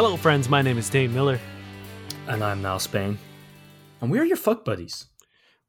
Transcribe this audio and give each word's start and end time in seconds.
Hello, 0.00 0.16
friends. 0.16 0.48
My 0.48 0.62
name 0.62 0.78
is 0.78 0.88
Dane 0.88 1.12
Miller. 1.12 1.38
And 2.26 2.42
I'm 2.42 2.62
Mal 2.62 2.78
Spain. 2.78 3.18
And 4.00 4.10
we're 4.10 4.24
your 4.24 4.38
fuck 4.38 4.64
buddies. 4.64 5.09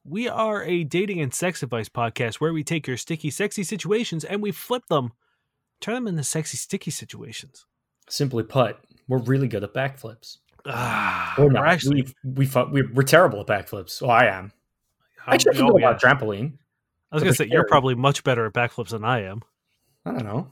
We 0.04 0.28
are 0.28 0.64
a 0.64 0.84
dating 0.84 1.22
and 1.22 1.34
sex 1.34 1.62
advice 1.62 1.90
podcast 1.90 2.36
where 2.36 2.54
we 2.54 2.64
take 2.64 2.88
your 2.88 2.98
sticky, 2.98 3.30
sexy 3.30 3.64
situations 3.64 4.24
and 4.24 4.42
we 4.42 4.52
flip 4.52 4.88
them, 4.88 5.14
turn 5.80 5.96
them 5.96 6.08
into 6.08 6.24
sexy, 6.24 6.58
sticky 6.58 6.92
situations. 6.92 7.66
Simply 8.10 8.44
put, 8.44 8.78
we're 9.08 9.20
really 9.20 9.48
good 9.48 9.64
at 9.64 9.74
backflips. 9.74 10.38
Ah, 10.66 11.36
We're 11.38 11.50
not. 11.50 11.68
actually, 11.68 12.08
we, 12.24 12.50
we, 12.72 12.82
we're 12.82 13.04
terrible 13.04 13.42
at 13.42 13.48
backflips. 13.48 14.02
Well, 14.02 14.12
I 14.12 14.26
am. 14.26 14.52
Actually, 15.28 15.56
I 15.56 15.60
can 15.60 15.70
oh, 15.72 15.78
yeah. 15.78 15.90
about 15.90 16.02
trampoline. 16.02 16.54
I 17.12 17.16
was 17.16 17.24
gonna 17.24 17.36
say 17.36 17.48
you're 17.50 17.68
probably 17.68 17.96
much 17.96 18.24
better 18.24 18.46
at 18.46 18.54
backflips 18.54 18.90
than 18.90 19.04
I 19.04 19.24
am. 19.24 19.42
I 20.06 20.12
don't 20.12 20.24
know. 20.24 20.50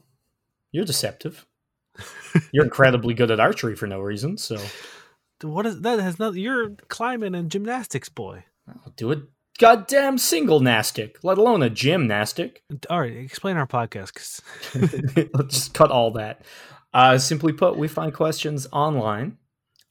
You're 0.72 0.86
deceptive. 0.86 1.46
You're 2.52 2.66
incredibly 2.66 3.14
good 3.14 3.32
at 3.32 3.40
archery 3.40 3.76
for 3.76 3.88
no 3.88 4.00
reason. 4.00 4.38
So 4.38 4.58
What 5.42 5.66
is 5.66 5.82
that? 5.82 6.00
Has 6.00 6.20
not. 6.20 6.36
You're 6.36 6.72
climbing 6.90 7.34
and 7.34 7.50
gymnastics, 7.50 8.10
boy. 8.10 8.44
I'll 8.68 8.94
do 8.96 9.12
a 9.12 9.22
goddamn 9.60 10.18
single 10.18 10.60
nastic, 10.60 11.18
let 11.24 11.38
alone 11.38 11.62
a 11.62 11.70
gymnastic. 11.70 12.64
All 12.90 13.02
right, 13.02 13.16
explain 13.16 13.58
our 13.58 13.68
podcast. 13.68 14.42
Let's 15.34 15.54
just 15.56 15.74
cut 15.74 15.92
all 15.92 16.12
that. 16.12 16.42
Uh, 16.94 17.18
simply 17.20 17.54
put, 17.54 17.78
we 17.78 17.88
find 17.88 18.14
questions 18.14 18.68
online 18.72 19.38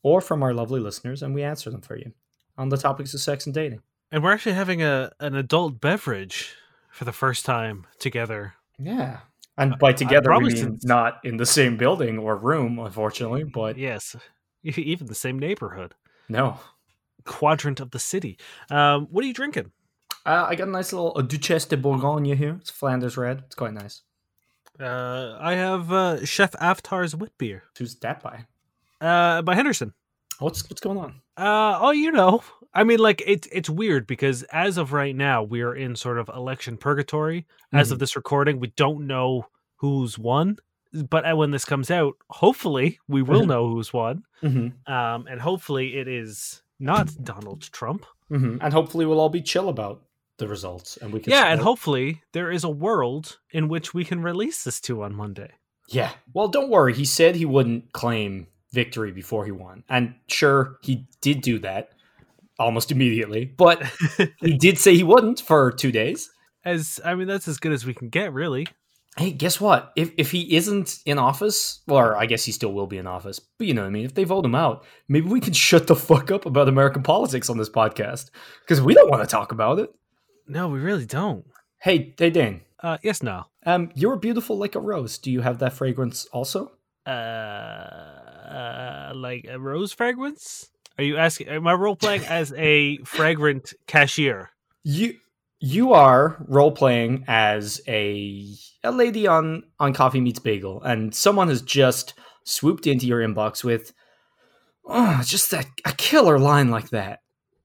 or 0.02 0.20
from 0.20 0.42
our 0.42 0.52
lovely 0.52 0.80
listeners, 0.80 1.22
and 1.22 1.34
we 1.34 1.42
answer 1.44 1.70
them 1.70 1.80
for 1.82 1.96
you 1.96 2.12
on 2.56 2.70
the 2.70 2.76
topics 2.76 3.14
of 3.14 3.20
sex 3.20 3.46
and 3.46 3.54
dating. 3.54 3.80
and 4.10 4.22
we're 4.24 4.32
actually 4.32 4.54
having 4.54 4.82
a 4.82 5.12
an 5.20 5.36
adult 5.36 5.80
beverage 5.80 6.54
for 6.90 7.04
the 7.04 7.12
first 7.12 7.44
time 7.44 7.86
together. 8.00 8.54
Yeah. 8.78 9.18
And 9.56 9.76
by 9.78 9.92
together, 9.92 10.30
we 10.38 10.44
mean 10.48 10.56
since- 10.56 10.84
not 10.84 11.20
in 11.24 11.36
the 11.36 11.46
same 11.46 11.76
building 11.76 12.18
or 12.18 12.36
room, 12.36 12.78
unfortunately, 12.78 13.44
but 13.44 13.76
Yes, 13.76 14.16
even 14.62 15.06
the 15.08 15.14
same 15.14 15.38
neighborhood, 15.38 15.94
no. 16.28 16.58
Quadrant 17.28 17.78
of 17.80 17.90
the 17.92 17.98
city. 17.98 18.38
Um, 18.70 19.06
what 19.10 19.22
are 19.24 19.28
you 19.28 19.34
drinking? 19.34 19.70
Uh, 20.26 20.46
I 20.48 20.54
got 20.56 20.68
a 20.68 20.70
nice 20.70 20.92
little 20.92 21.12
Duchesse 21.22 21.66
de 21.66 21.76
Bourgogne 21.76 22.24
here. 22.36 22.56
It's 22.60 22.70
Flanders 22.70 23.16
red. 23.16 23.44
It's 23.46 23.54
quite 23.54 23.72
nice. 23.74 24.02
Uh, 24.80 25.36
I 25.40 25.54
have 25.54 25.92
uh, 25.92 26.24
Chef 26.24 26.54
Avatar's 26.60 27.14
wit 27.16 27.32
beer 27.38 27.64
Who's 27.78 27.96
that 27.96 28.22
by? 28.22 28.44
uh, 29.00 29.42
by 29.42 29.54
Henderson. 29.54 29.92
What's 30.38 30.62
what's 30.70 30.80
going 30.80 30.98
on? 30.98 31.20
Uh, 31.36 31.78
oh, 31.80 31.90
you 31.90 32.12
know, 32.12 32.42
I 32.72 32.84
mean, 32.84 33.00
like 33.00 33.22
it's 33.26 33.48
it's 33.50 33.68
weird 33.68 34.06
because 34.06 34.44
as 34.44 34.76
of 34.78 34.92
right 34.92 35.16
now, 35.16 35.42
we're 35.42 35.74
in 35.74 35.96
sort 35.96 36.18
of 36.18 36.28
election 36.28 36.76
purgatory. 36.76 37.44
As 37.72 37.90
of 37.90 37.98
this 37.98 38.14
recording, 38.14 38.60
we 38.60 38.68
don't 38.76 39.06
know 39.08 39.48
who's 39.76 40.16
won, 40.16 40.58
but 40.92 41.28
uh, 41.28 41.34
when 41.36 41.50
this 41.50 41.64
comes 41.64 41.90
out, 41.90 42.14
hopefully 42.30 43.00
we 43.08 43.20
will 43.20 43.42
Mhm. 43.42 43.48
know 43.48 43.68
who's 43.68 43.92
won. 43.92 44.22
Mm-hmm. 44.44 44.92
Um, 44.92 45.26
and 45.28 45.40
hopefully 45.40 45.96
it 45.98 46.06
is 46.06 46.62
not 46.78 47.10
Donald 47.22 47.62
Trump. 47.72 48.06
Mm-hmm. 48.30 48.58
And 48.60 48.72
hopefully, 48.72 49.06
we'll 49.06 49.20
all 49.20 49.28
be 49.28 49.42
chill 49.42 49.68
about 49.68 50.02
the 50.38 50.48
results, 50.48 50.96
and 50.98 51.12
we 51.12 51.20
can. 51.20 51.32
Yeah, 51.32 51.46
and 51.46 51.60
hopefully 51.60 52.22
there 52.32 52.50
is 52.50 52.64
a 52.64 52.70
world 52.70 53.38
in 53.50 53.68
which 53.68 53.94
we 53.94 54.04
can 54.04 54.22
release 54.22 54.64
this 54.64 54.80
to 54.82 55.02
on 55.02 55.14
Monday. 55.14 55.50
Yeah. 55.88 56.12
Well, 56.34 56.48
don't 56.48 56.70
worry. 56.70 56.94
He 56.94 57.04
said 57.04 57.36
he 57.36 57.44
wouldn't 57.44 57.92
claim 57.92 58.46
victory 58.72 59.12
before 59.12 59.44
he 59.44 59.50
won, 59.50 59.84
and 59.88 60.14
sure, 60.28 60.78
he 60.82 61.06
did 61.20 61.40
do 61.40 61.58
that 61.60 61.90
almost 62.58 62.90
immediately. 62.90 63.44
But 63.44 63.82
he 64.40 64.56
did 64.56 64.78
say 64.78 64.94
he 64.94 65.04
wouldn't 65.04 65.40
for 65.40 65.72
two 65.72 65.92
days. 65.92 66.30
As 66.64 67.00
I 67.04 67.14
mean, 67.14 67.28
that's 67.28 67.48
as 67.48 67.58
good 67.58 67.72
as 67.72 67.86
we 67.86 67.94
can 67.94 68.08
get, 68.08 68.32
really. 68.32 68.66
Hey, 69.18 69.32
guess 69.32 69.60
what? 69.60 69.92
If 69.96 70.12
if 70.16 70.30
he 70.30 70.54
isn't 70.54 71.00
in 71.04 71.18
office, 71.18 71.80
or 71.88 72.16
I 72.16 72.26
guess 72.26 72.44
he 72.44 72.52
still 72.52 72.72
will 72.72 72.86
be 72.86 72.98
in 72.98 73.08
office, 73.08 73.40
but 73.40 73.66
you 73.66 73.74
know 73.74 73.82
what 73.82 73.88
I 73.88 73.90
mean. 73.90 74.04
If 74.04 74.14
they 74.14 74.22
vote 74.22 74.44
him 74.44 74.54
out, 74.54 74.84
maybe 75.08 75.28
we 75.28 75.40
can 75.40 75.52
shut 75.52 75.88
the 75.88 75.96
fuck 75.96 76.30
up 76.30 76.46
about 76.46 76.68
American 76.68 77.02
politics 77.02 77.50
on 77.50 77.58
this 77.58 77.68
podcast 77.68 78.30
because 78.60 78.80
we 78.80 78.94
don't 78.94 79.10
want 79.10 79.22
to 79.22 79.26
talk 79.26 79.50
about 79.50 79.80
it. 79.80 79.92
No, 80.46 80.68
we 80.68 80.78
really 80.78 81.04
don't. 81.04 81.44
Hey, 81.80 82.14
hey, 82.16 82.30
Dane. 82.30 82.60
Uh, 82.80 82.98
yes, 83.02 83.20
no. 83.20 83.46
Um, 83.66 83.90
you're 83.94 84.16
beautiful 84.16 84.56
like 84.56 84.76
a 84.76 84.80
rose. 84.80 85.18
Do 85.18 85.32
you 85.32 85.40
have 85.40 85.58
that 85.58 85.72
fragrance 85.72 86.26
also? 86.26 86.70
Uh, 87.04 87.10
uh, 87.10 89.12
like 89.16 89.46
a 89.50 89.58
rose 89.58 89.92
fragrance? 89.92 90.70
Are 90.96 91.04
you 91.04 91.16
asking? 91.16 91.48
Am 91.48 91.66
I 91.66 91.74
role 91.74 91.96
playing 91.96 92.24
as 92.26 92.52
a 92.56 92.98
fragrant 92.98 93.74
cashier? 93.88 94.50
You 94.84 95.16
you 95.60 95.92
are 95.92 96.36
role 96.48 96.72
playing 96.72 97.24
as 97.26 97.80
a 97.88 98.54
a 98.84 98.92
lady 98.92 99.26
on 99.26 99.64
on 99.78 99.92
Coffee 99.92 100.20
Meets 100.20 100.38
Bagel, 100.38 100.82
and 100.82 101.14
someone 101.14 101.48
has 101.48 101.62
just 101.62 102.14
swooped 102.44 102.86
into 102.86 103.06
your 103.06 103.20
inbox 103.20 103.62
with, 103.64 103.92
oh, 104.86 105.20
just 105.24 105.50
that 105.50 105.66
a 105.84 105.92
killer 105.92 106.38
line 106.38 106.70
like 106.70 106.90
that. 106.90 107.20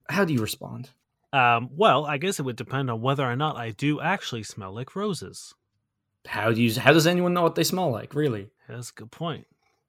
How 0.08 0.24
do 0.24 0.32
you 0.32 0.40
respond? 0.40 0.90
Um, 1.32 1.70
well, 1.72 2.04
I 2.04 2.18
guess 2.18 2.38
it 2.38 2.44
would 2.44 2.56
depend 2.56 2.90
on 2.90 3.00
whether 3.00 3.24
or 3.24 3.36
not 3.36 3.56
I 3.56 3.70
do 3.70 4.00
actually 4.00 4.42
smell 4.44 4.72
like 4.72 4.94
roses. 4.94 5.54
How 6.26 6.52
do 6.52 6.62
you? 6.62 6.78
How 6.78 6.92
does 6.92 7.06
anyone 7.06 7.34
know 7.34 7.42
what 7.42 7.54
they 7.54 7.64
smell 7.64 7.90
like? 7.90 8.14
Really? 8.14 8.50
That's 8.68 8.90
a 8.90 8.94
good 8.94 9.10
point. 9.10 9.46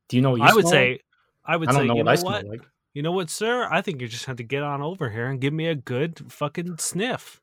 Do 0.07 0.17
you 0.17 0.21
know 0.21 0.31
what 0.31 0.41
you 0.41 0.47
I 0.47 0.53
would 0.53 0.67
say, 0.67 0.91
like? 0.91 1.05
I 1.45 1.57
would 1.57 1.69
I 1.69 1.71
don't 1.71 1.81
say, 1.81 1.87
know 1.87 1.95
you 1.95 2.03
what 2.03 2.21
know 2.21 2.29
I 2.29 2.33
what? 2.33 2.45
like. 2.45 2.61
You 2.93 3.01
know 3.01 3.11
what, 3.11 3.29
sir? 3.29 3.67
I 3.69 3.81
think 3.81 3.99
you 4.01 4.07
just 4.07 4.25
have 4.25 4.37
to 4.37 4.43
get 4.43 4.63
on 4.63 4.81
over 4.81 5.09
here 5.09 5.27
and 5.27 5.41
give 5.41 5.53
me 5.53 5.67
a 5.67 5.75
good 5.75 6.31
fucking 6.31 6.77
sniff. 6.77 7.41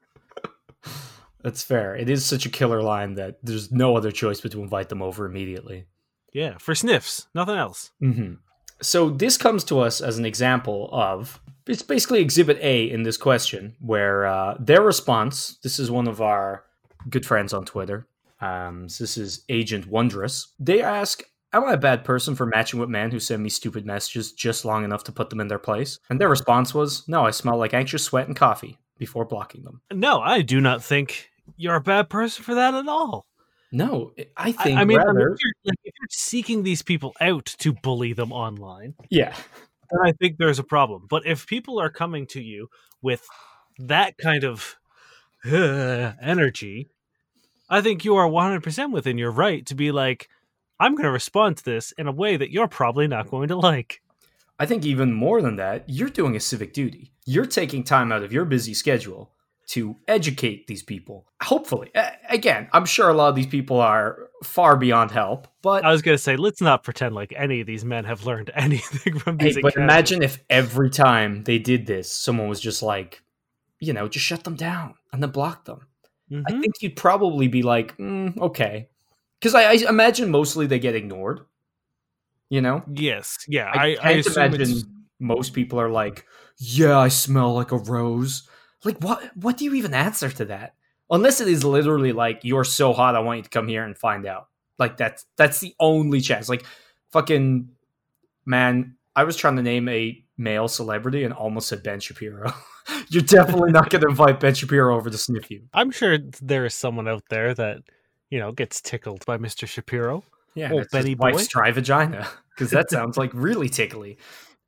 That's 1.43 1.63
fair. 1.63 1.97
It 1.97 2.09
is 2.09 2.25
such 2.25 2.47
a 2.47 2.51
killer 2.51 2.83
line 2.83 3.15
that 3.15 3.39
there's 3.43 3.73
no 3.73 3.97
other 3.97 4.13
choice 4.13 4.41
but 4.41 4.53
to 4.53 4.63
invite 4.63 4.89
them 4.89 5.03
over 5.03 5.27
immediately. 5.27 5.87
Yeah, 6.33 6.57
for 6.59 6.75
sniffs, 6.75 7.27
nothing 7.35 7.57
else. 7.57 7.91
hmm 8.01 8.35
So 8.81 9.11
this 9.11 9.37
comes 9.37 9.65
to 9.65 9.81
us 9.81 10.01
as 10.01 10.19
an 10.19 10.25
example 10.25 10.89
of 10.93 11.41
it's 11.67 11.83
basically 11.83 12.21
Exhibit 12.21 12.59
A 12.61 12.91
in 12.91 13.03
this 13.03 13.17
question, 13.17 13.77
where 13.81 14.27
uh, 14.27 14.57
their 14.59 14.83
response. 14.83 15.59
This 15.63 15.79
is 15.79 15.91
one 15.91 16.09
of 16.09 16.21
our 16.21 16.65
good 17.09 17.27
friends 17.27 17.53
on 17.53 17.65
Twitter. 17.65 18.07
Um, 18.41 18.89
so 18.89 19.05
this 19.05 19.17
is 19.17 19.45
Agent 19.49 19.87
Wondrous. 19.87 20.49
They 20.59 20.83
ask, 20.83 21.23
"Am 21.53 21.65
I 21.65 21.75
a 21.75 21.77
bad 21.77 22.05
person 22.05 22.35
for 22.35 22.47
matching 22.47 22.81
with 22.81 22.89
men 22.89 23.11
who 23.11 23.21
send 23.21 23.43
me 23.43 23.49
stupid 23.49 23.87
messages 23.87 24.33
just 24.33 24.65
long 24.65 24.85
enough 24.85 25.05
to 25.05 25.13
put 25.13 25.31
them 25.31 25.41
in 25.41 25.49
their 25.49 25.59
place?" 25.59 26.01
And 26.11 26.21
their 26.21 26.29
response 26.29 26.75
was, 26.75 27.07
"No, 27.07 27.25
I 27.25 27.31
smell 27.31 27.57
like 27.57 27.75
anxious 27.75 28.03
sweat 28.03 28.27
and 28.27 28.37
coffee." 28.37 28.79
Before 29.03 29.25
blocking 29.25 29.65
them. 29.65 29.81
No, 29.93 30.21
I 30.21 30.43
do 30.43 30.61
not 30.61 30.85
think 30.85 31.31
you're 31.57 31.75
a 31.75 31.81
bad 31.81 32.09
person 32.09 32.45
for 32.45 32.55
that 32.55 32.75
at 32.75 32.87
all. 32.87 33.27
No, 33.73 34.13
I 34.19 34.27
I, 34.37 34.53
think 34.53 34.79
I 34.79 34.85
mean, 34.85 34.99
rather, 34.99 35.33
if, 35.33 35.41
you're, 35.43 35.75
if 35.85 35.95
you're 35.99 36.09
seeking 36.11 36.63
these 36.63 36.83
people 36.83 37.15
out 37.21 37.47
to 37.59 37.73
bully 37.73 38.13
them 38.13 38.31
online, 38.31 38.95
yeah, 39.11 39.35
then 39.91 40.01
I 40.05 40.13
think 40.13 40.37
there's 40.37 40.59
a 40.59 40.65
problem. 40.65 41.07
But 41.09 41.27
if 41.27 41.47
people 41.47 41.81
are 41.81 41.91
coming 41.91 42.27
to 42.29 42.41
you 42.43 42.69
with 43.01 43.27
that 43.79 44.19
kind 44.19 44.45
of 44.45 44.77
uh, 45.51 46.13
energy, 46.23 46.91
I 47.71 47.81
think 47.81 48.05
you 48.05 48.17
are 48.17 48.29
100% 48.29 48.93
within 48.93 49.17
your 49.17 49.31
right 49.31 49.65
to 49.67 49.75
be 49.75 49.91
like, 49.91 50.29
I'm 50.79 50.95
going 50.95 51.05
to 51.05 51.11
respond 51.11 51.57
to 51.57 51.65
this 51.65 51.93
in 51.93 52.07
a 52.07 52.13
way 52.13 52.37
that 52.37 52.51
you're 52.51 52.69
probably 52.69 53.09
not 53.09 53.31
going 53.31 53.49
to 53.49 53.57
like. 53.57 54.02
I 54.63 54.67
think 54.67 54.85
even 54.87 55.13
more 55.13 55.43
than 55.43 55.57
that, 55.57 55.85
you're 55.89 56.09
doing 56.09 56.37
a 56.37 56.41
civic 56.41 56.73
duty. 56.73 57.13
You're 57.27 57.47
taking 57.47 57.83
time 57.83 58.13
out 58.13 58.23
of 58.23 58.33
your 58.33 58.45
busy 58.45 58.75
schedule 58.75 59.33
to 59.69 59.97
educate 60.07 60.67
these 60.67 60.83
people. 60.83 61.27
Hopefully. 61.43 61.91
Again, 62.29 62.69
I'm 62.73 62.85
sure 62.85 63.09
a 63.09 63.15
lot 63.15 63.29
of 63.31 63.35
these 63.35 63.47
people 63.47 63.81
are 63.81 64.29
far 64.45 64.77
beyond 64.77 65.11
help, 65.11 65.49
but 65.63 65.85
I 65.85 65.91
was 65.91 66.03
going 66.03 66.17
to 66.17 66.23
say, 66.23 66.37
let's 66.37 66.61
not 66.61 66.85
pretend 66.85 67.15
like 67.15 67.33
any 67.37 67.61
of 67.61 67.67
these 67.67 67.85
men 67.85 68.05
have 68.05 68.25
learned 68.27 68.51
anything 68.67 69.19
from 69.19 69.39
hey, 69.39 69.47
these. 69.47 69.55
but 69.63 69.75
encounters. 69.75 69.83
imagine 69.93 70.23
if 70.23 70.45
every 70.51 70.91
time 70.91 71.43
they 71.45 71.59
did 71.59 71.87
this, 71.87 72.11
someone 72.11 72.49
was 72.49 72.61
just 72.61 72.83
like, 72.83 73.23
you 73.81 73.93
know, 73.93 74.09
just 74.09 74.25
shut 74.27 74.45
them 74.45 74.57
down 74.57 74.95
and 75.13 75.23
then 75.23 75.31
block 75.31 75.65
them. 75.65 75.87
I 76.31 76.35
Mhm. 76.53 76.61
think 76.61 76.75
you'd 76.83 76.97
probably 76.97 77.49
be 77.49 77.63
like, 77.63 77.97
mm, 77.99 78.39
okay. 78.41 78.89
Because 79.41 79.55
I, 79.55 79.65
I 79.73 79.73
imagine 79.89 80.31
mostly 80.31 80.67
they 80.67 80.79
get 80.79 80.95
ignored. 80.95 81.41
You 82.53 82.61
know? 82.61 82.83
Yes, 82.93 83.39
yeah. 83.49 83.71
I, 83.73 83.97
I, 84.03 84.11
I, 84.11 84.11
imagine 84.13 84.61
it's, 84.61 84.85
most 85.19 85.55
people 85.55 85.81
are 85.81 85.89
like, 85.89 86.27
"Yeah, 86.59 86.99
I 86.99 87.09
smell 87.09 87.55
like 87.55 87.73
a 87.73 87.79
rose." 87.79 88.47
Like, 88.85 88.99
what? 88.99 89.35
What 89.35 89.57
do 89.57 89.65
you 89.65 89.73
even 89.73 89.95
answer 89.95 90.29
to 90.29 90.45
that? 90.45 90.75
Unless 91.11 91.41
it 91.41 91.49
is 91.49 91.65
literally 91.65 92.13
like, 92.13 92.41
"You're 92.43 92.65
so 92.65 92.93
hot, 92.93 93.17
I 93.17 93.21
want 93.21 93.39
you 93.39 93.43
to 93.45 93.49
come 93.49 93.69
here 93.69 93.83
and 93.85 93.97
find 93.97 94.27
out." 94.27 94.49
Like 94.79 94.99
that's 94.99 95.25
that's 95.39 95.61
the 95.61 95.75
only 95.81 96.21
chance. 96.21 96.51
Like, 96.51 96.67
fucking 97.11 97.71
man, 98.45 98.97
I 99.17 99.25
was 99.25 99.39
trying 99.39 99.57
to 99.57 99.63
name 99.63 99.89
a 99.89 100.23
male 100.37 100.69
celebrity 100.69 101.25
and 101.25 101.33
almost 101.33 101.69
said 101.69 101.83
Ben 101.83 102.01
Shapiro. 102.01 102.53
You're 103.09 103.23
definitely 103.23 103.73
not 103.73 103.89
going 103.89 104.03
to 104.03 104.09
invite 104.09 104.41
Ben 104.41 104.53
Shapiro 104.53 104.95
over 104.95 105.09
to 105.09 105.17
sniff 105.17 105.51
you. 105.51 105.63
I'm 105.73 105.91
sure 105.91 106.19
there 106.43 106.67
is 106.67 106.75
someone 106.75 107.09
out 107.09 107.25
there 107.31 107.55
that 107.55 107.79
you 108.29 108.39
know 108.39 108.53
gets 108.53 108.83
tickled 108.83 109.25
by 109.25 109.39
Mr. 109.39 109.67
Shapiro. 109.67 110.25
Yeah, 110.55 110.71
Oh, 110.71 110.79
it's 110.81 110.93
his 110.93 111.03
Benny 111.03 111.15
wife's 111.15 111.45
boy. 111.45 111.49
dry 111.51 111.71
vagina 111.71 112.29
because 112.55 112.71
that 112.71 112.91
sounds 112.91 113.17
like 113.17 113.31
really 113.35 113.69
tickly. 113.69 114.19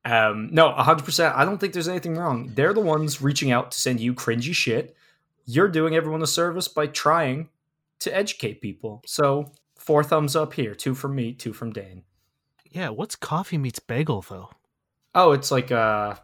Um, 0.03 0.49
no, 0.51 0.71
hundred 0.71 1.05
percent. 1.05 1.35
I 1.35 1.45
don't 1.45 1.57
think 1.57 1.73
there's 1.73 1.87
anything 1.87 2.15
wrong. 2.15 2.51
They're 2.53 2.73
the 2.73 2.79
ones 2.79 3.21
reaching 3.21 3.51
out 3.51 3.71
to 3.71 3.79
send 3.79 3.99
you 3.99 4.13
cringy 4.13 4.53
shit. 4.53 4.95
You're 5.45 5.67
doing 5.67 5.95
everyone 5.95 6.21
a 6.21 6.27
service 6.27 6.67
by 6.67 6.87
trying 6.87 7.49
to 7.99 8.15
educate 8.15 8.61
people. 8.61 9.01
So 9.05 9.51
four 9.77 10.03
thumbs 10.03 10.35
up 10.35 10.53
here, 10.53 10.75
two 10.75 10.93
from 10.95 11.15
me, 11.15 11.33
two 11.33 11.53
from 11.53 11.71
Dane. 11.71 12.03
Yeah, 12.69 12.89
what's 12.89 13.15
coffee 13.15 13.57
meets 13.57 13.79
bagel 13.79 14.21
though? 14.21 14.49
Oh, 15.13 15.31
it's 15.31 15.49
like 15.49 15.71
uh, 15.71 16.15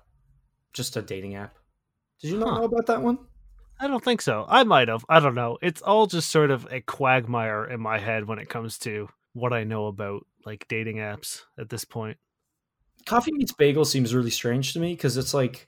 just 0.73 0.97
a 0.97 1.01
dating 1.01 1.35
app. 1.35 1.55
Did 2.21 2.31
you 2.31 2.37
not 2.37 2.59
know 2.59 2.65
about 2.65 2.85
that 2.87 3.01
one? 3.01 3.17
I 3.79 3.87
don't 3.87 4.03
think 4.03 4.21
so. 4.21 4.45
I 4.47 4.63
might 4.63 4.89
have. 4.89 5.03
I 5.09 5.19
don't 5.19 5.33
know. 5.33 5.57
It's 5.61 5.81
all 5.81 6.05
just 6.05 6.29
sort 6.29 6.51
of 6.51 6.67
a 6.69 6.81
quagmire 6.81 7.65
in 7.65 7.79
my 7.79 7.97
head 7.97 8.25
when 8.25 8.37
it 8.37 8.47
comes 8.47 8.77
to 8.79 9.09
what 9.33 9.53
I 9.53 9.63
know 9.63 9.87
about 9.87 10.27
like 10.45 10.67
dating 10.67 10.97
apps 10.97 11.41
at 11.59 11.69
this 11.69 11.85
point. 11.85 12.17
Coffee 13.05 13.31
meets 13.33 13.51
bagel 13.53 13.85
seems 13.85 14.13
really 14.13 14.29
strange 14.29 14.73
to 14.73 14.79
me 14.79 14.93
because 14.93 15.17
it's 15.17 15.33
like 15.33 15.67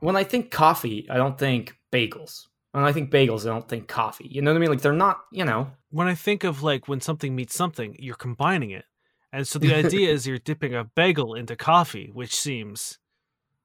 when 0.00 0.16
I 0.16 0.24
think 0.24 0.50
coffee, 0.50 1.06
I 1.10 1.16
don't 1.16 1.38
think 1.38 1.76
bagels. 1.92 2.46
When 2.72 2.84
I 2.84 2.92
think 2.92 3.10
bagels, 3.10 3.42
I 3.44 3.48
don't 3.50 3.68
think 3.68 3.86
coffee. 3.88 4.28
You 4.30 4.40
know 4.42 4.50
what 4.52 4.56
I 4.56 4.60
mean? 4.60 4.70
Like 4.70 4.80
they're 4.80 4.92
not, 4.92 5.20
you 5.30 5.44
know. 5.44 5.70
When 5.90 6.06
I 6.08 6.14
think 6.14 6.44
of 6.44 6.62
like 6.62 6.88
when 6.88 7.00
something 7.00 7.34
meets 7.36 7.54
something, 7.54 7.96
you're 7.98 8.14
combining 8.14 8.70
it. 8.70 8.84
And 9.32 9.46
so 9.46 9.58
the 9.58 9.74
idea 9.84 10.10
is 10.10 10.26
you're 10.26 10.38
dipping 10.38 10.74
a 10.74 10.84
bagel 10.84 11.34
into 11.34 11.56
coffee, 11.56 12.10
which 12.12 12.34
seems 12.34 12.98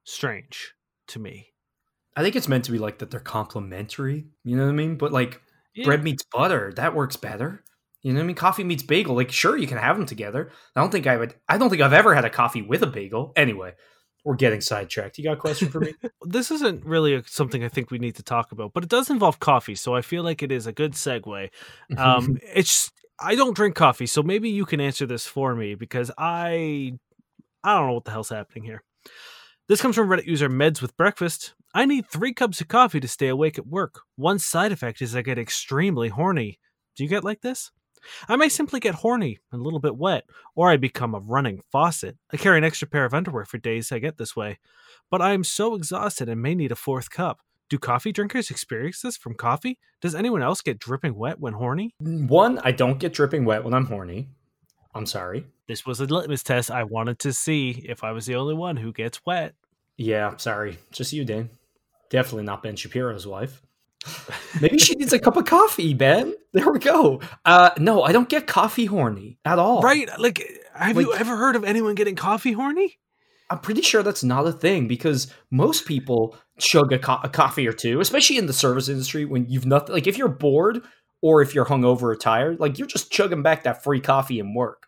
strange 0.04 0.74
to 1.08 1.18
me. 1.18 1.48
I 2.16 2.22
think 2.22 2.36
it's 2.36 2.48
meant 2.48 2.64
to 2.64 2.72
be 2.72 2.78
like 2.78 2.98
that 2.98 3.10
they're 3.10 3.20
complementary. 3.20 4.26
You 4.44 4.56
know 4.56 4.64
what 4.64 4.70
I 4.70 4.74
mean? 4.74 4.96
But 4.96 5.12
like 5.12 5.40
Yeah. 5.74 5.84
bread 5.84 6.02
meets 6.04 6.24
butter, 6.24 6.72
that 6.76 6.94
works 6.94 7.16
better. 7.16 7.62
You 8.08 8.14
know 8.14 8.20
what 8.20 8.24
I 8.24 8.26
mean? 8.28 8.36
Coffee 8.36 8.64
meets 8.64 8.82
bagel. 8.82 9.14
Like 9.14 9.30
sure, 9.30 9.54
you 9.54 9.66
can 9.66 9.76
have 9.76 9.98
them 9.98 10.06
together. 10.06 10.50
I 10.74 10.80
don't 10.80 10.90
think 10.90 11.06
I 11.06 11.18
would. 11.18 11.34
I 11.46 11.58
don't 11.58 11.68
think 11.68 11.82
I've 11.82 11.92
ever 11.92 12.14
had 12.14 12.24
a 12.24 12.30
coffee 12.30 12.62
with 12.62 12.82
a 12.82 12.86
bagel. 12.86 13.34
Anyway, 13.36 13.74
we're 14.24 14.34
getting 14.34 14.62
sidetracked. 14.62 15.18
You 15.18 15.24
got 15.24 15.34
a 15.34 15.36
question 15.36 15.68
for 15.68 15.80
me? 15.80 15.92
this 16.22 16.50
isn't 16.50 16.86
really 16.86 17.16
a- 17.16 17.22
something 17.26 17.62
I 17.62 17.68
think 17.68 17.90
we 17.90 17.98
need 17.98 18.14
to 18.14 18.22
talk 18.22 18.50
about, 18.50 18.72
but 18.72 18.82
it 18.82 18.88
does 18.88 19.10
involve 19.10 19.40
coffee, 19.40 19.74
so 19.74 19.94
I 19.94 20.00
feel 20.00 20.22
like 20.22 20.42
it 20.42 20.50
is 20.50 20.66
a 20.66 20.72
good 20.72 20.92
segue. 20.92 21.50
Um, 21.98 22.38
it's 22.54 22.90
I 23.20 23.34
don't 23.34 23.54
drink 23.54 23.74
coffee, 23.74 24.06
so 24.06 24.22
maybe 24.22 24.48
you 24.48 24.64
can 24.64 24.80
answer 24.80 25.04
this 25.04 25.26
for 25.26 25.54
me 25.54 25.74
because 25.74 26.10
I 26.16 26.94
I 27.62 27.74
don't 27.74 27.88
know 27.88 27.92
what 27.92 28.06
the 28.06 28.12
hell's 28.12 28.30
happening 28.30 28.64
here. 28.64 28.82
This 29.68 29.82
comes 29.82 29.96
from 29.96 30.08
Reddit 30.08 30.24
user 30.24 30.48
Meds 30.48 30.80
with 30.80 30.96
Breakfast. 30.96 31.52
I 31.74 31.84
need 31.84 32.06
three 32.08 32.32
cups 32.32 32.62
of 32.62 32.68
coffee 32.68 33.00
to 33.00 33.08
stay 33.08 33.28
awake 33.28 33.58
at 33.58 33.66
work. 33.66 34.00
One 34.16 34.38
side 34.38 34.72
effect 34.72 35.02
is 35.02 35.14
I 35.14 35.20
get 35.20 35.38
extremely 35.38 36.08
horny. 36.08 36.58
Do 36.96 37.04
you 37.04 37.10
get 37.10 37.22
like 37.22 37.42
this? 37.42 37.70
I 38.28 38.36
may 38.36 38.48
simply 38.48 38.80
get 38.80 38.96
horny 38.96 39.38
and 39.52 39.60
a 39.60 39.64
little 39.64 39.80
bit 39.80 39.96
wet, 39.96 40.24
or 40.54 40.70
I 40.70 40.76
become 40.76 41.14
a 41.14 41.20
running 41.20 41.62
faucet. 41.70 42.16
I 42.32 42.36
carry 42.36 42.58
an 42.58 42.64
extra 42.64 42.88
pair 42.88 43.04
of 43.04 43.14
underwear 43.14 43.44
for 43.44 43.58
days 43.58 43.92
I 43.92 43.98
get 43.98 44.18
this 44.18 44.36
way. 44.36 44.58
But 45.10 45.22
I 45.22 45.32
am 45.32 45.44
so 45.44 45.74
exhausted 45.74 46.28
and 46.28 46.42
may 46.42 46.54
need 46.54 46.72
a 46.72 46.76
fourth 46.76 47.10
cup. 47.10 47.40
Do 47.68 47.78
coffee 47.78 48.12
drinkers 48.12 48.50
experience 48.50 49.02
this 49.02 49.16
from 49.16 49.34
coffee? 49.34 49.78
Does 50.00 50.14
anyone 50.14 50.42
else 50.42 50.62
get 50.62 50.78
dripping 50.78 51.14
wet 51.14 51.38
when 51.38 51.52
horny? 51.52 51.94
Mm, 52.02 52.28
one, 52.28 52.58
I 52.64 52.72
don't 52.72 52.98
get 52.98 53.12
dripping 53.12 53.44
wet 53.44 53.62
when 53.62 53.74
I'm 53.74 53.86
horny. 53.86 54.28
I'm 54.94 55.06
sorry. 55.06 55.44
This 55.66 55.84
was 55.84 56.00
a 56.00 56.06
litmus 56.06 56.42
test. 56.42 56.70
I 56.70 56.84
wanted 56.84 57.18
to 57.20 57.32
see 57.32 57.84
if 57.86 58.02
I 58.02 58.12
was 58.12 58.24
the 58.24 58.36
only 58.36 58.54
one 58.54 58.76
who 58.76 58.92
gets 58.92 59.20
wet. 59.26 59.54
Yeah, 59.98 60.36
sorry. 60.38 60.78
Just 60.92 61.12
you, 61.12 61.24
Dan. 61.24 61.50
Definitely 62.08 62.44
not 62.44 62.62
Ben 62.62 62.76
Shapiro's 62.76 63.26
wife. 63.26 63.62
Maybe 64.60 64.78
she 64.78 64.94
needs 64.94 65.12
a 65.12 65.18
cup 65.18 65.36
of 65.36 65.44
coffee, 65.44 65.94
Ben. 65.94 66.34
There 66.52 66.70
we 66.70 66.78
go. 66.78 67.20
Uh, 67.44 67.70
no, 67.78 68.02
I 68.02 68.12
don't 68.12 68.28
get 68.28 68.46
coffee 68.46 68.86
horny 68.86 69.38
at 69.44 69.58
all. 69.58 69.82
Right? 69.82 70.08
Like, 70.18 70.42
have 70.74 70.96
you 70.96 71.14
ever 71.14 71.36
heard 71.36 71.56
of 71.56 71.64
anyone 71.64 71.94
getting 71.94 72.16
coffee 72.16 72.52
horny? 72.52 72.98
I'm 73.50 73.60
pretty 73.60 73.82
sure 73.82 74.02
that's 74.02 74.24
not 74.24 74.46
a 74.46 74.52
thing 74.52 74.88
because 74.88 75.32
most 75.50 75.86
people 75.86 76.36
chug 76.58 76.92
a, 76.92 76.98
co- 76.98 77.20
a 77.22 77.28
coffee 77.28 77.66
or 77.66 77.72
two, 77.72 78.00
especially 78.00 78.36
in 78.36 78.46
the 78.46 78.52
service 78.52 78.88
industry 78.88 79.24
when 79.24 79.48
you've 79.48 79.66
nothing. 79.66 79.94
Like 79.94 80.06
if 80.06 80.18
you're 80.18 80.28
bored 80.28 80.82
or 81.22 81.42
if 81.42 81.54
you're 81.54 81.64
hungover 81.64 82.02
or 82.02 82.16
tired, 82.16 82.60
like 82.60 82.78
you're 82.78 82.86
just 82.86 83.10
chugging 83.10 83.42
back 83.42 83.64
that 83.64 83.82
free 83.82 84.00
coffee 84.00 84.40
and 84.40 84.54
work. 84.54 84.84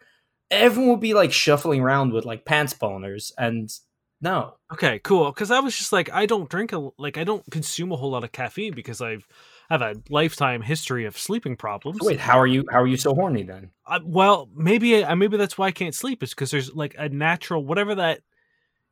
Everyone 0.50 0.90
would 0.90 1.00
be 1.00 1.14
like 1.14 1.32
shuffling 1.32 1.80
around 1.80 2.12
with 2.12 2.24
like 2.24 2.44
pants 2.44 2.74
boners, 2.74 3.32
and 3.38 3.70
no, 4.20 4.54
Okay, 4.72 5.00
cool. 5.00 5.32
Because 5.32 5.50
I 5.50 5.58
was 5.58 5.76
just 5.76 5.92
like, 5.92 6.12
I 6.12 6.26
don't 6.26 6.48
drink 6.48 6.72
a 6.72 6.90
like, 6.96 7.18
I 7.18 7.24
don't 7.24 7.44
consume 7.50 7.90
a 7.90 7.96
whole 7.96 8.10
lot 8.10 8.22
of 8.22 8.30
caffeine 8.32 8.72
because 8.72 9.00
I've 9.00 9.26
have 9.68 9.82
a 9.82 9.94
lifetime 10.08 10.62
history 10.62 11.06
of 11.06 11.16
sleeping 11.18 11.56
problems. 11.56 11.98
wait, 12.02 12.20
how 12.20 12.38
are 12.38 12.46
you? 12.46 12.64
How 12.70 12.80
are 12.80 12.86
you 12.86 12.96
so 12.96 13.14
horny 13.14 13.42
then? 13.42 13.70
I, 13.86 13.98
well, 14.04 14.48
maybe 14.54 15.04
I 15.04 15.14
maybe 15.14 15.36
that's 15.36 15.58
why 15.58 15.66
I 15.66 15.72
can't 15.72 15.94
sleep 15.94 16.22
is 16.22 16.30
because 16.30 16.50
there's 16.50 16.74
like 16.74 16.94
a 16.98 17.08
natural 17.08 17.64
whatever 17.64 17.96
that 17.96 18.20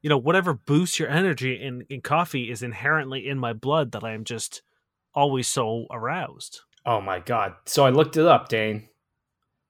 you 0.02 0.08
know 0.08 0.19
whatever 0.19 0.54
boosts 0.54 0.98
your 0.98 1.08
energy 1.08 1.54
in 1.54 1.84
in 1.88 2.00
coffee 2.00 2.50
is 2.50 2.62
inherently 2.62 3.28
in 3.28 3.38
my 3.38 3.52
blood 3.52 3.92
that 3.92 4.04
I 4.04 4.12
am 4.12 4.25
just 4.25 4.62
always 5.14 5.46
so 5.46 5.86
aroused. 5.90 6.60
Oh 6.84 7.00
my 7.00 7.20
god! 7.20 7.54
So 7.66 7.84
I 7.84 7.90
looked 7.90 8.16
it 8.16 8.26
up, 8.26 8.48
Dane. 8.48 8.88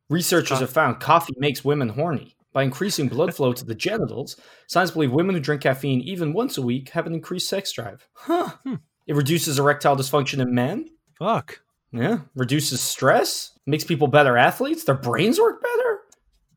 Researchers 0.09 0.59
Co- 0.59 0.61
have 0.61 0.71
found 0.71 1.01
coffee 1.01 1.35
makes 1.37 1.63
women 1.63 1.91
horny. 1.91 2.35
By 2.59 2.65
increasing 2.65 3.07
blood 3.07 3.37
flow 3.37 3.53
to 3.53 3.65
the 3.65 3.73
genitals, 3.77 4.35
science 4.67 4.91
believe 4.91 5.13
women 5.13 5.37
who 5.37 5.41
drink 5.41 5.63
caffeine 5.63 6.01
even 6.01 6.33
once 6.33 6.59
a 6.59 6.63
week 6.63 6.89
have 6.89 7.07
an 7.07 7.15
increased 7.15 7.49
sex 7.49 7.71
drive. 7.71 8.09
Huh. 8.15 8.49
Hmm. 8.65 8.75
It 9.07 9.15
reduces 9.15 9.61
erectile 9.61 9.95
dysfunction 9.95 10.41
in 10.41 10.53
men. 10.53 10.89
Fuck. 11.21 11.61
Yeah. 11.93 12.23
Reduces 12.35 12.81
stress. 12.81 13.53
Makes 13.65 13.85
people 13.85 14.09
better 14.09 14.37
athletes. 14.37 14.83
Their 14.83 14.97
brains 14.97 15.39
work 15.39 15.63
better. 15.63 15.99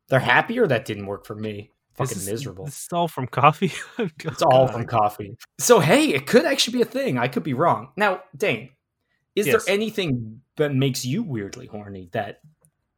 They're 0.09 0.19
happier. 0.19 0.65
That 0.65 0.85
didn't 0.85 1.05
work 1.05 1.27
for 1.27 1.35
me. 1.35 1.69
Fucking 1.93 2.15
This 2.15 2.23
is- 2.23 2.31
miserable. 2.31 2.65
This 2.65 2.81
is 2.81 2.87
all 2.91 3.07
from 3.07 3.27
coffee. 3.27 3.71
It's 4.25 4.41
all 4.41 4.67
from 4.69 4.87
coffee. 4.87 5.37
So 5.59 5.77
hey, 5.79 6.07
it 6.15 6.25
could 6.25 6.45
actually 6.45 6.79
be 6.79 6.81
a 6.81 6.85
thing. 6.85 7.19
I 7.19 7.27
could 7.27 7.43
be 7.43 7.53
wrong. 7.53 7.89
Now, 7.95 8.21
Dane, 8.35 8.71
is 9.35 9.45
Yes. 9.45 9.65
there 9.65 9.75
anything 9.75 10.41
that 10.57 10.73
makes 10.73 11.05
you 11.05 11.21
weirdly 11.21 11.67
horny 11.67 12.09
that 12.13 12.39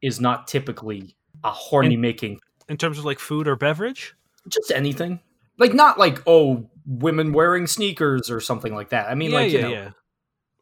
is 0.02 0.22
not 0.22 0.48
typically 0.48 1.18
a 1.44 1.52
horny 1.52 1.98
making 1.98 2.40
in 2.74 2.78
terms 2.78 2.98
of 2.98 3.06
like 3.06 3.20
food 3.20 3.48
or 3.48 3.56
beverage. 3.56 4.16
just 4.50 4.72
anything? 4.72 5.20
Like 5.60 5.76
not 5.76 6.00
like, 6.00 6.24
oh, 6.26 6.68
women 6.88 7.32
wearing 7.32 7.68
sneakers 7.68 8.32
or 8.32 8.40
something 8.42 8.74
like 8.74 8.90
that. 8.90 9.08
I 9.10 9.14
mean 9.14 9.30
yeah, 9.30 9.38
like, 9.38 9.52
yeah, 9.52 9.58
you 9.60 9.64
know, 9.64 9.72
yeah. 9.72 9.90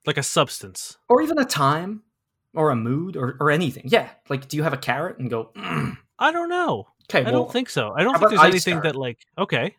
Like 0.06 0.18
a 0.18 0.24
substance. 0.24 0.98
or 1.08 1.22
even 1.22 1.40
a 1.40 1.46
time 1.46 2.04
or 2.54 2.70
a 2.70 2.76
mood 2.76 3.16
or, 3.16 3.38
or 3.40 3.50
anything. 3.50 3.84
Yeah. 3.86 4.10
Like 4.28 4.50
do 4.50 4.58
you 4.58 4.64
have 4.64 4.74
a 4.74 4.78
carrot 4.78 5.20
and 5.20 5.30
go, 5.30 5.52
mm. 5.56 5.96
I 6.20 6.34
don't 6.34 6.50
know. 6.50 6.88
okay, 7.10 7.22
I 7.22 7.32
well, 7.32 7.44
don't 7.44 7.54
think 7.54 7.70
so. 7.70 7.94
I 7.96 8.04
don't 8.04 8.18
think 8.20 8.32
there's 8.32 8.42
I 8.42 8.48
anything 8.50 8.74
start? 8.74 8.84
that 8.84 8.96
like 8.98 9.20
okay. 9.38 9.76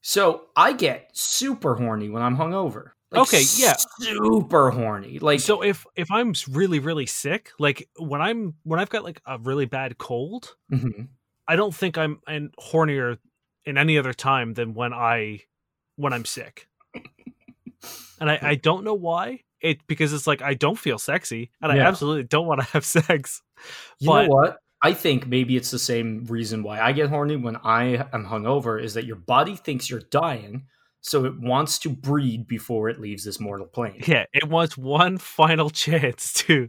So 0.00 0.46
I 0.56 0.72
get 0.72 1.10
super 1.12 1.74
horny 1.74 2.08
when 2.08 2.22
I'm 2.22 2.36
hungover. 2.38 2.92
Like, 3.10 3.22
Okay, 3.22 3.42
yeah. 3.56 3.74
super 4.00 4.70
horny. 4.70 5.18
Like 5.18 5.40
so 5.40 5.62
if 5.62 5.84
if 5.94 6.10
I'm 6.10 6.32
really 6.50 6.78
really 6.78 7.06
sick, 7.06 7.50
like 7.58 7.86
when 7.98 8.22
I'm 8.22 8.54
when 8.64 8.80
I've 8.80 8.90
got 8.90 9.04
like 9.04 9.20
a 9.26 9.38
really 9.38 9.66
bad 9.66 9.98
cold, 9.98 10.56
Mhm. 10.72 11.08
I 11.48 11.56
don't 11.56 11.74
think 11.74 11.96
I'm 11.98 12.20
and 12.26 12.54
hornier 12.58 13.18
in 13.64 13.78
any 13.78 13.98
other 13.98 14.12
time 14.12 14.54
than 14.54 14.74
when 14.74 14.92
I 14.92 15.42
when 15.96 16.12
I'm 16.12 16.24
sick. 16.24 16.68
And 18.20 18.30
I, 18.30 18.38
I 18.42 18.54
don't 18.62 18.84
know 18.84 18.94
why. 18.94 19.40
It 19.60 19.86
because 19.86 20.12
it's 20.12 20.26
like 20.26 20.42
I 20.42 20.54
don't 20.54 20.78
feel 20.78 20.98
sexy 20.98 21.50
and 21.62 21.72
I 21.72 21.78
absolutely 21.78 22.24
don't 22.24 22.46
want 22.46 22.60
to 22.60 22.66
have 22.72 22.84
sex. 22.84 23.42
You 23.98 24.08
But- 24.08 24.22
know 24.26 24.34
what? 24.34 24.58
I 24.82 24.92
think 24.92 25.26
maybe 25.26 25.56
it's 25.56 25.70
the 25.70 25.78
same 25.78 26.26
reason 26.26 26.62
why 26.62 26.80
I 26.80 26.92
get 26.92 27.08
horny 27.08 27.34
when 27.36 27.56
I 27.56 28.06
am 28.12 28.26
hungover 28.26 28.80
is 28.80 28.92
that 28.94 29.06
your 29.06 29.16
body 29.16 29.56
thinks 29.56 29.88
you're 29.88 30.02
dying, 30.10 30.66
so 31.00 31.24
it 31.24 31.40
wants 31.40 31.78
to 31.80 31.88
breed 31.88 32.46
before 32.46 32.90
it 32.90 33.00
leaves 33.00 33.24
this 33.24 33.40
mortal 33.40 33.66
plane. 33.66 34.02
Yeah, 34.06 34.26
it 34.34 34.44
wants 34.48 34.76
one 34.76 35.16
final 35.16 35.70
chance 35.84 36.34
to 36.44 36.68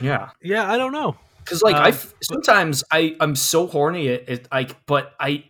Yeah, 0.00 0.30
Yeah, 0.42 0.70
I 0.70 0.76
don't 0.76 0.92
know. 0.92 1.16
Because 1.46 1.62
like 1.62 1.76
I 1.76 1.88
Um, 1.88 1.94
f- 1.94 2.14
sometimes 2.22 2.84
I 2.90 3.16
I'm 3.20 3.34
so 3.36 3.66
horny 3.66 4.08
it, 4.08 4.24
it 4.28 4.48
like, 4.52 4.84
but 4.86 5.14
I 5.20 5.44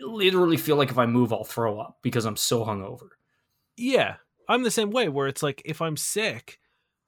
literally 0.00 0.56
feel 0.56 0.76
like 0.76 0.90
if 0.90 0.98
I 0.98 1.06
move 1.06 1.32
I'll 1.32 1.44
throw 1.44 1.78
up 1.80 1.98
because 2.02 2.24
I'm 2.24 2.36
so 2.36 2.64
hungover. 2.64 3.08
Yeah, 3.76 4.16
I'm 4.48 4.62
the 4.62 4.70
same 4.70 4.90
way 4.90 5.08
where 5.08 5.26
it's 5.28 5.42
like 5.42 5.62
if 5.64 5.80
I'm 5.82 5.96
sick, 5.96 6.58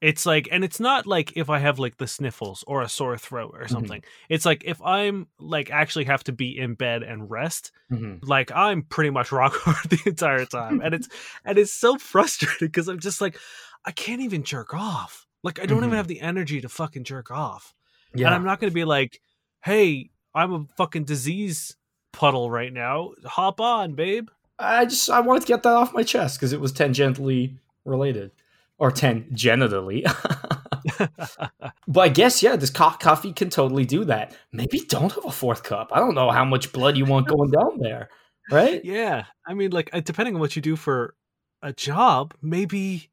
it's 0.01 0.25
like 0.27 0.49
and 0.53 0.65
it's 0.65 0.81
not 0.81 1.07
like 1.07 1.37
if 1.37 1.51
I 1.51 1.59
have 1.59 1.79
like 1.79 1.97
the 1.99 2.07
sniffles 2.07 2.65
or 2.67 2.83
a 2.83 2.89
sore 2.89 3.19
throat 3.19 3.55
or 3.59 3.69
something. 3.69 4.03
It's 4.29 4.45
like 4.47 4.63
if 4.65 4.81
I'm 4.83 5.27
like 5.39 5.71
actually 5.71 6.05
have 6.05 6.25
to 6.25 6.33
be 6.33 6.57
in 6.59 6.75
bed 6.75 7.03
and 7.03 7.31
rest, 7.31 7.73
Mhm. 7.93 8.21
like 8.23 8.51
I'm 8.55 8.83
pretty 8.83 9.11
much 9.11 9.33
rock 9.41 9.55
hard 9.57 9.91
the 9.91 10.01
entire 10.07 10.45
time. 10.47 10.81
and 10.81 10.95
it's 10.95 11.09
and 11.45 11.59
it's 11.59 11.73
so 11.73 11.97
frustrating 11.99 12.69
because 12.69 12.89
I'm 12.89 13.01
just 13.01 13.21
like 13.21 13.39
I 13.85 13.93
can't 13.93 14.21
even 14.23 14.43
jerk 14.45 14.75
off. 14.75 15.27
Like 15.43 15.59
I 15.61 15.67
don't 15.67 15.81
Mhm. 15.83 15.87
even 15.87 15.97
have 15.97 16.09
the 16.09 16.21
energy 16.21 16.61
to 16.61 16.69
fucking 16.69 17.05
jerk 17.05 17.31
off. 17.31 17.75
Yeah, 18.15 18.27
And 18.27 18.35
I'm 18.35 18.45
not 18.45 18.61
going 18.61 18.71
to 18.71 18.75
be 18.75 18.85
like, 18.85 19.21
"Hey, 19.63 20.11
I'm 20.35 20.53
a 20.53 20.65
fucking 20.77 21.05
disease 21.05 21.77
puddle 22.13 22.51
right 22.51 22.73
now. 22.73 23.13
Hop 23.25 23.61
on, 23.61 23.95
babe." 23.95 24.29
I 24.59 24.85
just 24.85 25.09
I 25.09 25.21
wanted 25.21 25.41
to 25.41 25.47
get 25.47 25.63
that 25.63 25.73
off 25.73 25.95
my 25.95 26.03
chest 26.03 26.39
because 26.39 26.53
it 26.53 26.61
was 26.61 26.73
tangentially 26.73 27.57
related 27.85 28.31
or 28.79 28.91
tangentially. 28.91 30.03
but 31.89 32.01
I 32.01 32.09
guess 32.09 32.43
yeah, 32.43 32.57
this 32.57 32.71
co- 32.71 32.91
coffee 32.91 33.33
can 33.33 33.51
totally 33.51 33.85
do 33.85 34.05
that. 34.05 34.37
Maybe 34.53 34.81
don't 34.81 35.13
have 35.13 35.25
a 35.25 35.31
fourth 35.31 35.63
cup. 35.63 35.91
I 35.93 35.99
don't 35.99 36.15
know 36.15 36.31
how 36.31 36.45
much 36.45 36.73
blood 36.73 36.97
you 36.97 37.05
want 37.05 37.29
going 37.29 37.51
down 37.51 37.79
there, 37.79 38.11
right? 38.51 38.85
yeah, 38.85 39.25
I 39.47 39.55
mean, 39.55 39.71
like 39.71 39.91
uh, 39.93 40.01
depending 40.01 40.35
on 40.35 40.41
what 40.41 40.57
you 40.57 40.63
do 40.63 40.77
for 40.77 41.15
a 41.63 41.73
job, 41.73 42.35
maybe, 42.43 43.11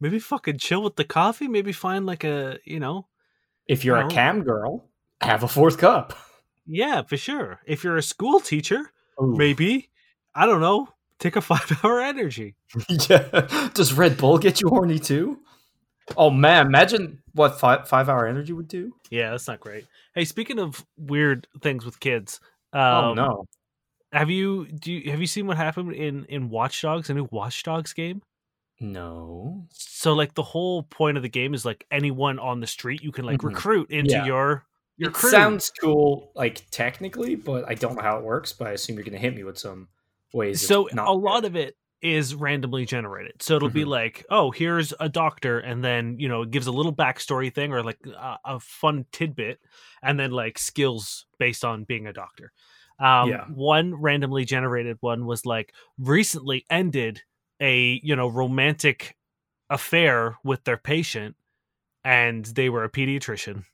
maybe 0.00 0.18
fucking 0.18 0.58
chill 0.58 0.82
with 0.82 0.96
the 0.96 1.04
coffee. 1.04 1.48
Maybe 1.48 1.72
find 1.72 2.06
like 2.06 2.24
a 2.24 2.58
you 2.64 2.80
know, 2.80 3.06
If 3.66 3.84
you're 3.84 3.96
a 3.96 4.08
cam 4.08 4.42
girl, 4.42 4.88
have 5.20 5.42
a 5.42 5.48
fourth 5.48 5.78
cup. 5.78 6.16
yeah, 6.66 7.02
for 7.02 7.16
sure. 7.16 7.60
If 7.66 7.84
you're 7.84 7.96
a 7.96 8.02
school 8.02 8.40
teacher, 8.40 8.92
Ooh. 9.22 9.34
maybe 9.36 9.90
I 10.34 10.46
don't 10.46 10.60
know, 10.60 10.88
take 11.18 11.36
a 11.36 11.40
five 11.52 11.80
hour 11.82 12.00
energy. 12.00 12.56
yeah. 13.08 13.70
Does 13.74 13.92
Red 13.92 14.16
Bull 14.16 14.38
get 14.38 14.60
you 14.60 14.68
horny 14.68 14.98
too? 14.98 15.40
Oh 16.16 16.30
man, 16.30 16.66
imagine 16.66 17.22
what 17.32 17.58
five 17.58 17.88
five 17.88 18.08
hour 18.08 18.26
energy 18.26 18.52
would 18.52 18.68
do. 18.68 18.94
Yeah, 19.10 19.30
that's 19.30 19.48
not 19.48 19.60
great. 19.60 19.86
Hey, 20.14 20.24
speaking 20.24 20.58
of 20.58 20.84
weird 20.98 21.46
things 21.62 21.84
with 21.84 21.98
kids, 21.98 22.40
um, 22.72 22.82
oh 22.82 23.14
no. 23.14 23.44
have 24.12 24.28
you 24.28 24.66
do 24.66 24.92
you, 24.92 25.10
have 25.10 25.20
you 25.20 25.26
seen 25.26 25.46
what 25.46 25.56
happened 25.56 25.94
in 25.94 26.26
in 26.26 26.50
Watch 26.50 26.82
Dogs, 26.82 27.08
a 27.08 27.14
new 27.14 27.28
Watch 27.30 27.62
Dogs 27.62 27.94
game? 27.94 28.20
No. 28.92 29.66
So 29.70 30.12
like 30.14 30.34
the 30.34 30.42
whole 30.42 30.82
point 30.82 31.16
of 31.16 31.22
the 31.22 31.28
game 31.28 31.54
is 31.54 31.64
like 31.64 31.86
anyone 31.90 32.38
on 32.38 32.60
the 32.60 32.66
street 32.66 33.02
you 33.02 33.12
can 33.12 33.24
like 33.24 33.40
Mhm. 33.40 33.48
recruit 33.48 33.90
into 33.90 34.12
Yeah. 34.12 34.26
your 34.26 34.66
your 34.96 35.10
It 35.10 35.14
crew. 35.14 35.30
sounds 35.30 35.72
cool, 35.80 36.30
like 36.36 36.70
technically, 36.70 37.34
but 37.34 37.64
I 37.68 37.74
don't 37.74 37.96
know 37.96 38.02
how 38.02 38.18
it 38.18 38.24
works. 38.24 38.52
But 38.52 38.68
I 38.68 38.70
assume 38.72 38.94
you're 38.96 39.04
gonna 39.04 39.18
hit 39.18 39.34
me 39.34 39.42
with 39.42 39.58
some 39.58 39.88
ways. 40.32 40.66
so 40.66 40.88
not 40.92 41.08
a 41.08 41.12
lot 41.12 41.44
of 41.44 41.56
it 41.56 41.76
is 42.00 42.34
randomly 42.34 42.84
generated. 42.84 43.42
So 43.42 43.56
it'll 43.56 43.70
be 43.70 43.84
Mhm. 43.84 43.88
like, 43.88 44.26
oh, 44.30 44.50
here's 44.50 44.92
a 45.00 45.08
doctor, 45.08 45.58
and 45.58 45.82
then 45.82 46.18
you 46.18 46.28
know 46.28 46.42
it 46.42 46.50
gives 46.50 46.66
a 46.66 46.72
little 46.72 46.94
backstory 46.94 47.52
thing 47.52 47.72
or 47.72 47.82
like 47.82 47.98
a, 48.06 48.38
a 48.44 48.60
fun 48.60 49.06
tidbit, 49.10 49.58
and 50.02 50.20
then 50.20 50.30
like 50.30 50.58
skills 50.58 51.26
based 51.38 51.64
on 51.64 51.84
being 51.84 52.06
a 52.06 52.12
doctor. 52.12 52.52
Um, 53.00 53.30
Yeah. 53.30 53.46
One 53.46 53.94
randomly 53.94 54.44
generated 54.44 54.98
one 55.00 55.24
was 55.26 55.44
like 55.46 55.74
recently 55.98 56.64
ended 56.70 57.22
a 57.64 58.00
you 58.04 58.14
know 58.14 58.28
romantic 58.28 59.16
affair 59.70 60.36
with 60.44 60.64
their 60.64 60.76
patient, 60.76 61.34
and 62.04 62.44
they 62.44 62.68
were 62.68 62.84
a 62.84 62.90
pediatrician. 62.90 63.64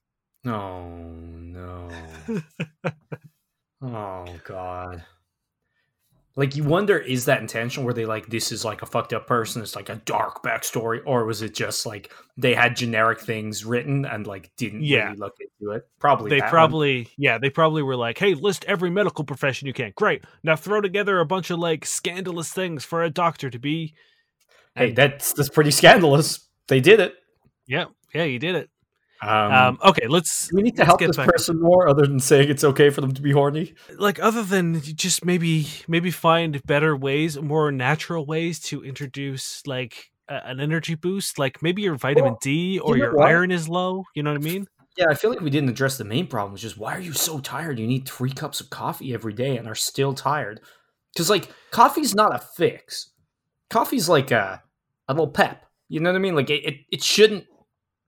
Oh 0.47 0.88
no. 0.88 1.90
oh 3.82 4.25
god. 4.44 5.04
Like 6.37 6.54
you 6.56 6.62
wonder, 6.64 6.96
is 6.96 7.25
that 7.25 7.40
intentional? 7.40 7.84
Were 7.84 7.92
they 7.92 8.06
like, 8.06 8.28
this 8.28 8.52
is 8.52 8.64
like 8.64 8.82
a 8.82 8.87
fucked 8.87 9.12
up 9.12 9.26
person? 9.26 9.60
It's 9.62 9.75
like 9.75 9.88
a 9.88 9.96
dark 9.96 10.42
backstory, 10.44 11.00
or 11.04 11.25
was 11.26 11.42
it 11.42 11.54
just 11.54 11.84
like 11.84 12.12
they 12.37 12.54
had 12.54 12.76
generic 12.76 13.20
things 13.20 13.64
written 13.64 14.04
and 14.04 14.26
like 14.26 14.50
didn't 14.56 14.82
Yeah. 14.82 15.06
really 15.06 15.16
look 15.16 15.34
into 15.40 15.72
it? 15.72 15.88
Probably. 15.99 16.30
they 16.30 16.37
that 16.38 16.44
one. 16.44 16.50
probably 16.50 17.08
yeah 17.18 17.37
they 17.38 17.50
probably 17.50 17.82
were 17.82 17.96
like 17.96 18.16
hey 18.16 18.34
list 18.34 18.64
every 18.66 18.90
medical 18.90 19.25
profession 19.25 19.66
you 19.66 19.72
can 19.75 19.92
great 19.96 20.25
now 20.44 20.56
throw 20.56 20.80
together 20.80 21.18
a 21.20 21.26
bunch 21.26 21.50
of 21.50 21.58
like 21.58 21.84
scandalous 21.84 22.50
things 22.52 22.84
for 22.84 23.02
a 23.02 23.10
doctor 23.10 23.50
to 23.50 23.58
be 23.58 23.92
Hey, 24.76 24.92
that's 24.92 25.32
that's 25.32 25.49
pretty 25.50 25.72
scandalous. 25.72 26.49
They 26.68 26.80
did 26.80 27.00
it. 27.00 27.16
yeah 27.66 27.87
yeah 28.14 28.25
you 28.25 28.38
did 28.38 28.54
it 28.54 28.70
Um, 29.22 29.52
um 29.52 29.78
okay 29.84 30.06
let's 30.08 30.48
do 30.48 30.56
we 30.56 30.62
need 30.62 30.76
to 30.76 30.84
help 30.84 30.98
this 31.00 31.16
back- 31.16 31.28
person 31.28 31.60
more, 31.60 31.88
other 31.88 32.06
than 32.06 32.20
saying 32.20 32.48
it's 32.48 32.64
okay 32.64 32.88
for 32.90 33.00
them 33.02 33.12
to 33.12 33.20
be 33.22 33.32
horny. 33.32 33.74
like 33.98 34.18
other 34.18 34.42
than 34.42 34.80
just 34.80 35.24
maybe 35.24 35.66
maybe 35.88 36.10
find 36.10 36.62
better 36.64 36.96
ways 36.96 37.38
more 37.38 37.70
natural 37.70 38.24
ways 38.24 38.58
to 38.60 38.82
introduce 38.82 39.66
like 39.66 40.10
a, 40.28 40.46
an 40.46 40.58
energy 40.60 40.94
boost 40.94 41.38
like 41.38 41.62
maybe 41.62 41.82
your 41.82 41.96
vitamin 41.96 42.32
Well, 42.32 42.38
d 42.42 42.78
or 42.78 42.96
know 42.96 43.04
your 43.04 43.14
what? 43.16 43.28
iron 43.28 43.50
is 43.50 43.68
low 43.68 44.04
you 44.14 44.22
know 44.22 44.30
what 44.32 44.40
i 44.40 44.44
mean 44.44 44.66
Yeah, 44.96 45.06
I 45.10 45.14
feel 45.14 45.30
like 45.30 45.40
we 45.40 45.50
didn't 45.50 45.68
address 45.70 45.98
the 45.98 46.04
main 46.04 46.26
problem, 46.26 46.52
which 46.52 46.64
is 46.64 46.76
why 46.76 46.94
are 46.96 47.00
you 47.00 47.12
so 47.12 47.38
tired? 47.40 47.78
You 47.78 47.86
need 47.86 48.08
three 48.08 48.32
cups 48.32 48.60
of 48.60 48.70
coffee 48.70 49.14
every 49.14 49.32
day 49.32 49.56
and 49.56 49.68
are 49.68 49.74
still 49.76 50.12
tired. 50.14 50.60
Because 51.12 51.30
like 51.30 51.48
coffee's 51.70 52.14
not 52.14 52.34
a 52.34 52.38
fix. 52.38 53.10
Coffee's 53.70 54.08
like 54.08 54.30
a 54.32 54.62
a 55.08 55.12
little 55.14 55.30
pep. 55.30 55.64
You 55.88 56.00
know 56.00 56.10
what 56.10 56.16
I 56.16 56.20
mean? 56.20 56.34
Like 56.34 56.50
it, 56.50 56.64
it, 56.64 56.74
it 56.90 57.02
shouldn't 57.02 57.44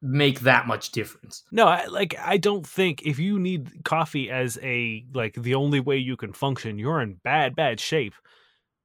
make 0.03 0.41
that 0.41 0.67
much 0.67 0.91
difference. 0.91 1.45
No, 1.53 1.67
I, 1.67 1.87
like 1.87 2.17
I 2.19 2.37
don't 2.37 2.67
think 2.67 3.03
if 3.03 3.19
you 3.21 3.39
need 3.39 3.85
coffee 3.85 4.31
as 4.31 4.59
a 4.63 5.05
like 5.15 5.35
the 5.35 5.55
only 5.55 5.81
way 5.81 5.97
you 5.97 6.17
can 6.17 6.33
function, 6.33 6.79
you're 6.79 7.01
in 7.01 7.15
bad 7.23 7.55
bad 7.55 7.79
shape. 7.79 8.15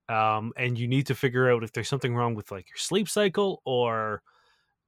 Um 0.08 0.54
and 0.56 0.78
you 0.78 0.88
need 0.88 1.08
to 1.08 1.16
figure 1.16 1.52
out 1.52 1.64
if 1.64 1.74
there's 1.74 1.90
something 1.90 2.16
wrong 2.16 2.36
with 2.36 2.52
like 2.52 2.70
your 2.70 2.78
sleep 2.78 3.10
cycle 3.10 3.62
or 3.66 4.22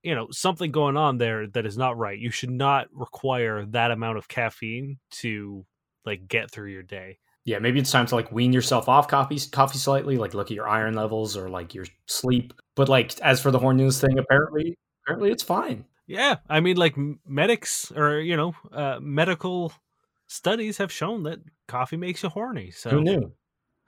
you 0.04 0.16
know, 0.16 0.28
something 0.32 0.72
going 0.72 0.96
on 0.96 1.18
there 1.18 1.48
that 1.48 1.66
is 1.66 1.78
not 1.78 1.98
right. 1.98 2.18
You 2.18 2.32
should 2.32 2.52
not 2.52 2.88
require 2.94 3.66
that 3.66 3.92
amount 3.92 4.18
of 4.18 4.30
caffeine 4.30 4.98
to 5.12 5.66
like 6.06 6.28
get 6.28 6.52
through 6.52 6.72
your 6.72 6.84
day. 6.84 7.20
Yeah, 7.44 7.60
maybe 7.60 7.80
it's 7.80 7.92
time 7.92 8.06
to 8.06 8.16
like 8.16 8.32
wean 8.32 8.54
yourself 8.54 8.88
off 8.88 9.08
coffee 9.08 9.40
coffee 9.52 9.80
slightly, 9.80 10.18
like 10.18 10.34
look 10.36 10.52
at 10.52 10.56
your 10.56 10.70
iron 10.70 10.94
levels 10.94 11.36
or 11.36 11.50
like 11.50 11.74
your 11.74 11.86
sleep. 12.06 12.54
But 12.76 12.88
like 12.88 13.20
as 13.22 13.42
for 13.42 13.50
the 13.50 13.60
horniness 13.60 14.00
thing, 14.00 14.20
apparently 14.20 14.78
apparently 15.04 15.32
it's 15.32 15.44
fine. 15.44 15.86
Yeah, 16.10 16.38
I 16.50 16.60
mean 16.60 16.76
like 16.76 16.96
medics 17.26 17.92
or 17.96 18.20
you 18.20 18.36
know, 18.36 18.56
uh 18.74 18.98
medical 19.00 19.72
studies 20.28 20.78
have 20.80 20.92
shown 20.92 21.24
that 21.24 21.40
coffee 21.68 21.98
makes 21.98 22.24
you 22.24 22.30
horny. 22.30 22.72
So 22.72 22.90
Who 22.90 23.02
knew? 23.02 23.32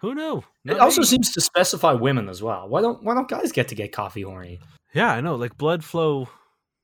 Who 0.01 0.15
knew? 0.15 0.37
It 0.65 0.71
Not 0.73 0.79
also 0.79 1.01
me. 1.01 1.07
seems 1.07 1.31
to 1.33 1.41
specify 1.41 1.93
women 1.93 2.29
as 2.29 2.41
well. 2.41 2.69
Why 2.69 2.81
don't 2.81 3.03
why 3.03 3.15
don't 3.15 3.27
guys 3.27 3.51
get 3.51 3.67
to 3.69 3.75
get 3.75 3.91
coffee 3.91 4.21
horny? 4.21 4.59
Yeah, 4.93 5.11
I 5.11 5.21
know. 5.21 5.35
Like 5.35 5.57
blood 5.57 5.83
flow 5.83 6.27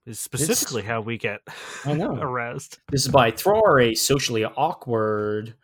is 0.06 0.18
specifically 0.18 0.82
how 0.82 1.00
we 1.02 1.18
get 1.18 1.40
I 1.84 1.94
know. 1.94 2.16
aroused. 2.20 2.78
This 2.90 3.02
is 3.06 3.08
by 3.12 3.30
Thrower, 3.30 3.80
a 3.80 3.94
socially 3.94 4.44
awkward. 4.44 5.54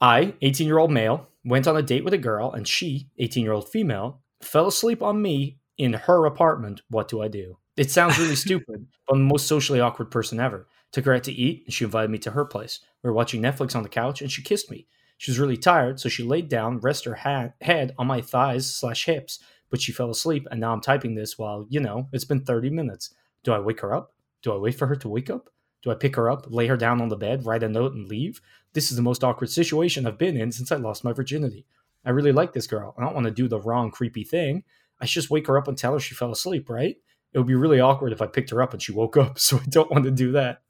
I, 0.00 0.34
18 0.42 0.66
year 0.66 0.78
old 0.78 0.90
male, 0.90 1.28
went 1.44 1.68
on 1.68 1.76
a 1.76 1.82
date 1.82 2.04
with 2.04 2.12
a 2.12 2.18
girl, 2.18 2.50
and 2.52 2.66
she, 2.66 3.08
18 3.18 3.44
year 3.44 3.52
old 3.52 3.68
female, 3.68 4.20
fell 4.42 4.66
asleep 4.66 5.00
on 5.00 5.22
me 5.22 5.58
in 5.78 5.92
her 5.92 6.26
apartment. 6.26 6.82
What 6.90 7.06
do 7.08 7.22
I 7.22 7.28
do? 7.28 7.58
It 7.76 7.90
sounds 7.90 8.18
really 8.18 8.36
stupid, 8.46 8.86
but 9.06 9.14
I'm 9.14 9.20
the 9.20 9.32
most 9.32 9.46
socially 9.46 9.80
awkward 9.80 10.10
person 10.10 10.40
ever. 10.40 10.68
Took 10.92 11.06
her 11.06 11.14
out 11.14 11.24
to 11.24 11.32
eat, 11.32 11.62
and 11.64 11.72
she 11.72 11.84
invited 11.84 12.10
me 12.10 12.18
to 12.18 12.32
her 12.32 12.44
place. 12.44 12.80
We 13.02 13.08
were 13.08 13.14
watching 13.14 13.40
Netflix 13.42 13.74
on 13.74 13.82
the 13.82 13.88
couch, 13.88 14.20
and 14.20 14.30
she 14.30 14.42
kissed 14.42 14.70
me. 14.70 14.86
She 15.16 15.30
was 15.30 15.38
really 15.38 15.56
tired, 15.56 16.00
so 16.00 16.08
she 16.08 16.22
laid 16.22 16.48
down, 16.48 16.80
rested 16.80 17.10
her 17.10 17.16
ha- 17.16 17.52
head 17.60 17.94
on 17.98 18.06
my 18.06 18.20
thighs 18.20 18.74
slash 18.74 19.04
hips, 19.06 19.38
but 19.70 19.80
she 19.80 19.92
fell 19.92 20.10
asleep, 20.10 20.46
and 20.50 20.60
now 20.60 20.72
I'm 20.72 20.80
typing 20.80 21.14
this 21.14 21.38
while, 21.38 21.66
you 21.68 21.80
know, 21.80 22.08
it's 22.12 22.24
been 22.24 22.44
30 22.44 22.70
minutes. 22.70 23.14
Do 23.42 23.52
I 23.52 23.58
wake 23.60 23.80
her 23.80 23.94
up? 23.94 24.12
Do 24.42 24.52
I 24.52 24.56
wait 24.56 24.74
for 24.76 24.86
her 24.88 24.96
to 24.96 25.08
wake 25.08 25.30
up? 25.30 25.48
Do 25.82 25.90
I 25.90 25.94
pick 25.94 26.16
her 26.16 26.30
up, 26.30 26.46
lay 26.48 26.66
her 26.66 26.76
down 26.76 27.00
on 27.00 27.08
the 27.08 27.16
bed, 27.16 27.46
write 27.46 27.62
a 27.62 27.68
note, 27.68 27.94
and 27.94 28.08
leave? 28.08 28.40
This 28.72 28.90
is 28.90 28.96
the 28.96 29.02
most 29.02 29.24
awkward 29.24 29.50
situation 29.50 30.06
I've 30.06 30.18
been 30.18 30.36
in 30.36 30.52
since 30.52 30.70
I 30.70 30.76
lost 30.76 31.04
my 31.04 31.12
virginity. 31.12 31.66
I 32.04 32.10
really 32.10 32.32
like 32.32 32.52
this 32.52 32.66
girl. 32.66 32.94
I 32.98 33.02
don't 33.02 33.14
want 33.14 33.26
to 33.26 33.30
do 33.32 33.48
the 33.48 33.60
wrong, 33.60 33.90
creepy 33.90 34.24
thing. 34.24 34.64
I 35.00 35.06
should 35.06 35.22
just 35.22 35.30
wake 35.30 35.46
her 35.46 35.58
up 35.58 35.68
and 35.68 35.78
tell 35.78 35.92
her 35.94 36.00
she 36.00 36.14
fell 36.14 36.32
asleep, 36.32 36.68
right? 36.68 36.96
It 37.32 37.38
would 37.38 37.46
be 37.46 37.54
really 37.54 37.80
awkward 37.80 38.12
if 38.12 38.20
I 38.20 38.26
picked 38.26 38.50
her 38.50 38.60
up 38.62 38.72
and 38.72 38.82
she 38.82 38.92
woke 38.92 39.16
up, 39.16 39.38
so 39.40 39.58
I 39.58 39.64
don't 39.68 39.90
want 39.90 40.04
to 40.04 40.10
do 40.10 40.32
that. 40.32 40.62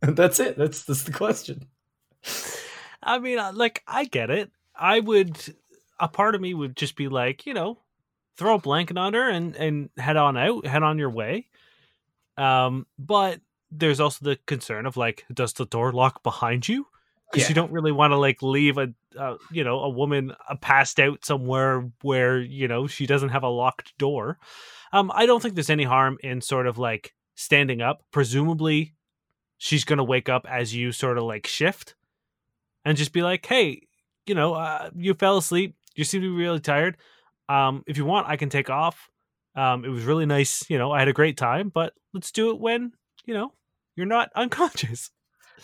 that's 0.02 0.40
it. 0.40 0.56
That's 0.56 0.84
that's 0.84 1.04
the 1.04 1.12
question. 1.12 1.66
I 3.02 3.18
mean, 3.18 3.38
like 3.54 3.82
I 3.86 4.04
get 4.04 4.30
it. 4.30 4.50
I 4.74 5.00
would. 5.00 5.38
A 5.98 6.08
part 6.08 6.34
of 6.34 6.42
me 6.42 6.52
would 6.52 6.76
just 6.76 6.94
be 6.94 7.08
like, 7.08 7.46
you 7.46 7.54
know, 7.54 7.78
throw 8.36 8.56
a 8.56 8.60
blanket 8.60 8.98
on 8.98 9.14
her 9.14 9.28
and 9.28 9.56
and 9.56 9.90
head 9.96 10.16
on 10.16 10.36
out, 10.36 10.66
head 10.66 10.82
on 10.82 10.98
your 10.98 11.10
way. 11.10 11.48
Um, 12.36 12.86
but 12.98 13.40
there's 13.70 14.00
also 14.00 14.24
the 14.24 14.38
concern 14.46 14.86
of 14.86 14.96
like, 14.96 15.24
does 15.32 15.54
the 15.54 15.66
door 15.66 15.92
lock 15.92 16.22
behind 16.22 16.68
you? 16.68 16.86
Because 17.36 17.44
Yeah. 17.44 17.48
you 17.50 17.54
don't 17.54 17.72
really 17.72 17.92
want 17.92 18.12
to 18.12 18.16
like 18.16 18.42
leave 18.42 18.78
a, 18.78 18.88
uh, 19.18 19.36
you 19.50 19.62
know, 19.64 19.80
a 19.80 19.88
woman 19.90 20.32
uh, 20.48 20.56
passed 20.56 20.98
out 20.98 21.24
somewhere 21.24 21.90
where 22.02 22.40
you 22.40 22.66
know 22.68 22.86
she 22.86 23.06
doesn't 23.06 23.28
have 23.30 23.42
a 23.42 23.48
locked 23.48 23.96
door. 23.98 24.38
Um, 24.92 25.10
I 25.14 25.26
don't 25.26 25.42
think 25.42 25.54
there's 25.54 25.70
any 25.70 25.84
harm 25.84 26.18
in 26.22 26.40
sort 26.40 26.66
of 26.66 26.78
like 26.78 27.14
standing 27.34 27.82
up. 27.82 28.02
Presumably, 28.12 28.94
she's 29.58 29.84
gonna 29.84 30.04
wake 30.04 30.28
up 30.28 30.46
as 30.48 30.74
you 30.74 30.92
sort 30.92 31.18
of 31.18 31.24
like 31.24 31.46
shift, 31.46 31.94
and 32.84 32.96
just 32.96 33.12
be 33.12 33.22
like, 33.22 33.44
"Hey, 33.44 33.82
you 34.26 34.34
know, 34.34 34.54
uh, 34.54 34.90
you 34.96 35.14
fell 35.14 35.36
asleep. 35.38 35.74
You 35.94 36.04
seem 36.04 36.22
to 36.22 36.30
be 36.30 36.42
really 36.44 36.60
tired. 36.60 36.96
Um, 37.48 37.82
if 37.86 37.96
you 37.96 38.04
want, 38.04 38.26
I 38.28 38.36
can 38.36 38.48
take 38.48 38.70
off. 38.70 39.10
Um, 39.54 39.84
it 39.84 39.88
was 39.88 40.04
really 40.04 40.26
nice. 40.26 40.68
You 40.68 40.78
know, 40.78 40.92
I 40.92 40.98
had 40.98 41.08
a 41.08 41.12
great 41.12 41.36
time, 41.36 41.68
but 41.70 41.94
let's 42.12 42.30
do 42.32 42.50
it 42.50 42.58
when 42.60 42.92
you 43.24 43.34
know 43.34 43.52
you're 43.96 44.06
not 44.06 44.30
unconscious." 44.36 45.10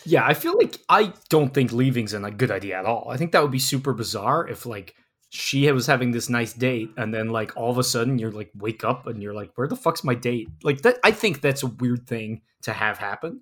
Yeah, 0.05 0.25
I 0.25 0.33
feel 0.33 0.57
like 0.57 0.79
I 0.89 1.13
don't 1.29 1.53
think 1.53 1.71
leaving's 1.71 2.13
a 2.13 2.31
good 2.31 2.51
idea 2.51 2.77
at 2.77 2.85
all. 2.85 3.07
I 3.09 3.17
think 3.17 3.31
that 3.31 3.41
would 3.41 3.51
be 3.51 3.59
super 3.59 3.93
bizarre 3.93 4.47
if 4.47 4.65
like 4.65 4.95
she 5.29 5.71
was 5.71 5.87
having 5.87 6.11
this 6.11 6.29
nice 6.29 6.53
date 6.53 6.91
and 6.97 7.13
then 7.13 7.29
like 7.29 7.55
all 7.57 7.71
of 7.71 7.77
a 7.77 7.83
sudden 7.83 8.19
you're 8.19 8.31
like 8.31 8.51
wake 8.55 8.83
up 8.83 9.07
and 9.07 9.21
you're 9.21 9.33
like 9.33 9.51
where 9.55 9.67
the 9.67 9.75
fuck's 9.75 10.03
my 10.03 10.15
date? 10.15 10.49
Like 10.63 10.81
that 10.81 10.97
I 11.03 11.11
think 11.11 11.41
that's 11.41 11.63
a 11.63 11.67
weird 11.67 12.07
thing 12.07 12.41
to 12.63 12.73
have 12.73 12.97
happen. 12.97 13.41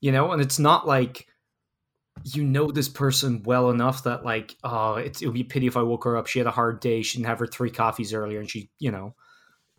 You 0.00 0.12
know, 0.12 0.32
and 0.32 0.40
it's 0.40 0.58
not 0.58 0.86
like 0.86 1.26
you 2.24 2.44
know 2.44 2.70
this 2.70 2.88
person 2.88 3.42
well 3.44 3.70
enough 3.70 4.04
that 4.04 4.24
like 4.24 4.56
oh 4.64 4.94
it, 4.94 5.20
would 5.22 5.34
be 5.34 5.42
a 5.42 5.44
pity 5.44 5.66
if 5.66 5.76
i 5.76 5.82
woke 5.82 6.04
her 6.04 6.16
up 6.16 6.26
she 6.26 6.38
had 6.38 6.48
a 6.48 6.52
hard 6.52 6.80
day 6.80 7.02
she 7.02 7.18
didn't 7.18 7.28
have 7.28 7.38
her 7.38 7.46
three 7.46 7.70
coffees 7.70 8.12
earlier 8.12 8.40
and 8.40 8.50
she 8.50 8.70
you 8.78 8.90
know 8.90 9.14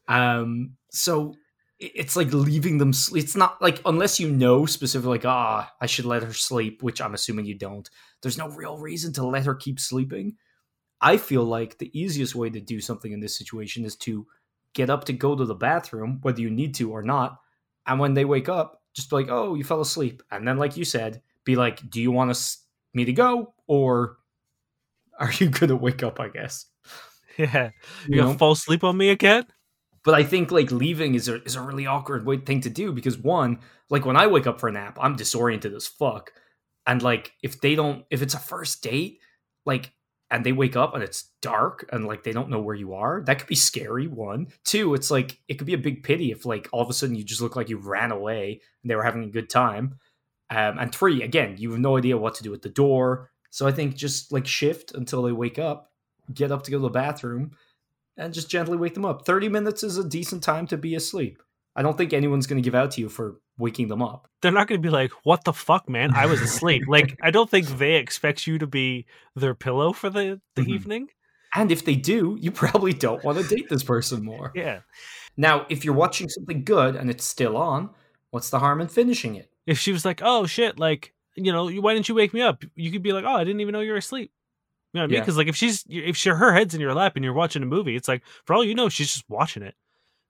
um 0.08 0.72
so 0.90 1.36
it's 1.80 2.16
like 2.16 2.34
leaving 2.34 2.78
them 2.78 2.92
sleep 2.92 3.24
it's 3.24 3.36
not 3.36 3.62
like 3.62 3.82
unless 3.86 4.20
you 4.20 4.30
know 4.30 4.66
specifically 4.66 5.12
like 5.18 5.26
ah 5.26 5.72
i 5.82 5.86
should 5.86 6.06
let 6.06 6.24
her 6.24 6.34
sleep 6.34 6.84
which 6.84 7.02
i'm 7.02 7.14
assuming 7.14 7.46
you 7.46 7.58
don't 7.58 7.90
there's 8.22 8.38
no 8.38 8.50
real 8.50 8.78
reason 8.78 9.14
to 9.14 9.26
let 9.26 9.46
her 9.46 9.56
keep 9.56 9.80
sleeping 9.80 10.36
i 11.02 11.16
feel 11.18 11.44
like 11.44 11.78
the 11.78 11.98
easiest 11.98 12.36
way 12.36 12.50
to 12.50 12.60
do 12.60 12.82
something 12.82 13.12
in 13.14 13.20
this 13.22 13.38
situation 13.38 13.86
is 13.86 13.96
to 13.96 14.28
get 14.74 14.90
up 14.90 15.06
to 15.06 15.14
go 15.14 15.36
to 15.36 15.46
the 15.46 15.56
bathroom 15.56 16.20
whether 16.22 16.42
you 16.42 16.50
need 16.50 16.76
to 16.76 16.92
or 16.92 17.02
not 17.02 17.40
and 17.88 18.00
when 18.00 18.14
they 18.14 18.26
wake 18.26 18.50
up 18.50 18.82
just 18.94 19.10
be 19.10 19.16
like 19.16 19.30
oh 19.30 19.56
you 19.56 19.64
fell 19.64 19.82
asleep 19.82 20.22
and 20.32 20.48
then 20.48 20.58
like 20.58 20.76
you 20.76 20.84
said 20.86 21.22
be 21.46 21.56
like 21.56 21.90
do 21.90 22.02
you 22.02 22.12
want 22.12 22.30
us 22.30 22.66
me 22.94 23.06
to 23.06 23.14
go 23.14 23.54
or 23.68 24.18
are 25.20 25.32
you 25.34 25.50
gonna 25.50 25.76
wake 25.76 26.04
up 26.04 26.20
i 26.20 26.28
guess 26.28 26.66
Yeah. 27.38 27.72
You, 28.06 28.16
You 28.16 28.22
gonna 28.22 28.34
know? 28.34 28.38
fall 28.38 28.52
asleep 28.52 28.84
on 28.84 28.98
me 28.98 29.10
again? 29.12 29.46
But 30.10 30.20
i 30.20 30.24
think 30.24 30.52
like 30.52 30.72
leaving 30.72 31.14
is 31.14 31.28
a, 31.28 31.40
is 31.44 31.56
a 31.56 31.62
really 31.62 31.86
awkward 31.86 32.26
thing 32.44 32.62
to 32.62 32.70
do 32.72 32.92
because 32.92 33.16
one 33.16 33.60
like 33.92 34.08
when 34.08 34.18
i 34.18 34.26
wake 34.26 34.48
up 34.48 34.60
for 34.60 34.68
a 34.68 34.72
nap 34.72 34.98
i'm 35.00 35.16
disoriented 35.16 35.72
as 35.72 35.86
fuck. 35.86 36.32
And 36.88 37.04
like 37.04 37.34
if 37.44 37.62
they 37.62 37.76
don't 37.76 38.06
if 38.10 38.24
it's 38.24 38.34
a 38.34 38.40
first 38.40 38.82
date 38.82 39.20
like 39.68 39.92
and 40.32 40.44
they 40.44 40.52
wake 40.52 40.76
up 40.76 40.96
and 40.96 41.04
it's 41.04 41.30
dark 41.44 41.88
and 41.92 42.08
like 42.08 42.24
they 42.24 42.32
don't 42.32 42.50
know 42.50 42.60
where 42.60 42.74
you 42.74 42.96
are 42.96 43.22
that 43.28 43.38
could 43.38 43.48
be 43.48 43.54
scary 43.54 44.08
one. 44.08 44.48
Two 44.64 44.96
it's 44.96 45.12
like 45.12 45.38
it 45.48 45.60
could 45.60 45.68
be 45.68 45.76
a 45.76 45.86
big 45.88 46.02
pity 46.02 46.32
if 46.32 46.44
like 46.44 46.68
all 46.72 46.82
of 46.82 46.90
a 46.90 46.94
sudden 46.94 47.14
you 47.14 47.24
just 47.24 47.42
look 47.42 47.56
like 47.56 47.70
you 47.70 47.78
ran 47.78 48.12
away 48.12 48.62
and 48.82 48.90
they 48.90 48.96
were 48.96 49.04
having 49.04 49.26
a 49.26 49.36
good 49.38 49.48
time. 49.48 50.00
Um, 50.50 50.80
and 50.80 50.92
three 50.92 51.22
again 51.22 51.58
you 51.60 51.70
have 51.70 51.80
no 51.80 51.98
idea 51.98 52.18
what 52.18 52.34
to 52.34 52.44
do 52.44 52.56
at 52.56 52.64
the 52.64 52.70
door. 52.70 53.30
So 53.52 53.68
i 53.68 53.72
think 53.72 53.96
just 53.96 54.32
like 54.32 54.48
shift 54.48 54.96
until 54.96 55.22
they 55.22 55.32
wake 55.32 55.60
up 55.60 55.92
get 56.34 56.52
up 56.52 56.64
to 56.64 56.72
go 56.72 56.78
to 56.78 56.82
the 56.82 56.90
bathroom 56.90 57.52
and 58.20 58.34
just 58.34 58.50
gently 58.50 58.78
wake 58.78 58.94
them 58.94 59.06
up 59.06 59.26
30 59.26 59.50
minutes 59.50 59.84
is 59.84 59.98
a 59.98 60.08
decent 60.08 60.44
time 60.44 60.68
to 60.68 60.78
be 60.78 60.94
asleep 60.96 61.42
i 61.76 61.82
don't 61.82 61.98
think 61.98 62.14
anyone's 62.14 62.48
going 62.48 62.62
to 62.62 62.66
give 62.68 62.76
out 62.76 62.92
to 62.92 63.02
you 63.02 63.10
for 63.10 63.40
waking 63.58 63.88
them 63.88 64.02
up 64.02 64.28
They're 64.42 64.52
not 64.54 64.68
going 64.68 64.82
to 64.82 64.88
be 64.88 64.90
like, 65.02 65.12
"What 65.24 65.44
the 65.44 65.52
fuck, 65.52 65.90
man? 65.90 66.12
I 66.16 66.26
was 66.26 66.42
asleep." 66.42 66.84
like, 66.96 67.18
I 67.22 67.30
don't 67.30 67.50
think 67.50 67.68
they 67.68 67.96
expect 67.96 68.48
you 68.48 68.58
to 68.60 68.68
be 68.68 69.06
their 69.36 69.54
pillow 69.54 69.92
for 69.92 70.10
the 70.10 70.40
the 70.56 70.62
Mhm. 70.64 70.76
evening. 70.76 71.08
and 71.56 71.72
if 71.72 71.84
they 71.84 71.96
do 71.96 72.38
you 72.40 72.52
probably 72.52 72.94
don't 72.94 73.24
want 73.26 73.38
to 73.40 73.44
date 73.56 73.68
this 73.70 73.84
person 73.84 74.24
more 74.24 74.52
Yeah. 74.64 74.80
now 75.36 75.66
if 75.70 75.84
you're 75.84 75.94
watching 76.06 76.30
something 76.30 76.64
good 76.64 76.96
and 76.96 77.10
it's 77.10 77.26
still 77.26 77.58
on 77.58 77.90
what's 78.32 78.50
the 78.50 78.60
harm 78.60 78.80
in 78.82 78.88
finishing 78.88 79.36
it 79.36 79.50
If 79.68 79.78
she 79.80 79.92
was 79.92 80.06
like, 80.06 80.22
"Oh 80.24 80.46
shit," 80.46 80.80
like 80.80 81.14
you 81.36 81.52
know, 81.52 81.70
why 81.84 81.94
didn't 81.94 82.10
you 82.10 82.16
wake 82.16 82.34
me 82.34 82.42
up? 82.42 82.64
You 82.76 82.92
could 82.94 83.04
be 83.04 83.14
like, 83.14 83.26
"Oh, 83.30 83.36
I 83.42 83.44
didn't 83.44 83.62
even 83.62 83.74
know 83.74 83.82
you 83.88 83.92
were 83.92 83.98
asleep." 84.06 84.32
You 84.94 85.00
know 85.00 85.02
what 85.02 85.04
I 85.04 85.08
mean? 85.08 85.14
Yeah. 85.16 85.20
Because 85.22 85.38
like 85.38 85.48
if 85.48 85.56
she's 85.56 85.84
if 85.88 86.18
she, 86.18 86.30
her 86.30 86.54
head's 86.54 86.74
in 86.74 86.82
your 86.82 86.94
lap 86.94 87.16
and 87.16 87.24
you're 87.24 87.34
watching 87.34 87.62
a 87.62 87.68
movie, 87.68 87.96
it's 87.96 88.08
like 88.08 88.24
for 88.46 88.56
all 88.56 88.64
you 88.64 88.74
know, 88.74 88.90
she's 88.90 89.12
just 89.12 89.30
watching 89.30 89.64
it. 89.64 89.76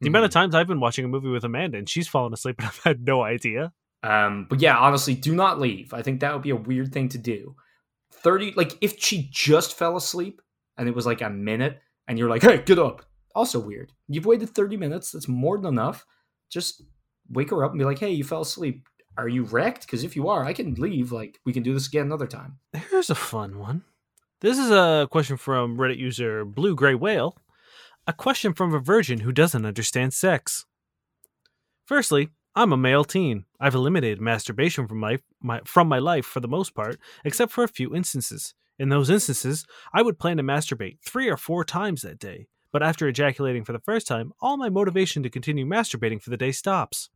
The 0.02 0.08
amount 0.08 0.26
of 0.26 0.32
times 0.32 0.56
I've 0.56 0.68
been 0.68 0.80
watching 0.80 1.04
a 1.04 1.10
movie 1.10 1.28
with 1.28 1.44
Amanda 1.44 1.78
and 1.78 1.90
she's 1.90 2.08
fallen 2.08 2.34
asleep 2.34 2.56
and 2.60 2.68
I've 2.68 2.80
had 2.84 3.06
no 3.06 3.22
idea. 3.22 3.74
Um, 4.02 4.48
but 4.50 4.62
yeah, 4.62 4.78
honestly, 4.78 5.14
do 5.14 5.36
not 5.36 5.60
leave. 5.60 5.94
I 5.94 6.02
think 6.02 6.22
that 6.22 6.34
would 6.34 6.42
be 6.42 6.52
a 6.52 6.56
weird 6.56 6.94
thing 6.94 7.10
to 7.10 7.18
do. 7.18 7.56
30, 8.12 8.54
like 8.56 8.78
if 8.82 9.00
she 9.00 9.28
just 9.32 9.78
fell 9.78 9.98
asleep 9.98 10.42
and 10.78 10.88
it 10.88 10.96
was 10.96 11.06
like 11.06 11.22
a 11.22 11.30
minute 11.30 11.82
and 12.08 12.18
you're 12.18 12.30
like, 12.30 12.42
hey, 12.42 12.62
get 12.66 12.80
up. 12.80 13.06
Also 13.36 13.60
weird. 13.60 13.92
You've 14.08 14.26
waited 14.26 14.50
30 14.50 14.78
minutes. 14.78 15.12
That's 15.12 15.28
more 15.28 15.58
than 15.58 15.68
enough. 15.68 16.06
Just 16.50 16.82
wake 17.30 17.52
her 17.52 17.64
up 17.64 17.72
and 17.72 17.80
be 17.80 17.86
like, 17.86 18.00
hey, 18.00 18.12
you 18.12 18.24
fell 18.24 18.42
asleep. 18.42 18.88
Are 19.18 19.28
you 19.28 19.44
wrecked? 19.44 19.82
Because 19.82 20.04
if 20.04 20.16
you 20.16 20.30
are, 20.30 20.46
I 20.46 20.54
can 20.54 20.76
leave. 20.76 21.12
Like, 21.12 21.40
we 21.46 21.54
can 21.54 21.62
do 21.62 21.74
this 21.74 21.88
again 21.88 22.06
another 22.06 22.26
time. 22.26 22.58
Here's 22.74 23.10
a 23.10 23.16
fun 23.16 23.60
one. 23.60 23.84
This 24.42 24.58
is 24.58 24.72
a 24.72 25.06
question 25.12 25.36
from 25.36 25.78
Reddit 25.78 25.98
user 25.98 26.46
Blue 26.46 26.74
Gray 26.74 26.96
Whale. 26.96 27.36
A 28.08 28.14
question 28.14 28.54
from 28.54 28.74
a 28.74 28.80
virgin 28.80 29.20
who 29.20 29.34
doesn't 29.34 29.66
understand 29.66 30.14
sex. 30.14 30.66
Firstly, 31.86 32.30
I'm 32.56 32.72
a 32.72 32.78
male 32.78 33.04
teen. 33.04 33.44
I've 33.60 33.76
eliminated 33.76 34.22
masturbation 34.22 34.88
from 34.88 35.00
my, 35.00 35.18
my 35.42 35.60
from 35.66 35.90
my 35.90 36.00
life 36.00 36.26
for 36.26 36.40
the 36.40 36.48
most 36.48 36.74
part, 36.74 36.98
except 37.26 37.52
for 37.52 37.66
a 37.66 37.68
few 37.68 37.94
instances. 37.94 38.54
In 38.78 38.88
those 38.88 39.10
instances, 39.10 39.66
I 39.92 40.04
would 40.04 40.20
plan 40.20 40.38
to 40.38 40.44
masturbate 40.44 41.00
three 41.06 41.28
or 41.28 41.36
four 41.36 41.66
times 41.66 42.04
that 42.04 42.18
day, 42.18 42.48
but 42.72 42.82
after 42.82 43.10
ejaculating 43.10 43.66
for 43.66 43.74
the 43.74 43.80
first 43.80 44.08
time, 44.08 44.32
all 44.40 44.56
my 44.56 44.70
motivation 44.70 45.22
to 45.24 45.30
continue 45.30 45.66
masturbating 45.66 46.22
for 46.22 46.30
the 46.30 46.38
day 46.38 46.54
stops. 46.54 47.10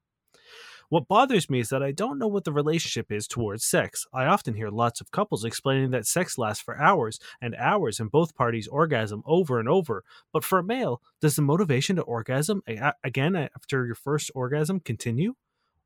What 0.90 1.08
bothers 1.08 1.50
me 1.50 1.60
is 1.60 1.70
that 1.70 1.82
I 1.82 1.92
don't 1.92 2.20
know 2.20 2.28
what 2.28 2.44
the 2.44 2.52
relationship 2.52 3.12
is 3.12 3.28
towards 3.28 3.66
sex. 3.66 4.06
I 4.14 4.26
often 4.26 4.54
hear 4.54 4.70
lots 4.70 5.02
of 5.02 5.12
couples 5.12 5.44
explaining 5.44 5.92
that 5.92 6.06
sex 6.06 6.38
lasts 6.38 6.64
for 6.64 6.80
hours 6.80 7.20
and 7.42 7.56
hours 7.56 8.00
and 8.00 8.12
both 8.12 8.36
parties 8.36 8.68
orgasm 8.68 9.24
over 9.26 9.60
and 9.60 9.68
over. 9.68 10.04
But 10.32 10.44
for 10.44 10.60
a 10.60 10.64
male, 10.64 11.02
does 11.20 11.36
the 11.36 11.42
motivation 11.42 11.96
to 11.96 12.04
orgasm 12.04 12.62
again 13.04 13.36
after 13.36 13.86
your 13.86 13.96
first 13.96 14.32
orgasm 14.36 14.80
continue? 14.80 15.36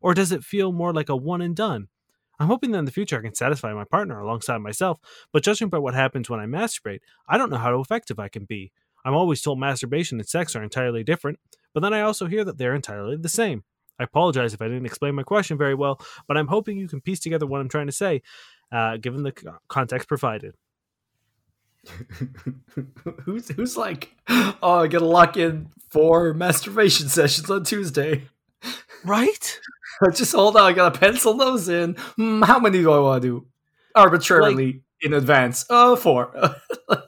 Or 0.02 0.14
does 0.14 0.32
it 0.32 0.44
feel 0.44 0.72
more 0.72 0.94
like 0.94 1.10
a 1.10 1.16
one 1.16 1.42
and 1.42 1.56
done? 1.56 1.88
I'm 2.40 2.48
hoping 2.48 2.72
that 2.72 2.80
in 2.80 2.86
the 2.86 2.92
future 2.92 3.18
I 3.18 3.24
can 3.24 3.34
satisfy 3.34 3.74
my 3.74 3.86
partner 3.86 4.20
alongside 4.20 4.60
myself, 4.60 5.00
but 5.32 5.42
judging 5.44 5.70
by 5.70 5.80
what 5.80 5.96
happens 5.96 6.30
when 6.30 6.40
I 6.40 6.46
masturbate, 6.46 7.00
I 7.28 7.38
don't 7.38 7.50
know 7.50 7.58
how 7.58 7.80
effective 7.80 8.20
I 8.20 8.30
can 8.30 8.46
be. 8.46 8.72
I'm 9.04 9.16
always 9.16 9.42
told 9.42 9.60
masturbation 9.60 10.20
and 10.20 10.28
sex 10.28 10.56
are 10.56 10.62
entirely 10.62 11.04
different, 11.04 11.40
but 11.74 11.80
then 11.80 11.94
I 11.94 12.02
also 12.02 12.28
hear 12.28 12.44
that 12.44 12.58
they're 12.58 12.76
entirely 12.76 13.18
the 13.18 13.30
same. 13.30 13.64
I 14.00 14.04
apologize 14.04 14.54
if 14.54 14.62
I 14.62 14.68
didn't 14.68 14.86
explain 14.86 15.16
my 15.16 15.24
question 15.24 15.58
very 15.58 15.76
well, 15.76 16.00
but 16.28 16.38
I'm 16.38 16.48
hoping 16.48 16.78
you 16.78 16.88
can 16.88 17.02
piece 17.02 17.20
together 17.20 17.46
what 17.46 17.62
I'm 17.62 17.70
trying 17.70 17.88
to 17.88 17.92
say, 17.92 18.22
uh, 18.72 18.98
given 18.98 19.24
the 19.24 19.34
context 19.68 20.08
provided. 20.08 20.56
who's 23.24 23.48
who's 23.50 23.78
like, 23.78 24.12
oh, 24.30 24.56
I 24.62 24.88
gotta 24.88 25.06
lock 25.06 25.38
in 25.38 25.70
four 25.90 26.34
masturbation 26.34 27.08
sessions 27.08 27.50
on 27.50 27.64
Tuesday. 27.64 28.28
Right? 29.06 29.60
Just 30.14 30.34
hold 30.34 30.58
on, 30.58 30.64
I 30.64 30.74
gotta 30.74 31.00
pencil 31.00 31.36
those 31.36 31.70
in. 31.70 31.96
Hmm, 32.16 32.42
how 32.42 32.60
many 32.60 32.80
do 32.80 32.92
I 32.92 33.00
want 33.00 33.22
to 33.22 33.28
do? 33.28 33.48
Arbitrarily 33.96 34.82
in 35.02 35.14
advance. 35.14 35.66
Oh, 35.70 35.96
four. 35.96 36.34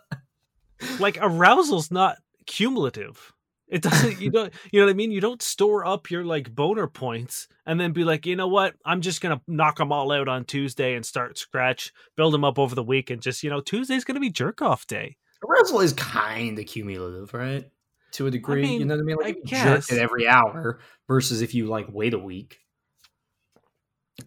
Like 1.00 1.16
arousal's 1.16 1.92
not 1.92 2.18
cumulative. 2.46 3.34
It 3.70 3.84
doesn't. 3.84 4.20
You 4.20 4.32
don't. 4.32 4.52
You 4.72 4.80
know 4.80 4.88
what 4.88 4.92
I 4.92 4.96
mean? 4.96 5.12
You 5.12 5.22
don't 5.22 5.42
store 5.42 5.86
up 5.86 6.10
your 6.10 6.24
like 6.26 6.54
boner 6.54 6.88
points 6.88 7.48
and 7.68 7.80
then 7.80 7.92
be 7.94 8.04
like, 8.04 8.26
you 8.26 8.36
know 8.36 8.48
what? 8.48 8.74
I'm 8.84 9.02
just 9.02 9.22
gonna 9.22 9.42
knock 9.48 9.78
them 9.78 9.92
all 9.92 10.12
out 10.12 10.28
on 10.28 10.44
Tuesday 10.46 10.96
and 10.96 11.06
start 11.06 11.38
scratch, 11.38 11.94
build 12.18 12.34
them 12.34 12.44
up 12.44 12.58
over 12.58 12.74
the 12.74 12.84
week, 12.84 13.10
and 13.12 13.22
just 13.22 13.44
you 13.44 13.50
know, 13.52 13.62
Tuesday's 13.62 14.04
gonna 14.04 14.20
be 14.20 14.32
jerk 14.32 14.62
off 14.64 14.88
day. 14.88 15.18
Arousal 15.48 15.82
is 15.82 15.94
kind 15.94 16.58
of 16.58 16.66
cumulative, 16.66 17.34
right? 17.34 17.70
To 18.14 18.26
a 18.26 18.32
degree, 18.32 18.64
you 18.68 18.80
mean, 18.80 18.88
know 18.88 18.96
what 18.96 19.02
I 19.02 19.04
mean? 19.04 19.18
Like 19.18 19.26
I 19.26 19.30
you 19.38 19.44
jerk 19.46 19.64
guess. 19.76 19.92
it 19.92 20.00
every 20.00 20.28
hour 20.28 20.80
versus 21.08 21.42
if 21.44 21.54
you 21.54 21.68
like 21.68 21.86
wait 21.92 22.16
a 22.16 22.20
week. 22.20 22.58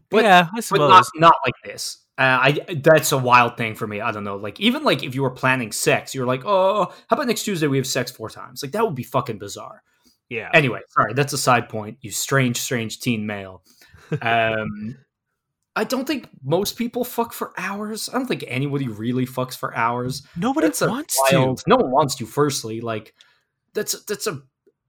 But- 0.09 0.22
yeah, 0.24 0.46
I 0.52 0.57
But 0.57 0.64
suppose. 0.64 0.88
not 0.90 1.07
not 1.16 1.35
like 1.44 1.55
this. 1.64 2.01
Uh, 2.18 2.38
I 2.42 2.75
that's 2.83 3.11
a 3.12 3.18
wild 3.18 3.57
thing 3.57 3.75
for 3.75 3.87
me. 3.87 4.01
I 4.01 4.12
don't 4.12 4.25
know. 4.25 4.37
Like 4.37 4.61
even 4.61 4.85
like 4.85 5.03
if 5.03 5.14
you 5.14 5.22
were 5.22 5.31
planning 5.31 5.72
sex, 5.72 6.14
you're 6.14 6.27
like, 6.27 6.42
oh, 6.44 6.85
how 7.09 7.14
about 7.16 7.27
next 7.27 7.44
Tuesday 7.44 7.66
we 7.66 7.79
have 7.79 7.87
sex 7.87 8.11
four 8.11 8.29
times? 8.29 8.62
Like 8.62 8.72
that 8.72 8.85
would 8.85 8.94
be 8.94 9.03
fucking 9.03 9.38
bizarre. 9.38 9.83
yeah. 10.29 10.51
Anyway, 10.53 10.81
sorry, 10.90 11.14
that's 11.14 11.33
a 11.33 11.38
side 11.38 11.68
point. 11.68 11.98
You 12.03 12.11
strange, 12.11 12.61
strange 12.61 13.01
teen 13.01 13.27
male. 13.27 13.62
Um, 14.20 14.96
I 15.75 15.85
don't 15.85 16.07
think 16.07 16.29
most 16.44 16.77
people 16.77 17.03
fuck 17.03 17.33
for 17.33 17.55
hours. 17.57 18.11
I 18.11 18.18
don't 18.18 18.27
think 18.27 18.44
anybody 18.46 18.88
really 18.88 19.25
fucks 19.25 19.57
for 19.57 19.75
hours. 19.75 20.22
Nobody 20.37 20.66
That's 20.66 20.83
wants 20.83 21.18
wild- 21.33 21.59
to. 21.59 21.64
No 21.66 21.77
one 21.77 21.90
wants 21.90 22.14
to. 22.16 22.27
Firstly, 22.27 22.83
like 22.83 23.14
that's 23.72 24.05
that's 24.05 24.27
a 24.27 24.42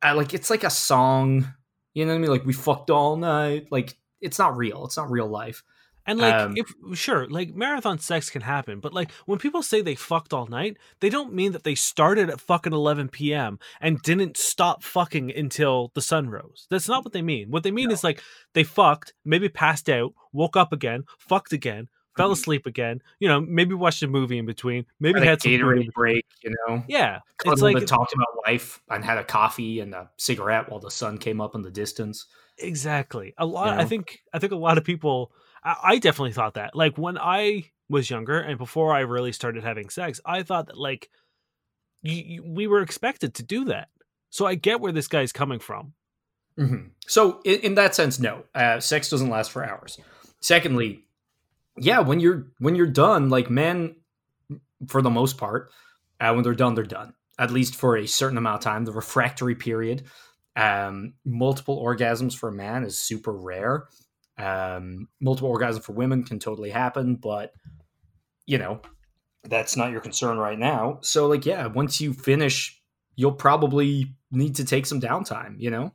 uh, 0.03 0.13
like 0.13 0.33
it's 0.33 0.49
like 0.49 0.65
a 0.65 0.69
song. 0.69 1.53
You 1.93 2.05
know 2.05 2.11
what 2.11 2.17
I 2.17 2.21
mean? 2.21 2.31
Like 2.31 2.45
we 2.45 2.51
fucked 2.51 2.89
all 2.89 3.15
night. 3.15 3.67
Like 3.71 3.95
it's 4.19 4.37
not 4.37 4.57
real. 4.57 4.83
It's 4.85 4.97
not 4.97 5.09
real 5.09 5.27
life. 5.27 5.63
And 6.05 6.19
like, 6.19 6.33
Um, 6.35 6.53
if 6.57 6.73
sure, 6.97 7.27
like 7.29 7.53
marathon 7.55 7.97
sex 7.99 8.29
can 8.29 8.41
happen, 8.41 8.79
but 8.81 8.93
like 8.93 9.11
when 9.25 9.39
people 9.39 9.63
say 9.63 9.81
they 9.81 9.95
fucked 9.95 10.33
all 10.33 10.47
night, 10.47 10.77
they 10.99 11.09
don't 11.09 11.33
mean 11.33 11.53
that 11.53 11.63
they 11.63 11.75
started 11.75 12.29
at 12.29 12.41
fucking 12.41 12.73
11 12.73 13.09
p.m. 13.09 13.57
and 13.79 14.01
didn't 14.01 14.35
stop 14.37 14.83
fucking 14.83 15.31
until 15.31 15.91
the 15.95 16.01
sun 16.01 16.29
rose. 16.29 16.67
That's 16.69 16.89
not 16.89 17.03
what 17.05 17.13
they 17.13 17.21
mean. 17.21 17.51
What 17.51 17.63
they 17.63 17.71
mean 17.71 17.89
is 17.89 18.03
like 18.03 18.21
they 18.53 18.63
fucked, 18.63 19.13
maybe 19.23 19.47
passed 19.49 19.89
out, 19.89 20.13
woke 20.33 20.57
up 20.57 20.73
again, 20.73 21.03
fucked 21.19 21.53
again, 21.53 21.87
fell 22.17 22.29
Mhm. 22.29 22.33
asleep 22.33 22.65
again. 22.65 23.01
You 23.19 23.29
know, 23.29 23.39
maybe 23.39 23.73
watched 23.73 24.03
a 24.03 24.07
movie 24.07 24.37
in 24.37 24.45
between, 24.45 24.85
maybe 24.99 25.19
Had 25.19 25.27
a 25.27 25.29
had 25.31 25.41
some 25.41 25.51
Gatorade 25.53 25.93
break. 25.93 26.25
You 26.43 26.53
know, 26.67 26.83
Yeah, 26.87 27.19
it's 27.45 27.61
like 27.61 27.77
and 27.77 27.87
talked 27.87 28.13
about 28.13 28.27
life 28.45 28.81
and 28.89 29.05
had 29.05 29.17
a 29.17 29.23
coffee 29.23 29.79
and 29.79 29.93
a 29.95 30.11
cigarette 30.17 30.69
while 30.69 30.79
the 30.81 30.91
sun 30.91 31.17
came 31.17 31.39
up 31.39 31.55
in 31.55 31.61
the 31.61 31.71
distance. 31.71 32.25
Exactly. 32.57 33.33
A 33.37 33.45
lot. 33.45 33.75
You 33.77 33.81
I 33.81 33.85
think. 33.85 34.21
I 34.33 34.39
think 34.39 34.51
a 34.51 34.57
lot 34.57 34.77
of 34.77 34.83
people. 34.83 35.31
I, 35.63 35.75
I 35.83 35.99
definitely 35.99 36.33
thought 36.33 36.55
that. 36.55 36.75
Like 36.75 36.97
when 36.97 37.17
I 37.17 37.71
was 37.89 38.09
younger 38.09 38.39
and 38.39 38.57
before 38.57 38.93
I 38.93 39.01
really 39.01 39.31
started 39.31 39.63
having 39.63 39.89
sex, 39.89 40.19
I 40.25 40.43
thought 40.43 40.67
that 40.67 40.77
like 40.77 41.09
you, 42.01 42.23
you, 42.25 42.43
we 42.43 42.67
were 42.67 42.81
expected 42.81 43.35
to 43.35 43.43
do 43.43 43.65
that. 43.65 43.89
So 44.29 44.45
I 44.45 44.55
get 44.55 44.81
where 44.81 44.91
this 44.91 45.07
guy's 45.07 45.31
coming 45.31 45.59
from. 45.59 45.93
Mhm. 46.57 46.91
So, 47.07 47.41
in, 47.43 47.59
in 47.61 47.75
that 47.75 47.95
sense, 47.95 48.19
no, 48.19 48.43
uh, 48.53 48.79
sex 48.79 49.09
doesn't 49.09 49.29
last 49.29 49.51
for 49.51 49.63
hours. 49.65 49.99
Secondly, 50.39 51.05
yeah, 51.77 51.99
when 51.99 52.19
you're 52.19 52.47
when 52.59 52.75
you're 52.75 52.85
done, 52.85 53.29
like 53.29 53.49
men, 53.49 53.95
for 54.87 55.01
the 55.01 55.09
most 55.09 55.37
part, 55.37 55.71
uh, 56.19 56.31
when 56.33 56.43
they're 56.43 56.53
done, 56.53 56.75
they're 56.75 56.83
done. 56.83 57.13
At 57.39 57.49
least 57.51 57.75
for 57.75 57.97
a 57.97 58.05
certain 58.05 58.37
amount 58.37 58.57
of 58.57 58.61
time. 58.63 58.85
The 58.85 58.91
refractory 58.91 59.55
period, 59.55 60.03
um, 60.55 61.13
multiple 61.25 61.83
orgasms 61.83 62.37
for 62.37 62.49
a 62.49 62.53
man 62.53 62.83
is 62.83 62.99
super 62.99 63.31
rare. 63.31 63.87
Um, 64.37 65.07
multiple 65.21 65.53
orgasms 65.53 65.83
for 65.83 65.93
women 65.93 66.23
can 66.23 66.39
totally 66.39 66.71
happen, 66.71 67.15
but 67.15 67.53
you 68.45 68.57
know 68.57 68.81
that's 69.43 69.75
not 69.75 69.91
your 69.91 70.01
concern 70.01 70.37
right 70.37 70.57
now. 70.57 70.99
So, 71.01 71.27
like, 71.27 71.45
yeah, 71.45 71.67
once 71.67 71.99
you 71.99 72.13
finish, 72.13 72.81
you'll 73.15 73.33
probably 73.33 74.15
need 74.31 74.55
to 74.55 74.65
take 74.65 74.85
some 74.85 75.01
downtime. 75.01 75.55
You 75.57 75.71
know, 75.71 75.93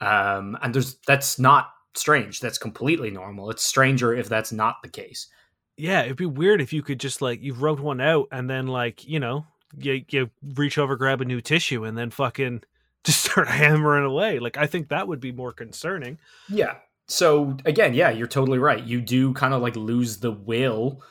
um, 0.00 0.58
and 0.62 0.74
there's 0.74 0.96
that's 1.06 1.38
not 1.38 1.70
strange. 1.94 2.40
That's 2.40 2.58
completely 2.58 3.10
normal. 3.10 3.50
It's 3.50 3.64
stranger 3.64 4.14
if 4.14 4.28
that's 4.28 4.52
not 4.52 4.76
the 4.82 4.88
case. 4.88 5.28
Yeah, 5.76 6.02
it'd 6.02 6.16
be 6.16 6.26
weird 6.26 6.60
if 6.60 6.72
you 6.72 6.82
could 6.82 7.00
just 7.00 7.22
like 7.22 7.42
you've 7.42 7.62
rubbed 7.62 7.80
one 7.80 8.00
out 8.00 8.28
and 8.30 8.48
then 8.48 8.66
like 8.66 9.06
you 9.06 9.20
know 9.20 9.46
you 9.76 10.04
you 10.10 10.30
reach 10.54 10.78
over 10.78 10.96
grab 10.96 11.20
a 11.20 11.24
new 11.24 11.40
tissue 11.40 11.84
and 11.84 11.96
then 11.96 12.10
fucking 12.10 12.62
just 13.04 13.24
start 13.24 13.48
hammering 13.48 14.04
away. 14.04 14.38
Like 14.38 14.56
I 14.56 14.66
think 14.66 14.88
that 14.88 15.08
would 15.08 15.20
be 15.20 15.32
more 15.32 15.52
concerning. 15.52 16.18
Yeah. 16.48 16.74
So 17.12 17.58
again, 17.66 17.92
yeah, 17.92 18.10
you're 18.10 18.26
totally 18.26 18.58
right. 18.58 18.82
You 18.82 19.02
do 19.02 19.34
kind 19.34 19.52
of 19.52 19.60
like 19.60 19.76
lose 19.76 20.18
the 20.18 20.32
will 20.32 21.02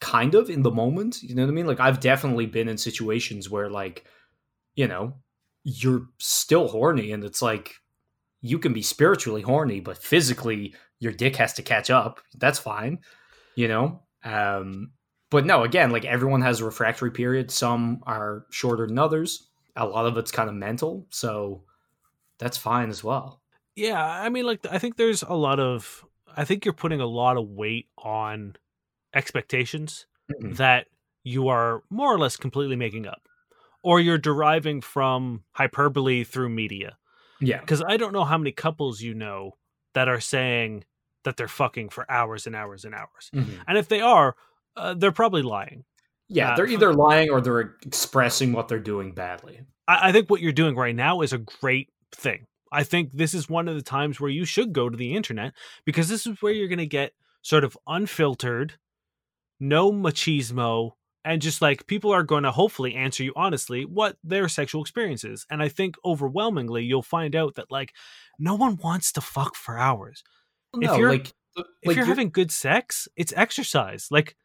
kind 0.00 0.36
of 0.36 0.48
in 0.48 0.62
the 0.62 0.70
moment. 0.70 1.20
You 1.20 1.34
know 1.34 1.42
what 1.42 1.50
I 1.50 1.54
mean? 1.54 1.66
Like 1.66 1.80
I've 1.80 1.98
definitely 1.98 2.46
been 2.46 2.68
in 2.68 2.78
situations 2.78 3.50
where 3.50 3.68
like, 3.68 4.04
you 4.76 4.86
know, 4.86 5.14
you're 5.64 6.06
still 6.18 6.68
horny 6.68 7.10
and 7.10 7.24
it's 7.24 7.42
like 7.42 7.74
you 8.40 8.60
can 8.60 8.72
be 8.72 8.82
spiritually 8.82 9.42
horny, 9.42 9.80
but 9.80 9.98
physically 9.98 10.76
your 11.00 11.12
dick 11.12 11.34
has 11.36 11.54
to 11.54 11.62
catch 11.62 11.90
up. 11.90 12.20
That's 12.36 12.60
fine. 12.60 13.00
You 13.56 13.66
know? 13.66 14.02
Um 14.22 14.92
but 15.28 15.44
no, 15.44 15.64
again, 15.64 15.90
like 15.90 16.04
everyone 16.04 16.42
has 16.42 16.60
a 16.60 16.66
refractory 16.66 17.10
period. 17.10 17.50
Some 17.50 18.00
are 18.06 18.46
shorter 18.50 18.86
than 18.86 18.98
others. 18.98 19.48
A 19.74 19.84
lot 19.84 20.06
of 20.06 20.16
it's 20.18 20.30
kind 20.30 20.48
of 20.48 20.54
mental, 20.54 21.06
so 21.10 21.64
that's 22.38 22.56
fine 22.56 22.90
as 22.90 23.02
well. 23.02 23.42
Yeah, 23.78 24.04
I 24.04 24.28
mean, 24.28 24.44
like 24.44 24.66
I 24.70 24.78
think 24.78 24.96
there's 24.96 25.22
a 25.22 25.34
lot 25.34 25.60
of 25.60 26.04
I 26.36 26.44
think 26.44 26.64
you're 26.64 26.74
putting 26.74 27.00
a 27.00 27.06
lot 27.06 27.36
of 27.36 27.48
weight 27.48 27.88
on 27.96 28.56
expectations 29.14 30.06
Mhm. 30.30 30.56
that 30.56 30.86
you 31.24 31.48
are 31.48 31.82
more 31.90 32.12
or 32.12 32.18
less 32.18 32.36
completely 32.36 32.76
making 32.76 33.06
up, 33.06 33.28
or 33.82 34.00
you're 34.00 34.18
deriving 34.18 34.80
from 34.80 35.44
hyperbole 35.52 36.24
through 36.24 36.48
media. 36.50 36.98
Yeah. 37.40 37.60
Because 37.60 37.82
I 37.82 37.96
don't 37.96 38.12
know 38.12 38.24
how 38.24 38.36
many 38.38 38.52
couples 38.52 39.00
you 39.00 39.14
know 39.14 39.52
that 39.94 40.08
are 40.08 40.20
saying 40.20 40.84
that 41.24 41.36
they're 41.36 41.48
fucking 41.48 41.88
for 41.90 42.10
hours 42.10 42.46
and 42.46 42.54
hours 42.56 42.84
and 42.84 42.94
hours, 42.94 43.30
Mhm. 43.34 43.62
and 43.66 43.78
if 43.78 43.88
they 43.88 44.00
are, 44.00 44.36
uh, 44.76 44.94
they're 44.94 45.12
probably 45.12 45.42
lying. 45.42 45.84
Yeah, 46.28 46.52
Uh, 46.52 46.56
they're 46.56 46.66
either 46.66 46.92
lying 46.92 47.30
or 47.30 47.40
they're 47.40 47.76
expressing 47.86 48.52
what 48.52 48.68
they're 48.68 48.78
doing 48.80 49.12
badly. 49.12 49.60
I, 49.86 50.08
I 50.08 50.12
think 50.12 50.28
what 50.30 50.40
you're 50.42 50.52
doing 50.52 50.76
right 50.76 50.94
now 50.94 51.20
is 51.22 51.32
a 51.32 51.38
great 51.38 51.88
thing. 52.12 52.46
I 52.72 52.84
think 52.84 53.12
this 53.12 53.34
is 53.34 53.48
one 53.48 53.68
of 53.68 53.74
the 53.74 53.82
times 53.82 54.20
where 54.20 54.30
you 54.30 54.44
should 54.44 54.72
go 54.72 54.88
to 54.88 54.96
the 54.96 55.14
internet 55.14 55.54
because 55.84 56.08
this 56.08 56.26
is 56.26 56.40
where 56.40 56.52
mm. 56.52 56.58
you're 56.58 56.68
going 56.68 56.78
to 56.78 56.86
get 56.86 57.12
sort 57.42 57.64
of 57.64 57.76
unfiltered, 57.86 58.74
no 59.60 59.92
machismo, 59.92 60.92
and 61.24 61.42
just 61.42 61.60
like 61.60 61.86
people 61.86 62.12
are 62.12 62.22
going 62.22 62.44
to 62.44 62.50
hopefully 62.50 62.94
answer 62.94 63.22
you 63.22 63.32
honestly 63.36 63.84
what 63.84 64.16
their 64.24 64.48
sexual 64.48 64.80
experience 64.80 65.24
is. 65.24 65.46
And 65.50 65.62
I 65.62 65.68
think 65.68 65.96
overwhelmingly 66.04 66.84
you'll 66.84 67.02
find 67.02 67.34
out 67.36 67.56
that 67.56 67.70
like 67.70 67.94
no 68.38 68.54
one 68.54 68.76
wants 68.76 69.12
to 69.12 69.20
fuck 69.20 69.54
for 69.54 69.78
hours. 69.78 70.22
If 70.74 70.96
you're- 70.96 71.12
like, 71.12 71.32
If 71.56 71.64
like 71.84 71.96
you're 71.96 72.04
having 72.04 72.30
good 72.30 72.52
sex, 72.52 73.08
it's 73.16 73.32
exercise. 73.36 74.08
Like 74.10 74.36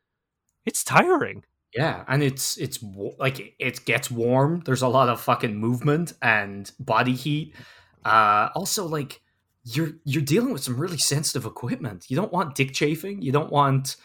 it's 0.65 0.83
tiring. 0.83 1.43
yeah, 1.75 2.03
and 2.07 2.23
it's 2.23 2.57
it's 2.57 2.79
like 3.19 3.55
it 3.59 3.85
gets 3.85 4.09
warm. 4.11 4.61
There's 4.65 4.81
a 4.81 4.87
lot 4.87 5.09
of 5.09 5.21
fucking 5.21 5.55
movement 5.55 6.13
and 6.21 6.71
body 6.79 7.13
heat. 7.13 7.55
Uh, 8.05 8.49
also, 8.55 8.85
like 8.85 9.21
you're 9.65 9.91
you're 10.03 10.21
dealing 10.23 10.51
with 10.53 10.63
some 10.63 10.77
really 10.77 10.97
sensitive 10.97 11.45
equipment. 11.45 12.05
You 12.09 12.15
don't 12.17 12.31
want 12.33 12.55
dick 12.55 12.73
chafing. 12.73 13.21
You 13.21 13.31
don't 13.31 13.51
want 13.51 13.95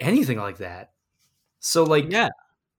anything 0.00 0.38
like 0.38 0.58
that. 0.58 0.92
So, 1.60 1.84
like, 1.84 2.06
Yeah. 2.10 2.28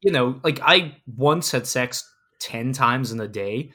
you 0.01 0.11
know, 0.11 0.39
like 0.43 0.59
I 0.61 0.97
once 1.07 1.51
had 1.51 1.67
sex 1.67 2.09
10 2.39 2.73
times 2.73 3.11
in 3.11 3.19
a 3.19 3.27
day 3.27 3.71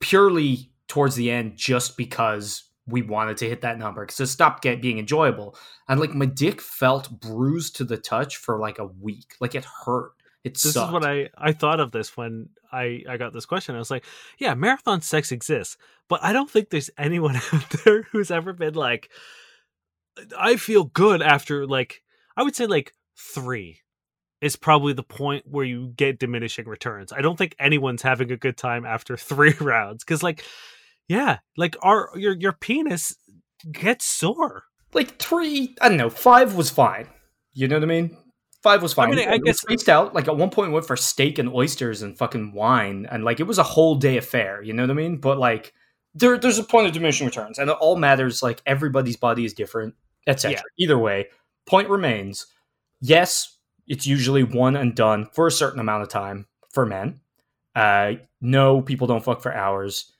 purely 0.00 0.72
towards 0.88 1.14
the 1.16 1.30
end 1.30 1.56
just 1.56 1.96
because 1.96 2.64
we 2.86 3.02
wanted 3.02 3.36
to 3.38 3.48
hit 3.48 3.60
that 3.62 3.78
number 3.78 4.04
because 4.04 4.20
it 4.20 4.26
stopped 4.26 4.62
get, 4.62 4.82
being 4.82 4.98
enjoyable. 4.98 5.56
And 5.88 6.00
like 6.00 6.14
my 6.14 6.26
dick 6.26 6.60
felt 6.60 7.20
bruised 7.20 7.76
to 7.76 7.84
the 7.84 7.96
touch 7.96 8.36
for 8.38 8.58
like 8.58 8.78
a 8.78 8.86
week. 8.86 9.34
Like 9.40 9.54
it 9.54 9.64
hurt. 9.64 10.12
It 10.44 10.54
This 10.54 10.72
sucked. 10.72 10.88
is 10.88 10.92
what 10.92 11.04
I 11.04 11.28
I 11.36 11.52
thought 11.52 11.80
of 11.80 11.92
this 11.92 12.16
when 12.16 12.48
I 12.72 13.02
I 13.08 13.16
got 13.16 13.32
this 13.32 13.46
question. 13.46 13.74
I 13.74 13.78
was 13.78 13.90
like, 13.90 14.04
yeah, 14.38 14.54
marathon 14.54 15.02
sex 15.02 15.32
exists, 15.32 15.76
but 16.08 16.22
I 16.22 16.32
don't 16.32 16.50
think 16.50 16.70
there's 16.70 16.90
anyone 16.96 17.36
out 17.52 17.70
there 17.84 18.02
who's 18.12 18.30
ever 18.30 18.52
been 18.52 18.74
like, 18.74 19.10
I 20.38 20.56
feel 20.56 20.84
good 20.84 21.22
after 21.22 21.66
like 21.66 22.02
I 22.36 22.42
would 22.42 22.56
say 22.56 22.66
like 22.66 22.92
three 23.18 23.80
is 24.40 24.56
probably 24.56 24.94
the 24.94 25.02
point 25.02 25.44
where 25.46 25.66
you 25.66 25.92
get 25.96 26.18
diminishing 26.18 26.66
returns. 26.66 27.12
I 27.12 27.20
don't 27.20 27.36
think 27.36 27.54
anyone's 27.58 28.00
having 28.00 28.32
a 28.32 28.36
good 28.38 28.56
time 28.56 28.86
after 28.86 29.16
three 29.18 29.54
rounds 29.60 30.02
because 30.04 30.22
like, 30.22 30.42
yeah, 31.08 31.38
like 31.58 31.76
our 31.82 32.10
your 32.14 32.34
your 32.34 32.52
penis 32.52 33.14
gets 33.70 34.06
sore. 34.06 34.64
like 34.94 35.18
three, 35.18 35.76
I 35.82 35.88
don't 35.90 35.98
know, 35.98 36.08
five 36.08 36.54
was 36.54 36.70
fine. 36.70 37.08
You 37.52 37.68
know 37.68 37.76
what 37.76 37.82
I 37.82 37.86
mean? 37.86 38.16
Five 38.62 38.82
was 38.82 38.92
fine. 38.92 39.10
mean, 39.10 39.20
I 39.28 39.34
It 39.34 39.40
was 39.40 39.40
guess- 39.44 39.60
spaced 39.60 39.88
out. 39.88 40.14
Like 40.14 40.28
at 40.28 40.36
one 40.36 40.50
point, 40.50 40.68
we 40.68 40.74
went 40.74 40.86
for 40.86 40.96
steak 40.96 41.38
and 41.38 41.48
oysters 41.48 42.02
and 42.02 42.16
fucking 42.18 42.52
wine, 42.52 43.06
and 43.10 43.24
like 43.24 43.40
it 43.40 43.44
was 43.44 43.58
a 43.58 43.62
whole 43.62 43.94
day 43.94 44.16
affair. 44.18 44.62
You 44.62 44.72
know 44.74 44.82
what 44.82 44.90
I 44.90 44.94
mean? 44.94 45.16
But 45.16 45.38
like, 45.38 45.72
there, 46.14 46.36
there's 46.38 46.58
a 46.58 46.64
point 46.64 46.86
of 46.86 46.92
diminishing 46.92 47.26
returns, 47.26 47.58
and 47.58 47.70
it 47.70 47.76
all 47.80 47.96
matters. 47.96 48.42
Like 48.42 48.60
everybody's 48.66 49.16
body 49.16 49.44
is 49.44 49.54
different, 49.54 49.94
etc. 50.26 50.56
Yeah. 50.58 50.84
Either 50.84 50.98
way, 50.98 51.28
point 51.66 51.88
remains. 51.88 52.46
Yes, 53.00 53.56
it's 53.86 54.06
usually 54.06 54.42
one 54.42 54.76
and 54.76 54.94
done 54.94 55.26
for 55.32 55.46
a 55.46 55.50
certain 55.52 55.80
amount 55.80 56.02
of 56.02 56.08
time 56.10 56.46
for 56.70 56.84
men. 56.84 57.20
Uh, 57.74 58.14
no, 58.42 58.82
people 58.82 59.06
don't 59.06 59.24
fuck 59.24 59.40
for 59.40 59.54
hours, 59.54 60.12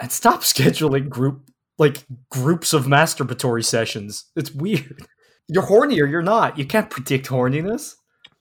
and 0.00 0.10
stop 0.10 0.40
scheduling 0.42 1.08
group 1.08 1.48
like 1.78 2.04
groups 2.30 2.72
of 2.72 2.86
masturbatory 2.86 3.64
sessions. 3.64 4.24
It's 4.34 4.50
weird. 4.50 5.06
You're 5.48 5.62
horny 5.64 6.00
or 6.00 6.06
you're 6.06 6.22
not. 6.22 6.58
You 6.58 6.64
can't 6.66 6.90
predict 6.90 7.26
horniness. 7.28 7.96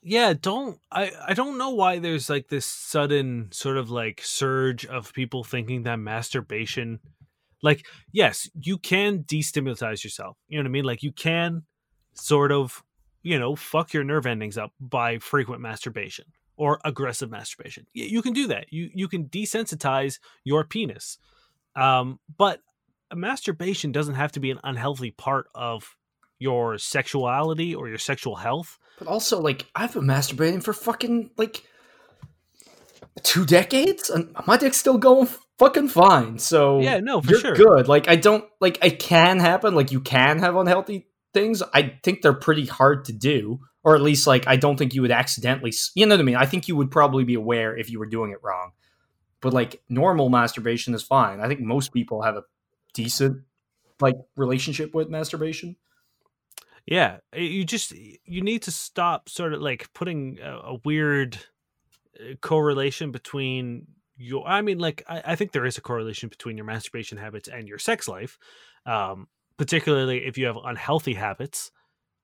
yeah 0.06 0.34
don't 0.34 0.80
i 0.92 1.12
i 1.28 1.34
don't 1.34 1.58
know 1.58 1.70
why 1.70 1.98
there's 2.00 2.30
like 2.30 2.50
this 2.50 2.66
sudden 2.66 3.48
sort 3.52 3.78
of 3.78 3.90
like 3.90 4.22
surge 4.22 4.86
of 4.86 5.14
people 5.14 5.44
thinking 5.46 5.84
that 5.84 5.96
masturbation 5.98 7.00
like 7.62 7.86
yes 8.12 8.50
you 8.60 8.78
can 8.78 9.24
destimulatize 9.24 10.04
yourself. 10.04 10.38
You 10.50 10.58
know 10.58 10.64
what 10.64 10.70
i 10.70 10.72
mean? 10.72 10.84
Like 10.84 11.04
you 11.04 11.14
can 11.14 11.64
sort 12.16 12.52
of 12.52 12.84
you 13.22 13.40
know 13.40 13.56
fuck 13.56 13.94
your 13.94 14.04
nerve 14.04 14.26
endings 14.26 14.58
up 14.58 14.72
by 14.80 15.20
frequent 15.20 15.62
masturbation 15.62 16.26
or 16.58 16.80
aggressive 16.86 17.32
masturbation. 17.32 17.86
You 17.94 18.22
can 18.22 18.34
do 18.34 18.48
that. 18.48 18.66
You 18.72 18.90
you 18.94 19.08
can 19.08 19.26
desensitize 19.30 20.20
your 20.44 20.66
penis. 20.66 21.18
Um 21.76 22.20
but 22.38 22.60
masturbation 23.16 23.92
doesn't 23.94 24.16
have 24.16 24.34
to 24.34 24.40
be 24.42 24.52
an 24.52 24.60
unhealthy 24.66 25.12
part 25.12 25.48
of 25.56 25.96
your 26.44 26.78
sexuality 26.78 27.74
or 27.74 27.88
your 27.88 27.98
sexual 27.98 28.36
health 28.36 28.78
But 29.00 29.08
also, 29.08 29.40
like, 29.42 29.66
I've 29.74 29.94
been 29.94 30.04
masturbating 30.04 30.62
for 30.64 30.74
fucking 30.74 31.32
like 31.38 31.64
two 33.24 33.46
decades, 33.46 34.10
and 34.10 34.36
my 34.48 34.58
dick's 34.58 34.78
still 34.78 34.98
going 34.98 35.28
fucking 35.58 35.90
fine. 35.90 36.40
So 36.40 36.80
Yeah, 36.82 37.00
no, 37.00 37.22
for 37.22 37.32
you're 37.32 37.40
sure. 37.40 37.56
good. 37.56 37.88
Like, 37.88 38.08
I 38.08 38.16
don't 38.16 38.46
like 38.60 38.84
it 38.84 39.00
can 39.00 39.40
happen. 39.40 39.76
Like, 39.76 39.92
you 39.92 40.02
can 40.02 40.40
have 40.40 40.56
unhealthy 40.56 41.08
things. 41.34 41.64
I 41.74 42.00
think 42.04 42.22
they're 42.22 42.34
pretty 42.34 42.66
hard 42.66 43.06
to 43.06 43.14
do, 43.14 43.60
or 43.84 43.96
at 43.96 44.02
least 44.02 44.28
like 44.28 44.48
I 44.48 44.56
don't 44.56 44.78
think 44.78 44.94
you 44.94 45.02
would 45.02 45.12
accidentally. 45.12 45.74
You 45.96 46.06
know 46.06 46.16
what 46.16 46.22
I 46.22 46.24
mean? 46.24 46.36
I 46.36 46.46
think 46.46 46.68
you 46.68 46.76
would 46.76 46.92
probably 46.92 47.24
be 47.24 47.34
aware 47.36 47.76
if 47.76 47.90
you 47.90 48.00
were 48.00 48.06
doing 48.06 48.32
it 48.32 48.40
wrong. 48.44 48.72
But 49.42 49.54
like 49.54 49.82
normal 49.90 50.30
masturbation 50.30 50.94
is 50.94 51.04
fine. 51.04 51.42
I 51.42 51.48
think 51.48 51.60
most 51.60 51.92
people 51.92 52.22
have 52.22 52.36
a 52.36 52.44
decent 52.94 53.42
like 54.00 54.16
relationship 54.36 54.94
with 54.94 55.10
masturbation. 55.10 55.76
Yeah, 56.86 57.20
you 57.36 57.64
just 57.64 57.92
you 57.92 58.42
need 58.42 58.64
to 58.64 58.72
stop 58.72 59.30
sort 59.30 59.54
of 59.54 59.62
like 59.62 59.92
putting 59.94 60.40
a, 60.42 60.58
a 60.58 60.80
weird 60.84 61.38
uh, 62.20 62.36
correlation 62.42 63.12
between 63.12 63.88
your. 64.18 64.48
I 64.48 64.62
mean, 64.62 64.80
like 64.80 65.04
I, 65.08 65.22
I 65.28 65.36
think 65.36 65.52
there 65.54 65.66
is 65.66 65.78
a 65.78 65.82
correlation 65.82 66.30
between 66.30 66.58
your 66.58 66.66
masturbation 66.66 67.18
habits 67.18 67.48
and 67.50 67.68
your 67.68 67.80
sex 67.80 68.08
life, 68.08 68.38
um, 68.86 69.28
particularly 69.58 70.26
if 70.26 70.38
you 70.38 70.46
have 70.48 70.58
unhealthy 70.64 71.14
habits 71.16 71.72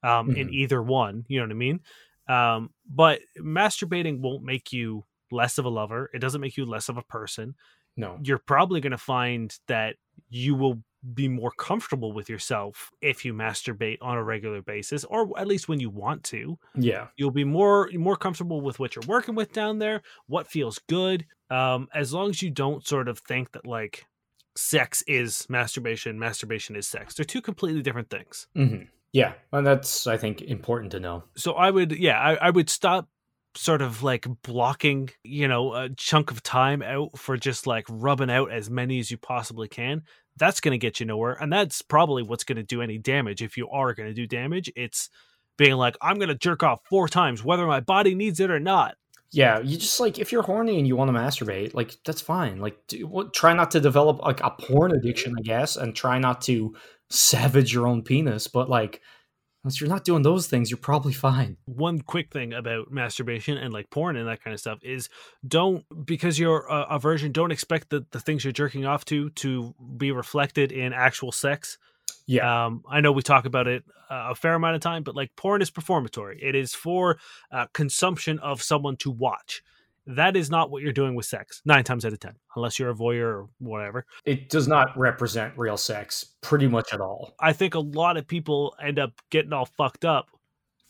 um, 0.03 0.31
in 0.31 0.49
Mhm. 0.49 0.53
either 0.53 0.83
one. 0.83 1.25
You 1.27 1.39
know 1.39 1.45
what 1.45 1.51
I 1.51 1.55
mean? 1.55 1.81
Um, 2.27 2.73
but 2.87 3.21
masturbating 3.39 4.19
won't 4.21 4.43
make 4.43 4.73
you 4.73 5.05
less 5.31 5.57
of 5.57 5.65
a 5.65 5.69
lover. 5.69 6.09
It 6.13 6.19
doesn't 6.19 6.41
make 6.41 6.57
you 6.57 6.65
less 6.65 6.89
of 6.89 6.97
a 6.97 7.03
person. 7.03 7.55
No. 7.97 8.19
You're 8.23 8.39
probably 8.39 8.81
going 8.81 8.91
to 8.91 8.97
find 8.97 9.57
that 9.67 9.97
you 10.29 10.55
will 10.55 10.83
be 11.13 11.27
more 11.27 11.51
comfortable 11.51 12.11
with 12.11 12.29
yourself 12.29 12.91
if 13.01 13.23
you 13.23 13.33
masturbate 13.33 13.97
on 14.01 14.17
a 14.17 14.23
regular 14.23 14.61
basis 14.61 15.03
or 15.05 15.37
at 15.39 15.47
least 15.47 15.69
when 15.69 15.79
you 15.79 15.89
want 15.89 16.23
to 16.25 16.57
Yeah. 16.75 17.07
you'll 17.17 17.31
be 17.31 17.45
more 17.45 17.89
more 17.93 18.17
comfortable 18.17 18.61
with 18.61 18.79
what 18.79 18.95
you're 18.95 19.05
working 19.07 19.35
with 19.35 19.53
down 19.53 19.79
there 19.79 20.01
what 20.27 20.47
feels 20.47 20.77
good 20.89 21.25
um 21.49 21.87
as 21.93 22.13
long 22.13 22.29
as 22.29 22.41
you 22.41 22.49
don't 22.51 22.85
sort 22.85 23.07
of 23.07 23.19
think 23.19 23.51
that 23.53 23.65
like 23.65 24.05
sex 24.55 25.01
is 25.07 25.45
masturbation 25.49 26.19
masturbation 26.19 26.75
is 26.75 26.87
sex 26.87 27.13
they're 27.15 27.23
two 27.25 27.41
completely 27.41 27.81
different 27.81 28.09
things 28.09 28.47
hmm 28.55 28.83
Yeah. 29.13 29.33
And 29.51 29.65
that's, 29.65 30.05
I 30.05 30.17
think, 30.17 30.41
important 30.41 30.91
to 30.91 30.99
know. 30.99 31.23
so 31.35 31.53
i 31.53 31.71
would 31.71 31.91
yeah 31.97 32.19
I, 32.19 32.35
I 32.35 32.49
would 32.49 32.69
stop 32.69 33.07
sort 33.55 33.81
of 33.81 34.03
like 34.03 34.27
blocking 34.43 35.09
you 35.23 35.47
know 35.47 35.73
a 35.73 35.89
chunk 35.89 36.29
of 36.29 36.43
time 36.43 36.83
out 36.83 37.17
for 37.17 37.35
just 37.35 37.65
like 37.65 37.85
rubbing 37.89 38.29
out 38.29 38.51
as 38.51 38.69
many 38.69 38.99
as 38.99 39.09
you 39.09 39.17
possibly 39.17 39.67
can 39.67 40.03
that's 40.39 40.59
going 40.59 40.71
to 40.71 40.77
get 40.77 40.99
you 40.99 41.05
nowhere 41.05 41.37
and 41.41 41.51
that's 41.51 41.81
probably 41.81 42.23
what's 42.23 42.43
going 42.43 42.55
to 42.55 42.63
do 42.63 42.81
any 42.81 42.97
damage 42.97 43.41
if 43.41 43.57
you 43.57 43.69
are 43.69 43.93
going 43.93 44.09
to 44.09 44.15
do 44.15 44.25
damage 44.25 44.71
it's 44.75 45.09
being 45.57 45.75
like 45.75 45.95
i'm 46.01 46.17
going 46.17 46.29
to 46.29 46.35
jerk 46.35 46.63
off 46.63 46.79
four 46.89 47.07
times 47.07 47.43
whether 47.43 47.67
my 47.67 47.79
body 47.79 48.15
needs 48.15 48.39
it 48.39 48.49
or 48.49 48.59
not 48.59 48.95
Yeah, 49.31 49.59
you 49.59 49.77
just 49.77 49.99
like 49.99 50.17
if 50.17 50.31
you're 50.31 50.41
horny 50.41 50.79
and 50.79 50.87
you 50.87 50.95
want 50.95 51.09
to 51.09 51.17
masturbate, 51.17 51.75
like 51.75 51.95
that's 52.03 52.21
fine. 52.21 52.59
Like, 52.59 52.79
do, 52.87 53.05
what, 53.05 53.33
try 53.33 53.53
not 53.53 53.69
to 53.71 53.79
develop 53.79 54.19
like 54.19 54.41
a 54.41 54.49
porn 54.49 54.91
addiction, 54.91 55.35
I 55.37 55.41
guess, 55.41 55.75
and 55.75 55.95
try 55.95 56.17
not 56.17 56.41
to 56.43 56.75
savage 57.09 57.71
your 57.71 57.85
own 57.85 58.01
penis. 58.01 58.47
But 58.47 58.69
like, 58.69 59.01
once 59.63 59.81
you're 59.81 59.89
not 59.89 60.05
doing 60.05 60.23
those 60.23 60.47
things, 60.47 60.71
you're 60.71 60.77
probably 60.77 61.13
fine. 61.13 61.57
one 61.65 61.99
quick 62.01 62.31
thing 62.31 62.53
about 62.53 62.91
masturbation 62.91 63.57
and 63.57 63.73
like 63.73 63.89
porn 63.89 64.15
and 64.15 64.27
that 64.27 64.41
kind 64.43 64.53
of 64.53 64.59
stuff 64.59 64.79
is 64.83 65.09
don't 65.47 65.83
because 66.05 66.39
you're 66.39 66.65
a, 66.67 66.95
a 66.95 66.99
virgin 66.99 67.31
don't 67.31 67.51
expect 67.51 67.89
that 67.89 68.11
the 68.11 68.19
things 68.19 68.43
you're 68.43 68.53
jerking 68.53 68.85
off 68.85 69.03
to 69.05 69.29
to 69.31 69.75
be 69.97 70.11
reflected 70.11 70.71
in 70.71 70.93
actual 70.93 71.31
sex. 71.31 71.77
Yeah, 72.25 72.65
um 72.65 72.83
i 72.89 73.01
know 73.01 73.11
we 73.11 73.21
talk 73.23 73.45
about 73.45 73.67
it 73.67 73.83
uh, 74.09 74.29
a 74.31 74.35
fair 74.35 74.53
amount 74.53 74.75
of 74.75 74.81
time 74.81 75.03
but 75.03 75.15
like 75.15 75.35
porn 75.35 75.61
is 75.61 75.69
performatory. 75.71 76.39
It 76.41 76.55
is 76.55 76.73
for 76.73 77.17
uh, 77.51 77.65
consumption 77.73 78.39
of 78.39 78.61
someone 78.61 78.97
to 78.97 79.11
watch 79.11 79.61
that 80.07 80.35
is 80.35 80.49
not 80.49 80.71
what 80.71 80.81
you're 80.81 80.91
doing 80.93 81.15
with 81.15 81.25
sex 81.25 81.61
nine 81.65 81.83
times 81.83 82.03
out 82.05 82.13
of 82.13 82.19
ten 82.19 82.33
unless 82.55 82.79
you're 82.79 82.89
a 82.89 82.95
voyeur 82.95 83.25
or 83.43 83.49
whatever 83.59 84.05
it 84.25 84.49
does 84.49 84.67
not 84.67 84.97
represent 84.97 85.53
real 85.57 85.77
sex 85.77 86.25
pretty 86.41 86.67
much 86.67 86.93
at 86.93 87.01
all. 87.01 87.33
I 87.39 87.53
think 87.53 87.75
a 87.75 87.79
lot 87.79 88.17
of 88.17 88.27
people 88.27 88.75
end 88.81 88.97
up 88.99 89.11
getting 89.29 89.53
all 89.53 89.65
fucked 89.65 90.05
up 90.05 90.27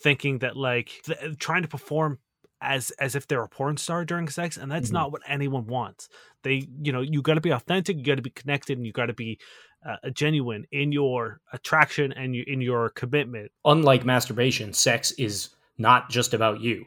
thinking 0.01 0.39
that 0.39 0.55
like 0.55 0.91
th- 1.05 1.37
trying 1.39 1.61
to 1.63 1.67
perform 1.67 2.19
as 2.61 2.91
as 2.91 3.15
if 3.15 3.27
they're 3.27 3.43
a 3.43 3.47
porn 3.49 3.77
star 3.77 4.03
during 4.05 4.27
sex 4.29 4.57
and 4.57 4.71
that's 4.71 4.89
Mhm. 4.89 4.93
not 4.93 5.11
what 5.11 5.21
anyone 5.27 5.65
wants. 5.67 6.09
They 6.43 6.67
you 6.81 6.91
know, 6.91 7.01
you 7.01 7.21
got 7.21 7.35
to 7.35 7.41
be 7.41 7.51
authentic, 7.51 7.97
you 7.97 8.03
got 8.03 8.15
to 8.15 8.21
be 8.21 8.29
connected 8.29 8.77
and 8.77 8.85
you 8.85 8.93
got 8.93 9.07
to 9.07 9.13
be 9.13 9.39
uh, 9.85 10.09
genuine 10.13 10.65
in 10.73 10.91
your 10.91 11.39
attraction 11.53 12.11
and 12.11 12.35
you, 12.35 12.43
in 12.47 12.59
your 12.59 12.89
commitment. 12.89 13.49
Unlike 13.63 14.03
masturbation, 14.05 14.73
sex 14.73 15.11
is 15.11 15.49
not 15.77 16.09
just 16.09 16.33
about 16.33 16.59
you. 16.59 16.85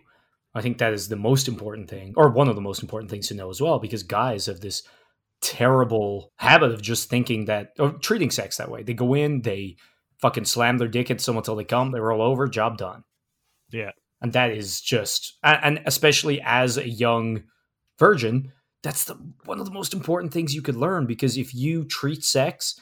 I 0.55 0.61
think 0.61 0.79
that 0.79 0.93
is 0.93 1.09
the 1.09 1.17
most 1.17 1.49
important 1.49 1.89
thing, 1.89 2.13
or 2.17 2.31
one 2.31 2.49
of 2.49 2.55
the 2.55 2.61
most 2.61 2.83
important 2.83 3.11
things 3.11 3.29
to 3.29 3.35
know 3.35 3.51
as 3.51 3.61
well, 3.61 3.79
because 3.79 4.03
guys 4.03 4.47
have 4.47 4.61
this 4.61 4.83
terrible 5.41 6.31
habit 6.37 6.73
of 6.73 6.83
just 6.83 7.09
thinking 7.09 7.47
that, 7.47 7.71
or 7.79 7.93
treating 7.93 8.31
sex 8.31 8.57
that 8.59 8.71
way. 8.71 8.83
They 8.83 8.95
go 8.95 9.15
in, 9.15 9.43
they 9.43 9.77
fucking 10.21 10.45
slam 10.45 10.79
their 10.79 10.89
dick 10.89 11.11
into 11.11 11.23
someone 11.23 11.43
till 11.45 11.57
they 11.57 11.65
come, 11.65 11.91
they 11.91 12.01
roll 12.01 12.23
over, 12.23 12.47
job 12.49 12.79
done. 12.79 13.03
Yeah. 13.71 13.91
And 14.21 14.33
that 14.35 14.53
is 14.53 14.81
just, 14.81 15.37
and 15.43 15.83
especially 15.85 16.41
as 16.45 16.77
a 16.77 16.89
young 16.89 17.43
virgin, 17.99 18.53
that's 18.83 19.05
the 19.05 19.15
one 19.45 19.59
of 19.59 19.67
the 19.67 19.73
most 19.73 19.95
important 19.95 20.33
things 20.33 20.55
you 20.55 20.63
could 20.63 20.77
learn 20.77 21.07
because 21.07 21.37
if 21.37 21.55
you 21.55 21.85
treat 21.85 22.25
sex 22.25 22.75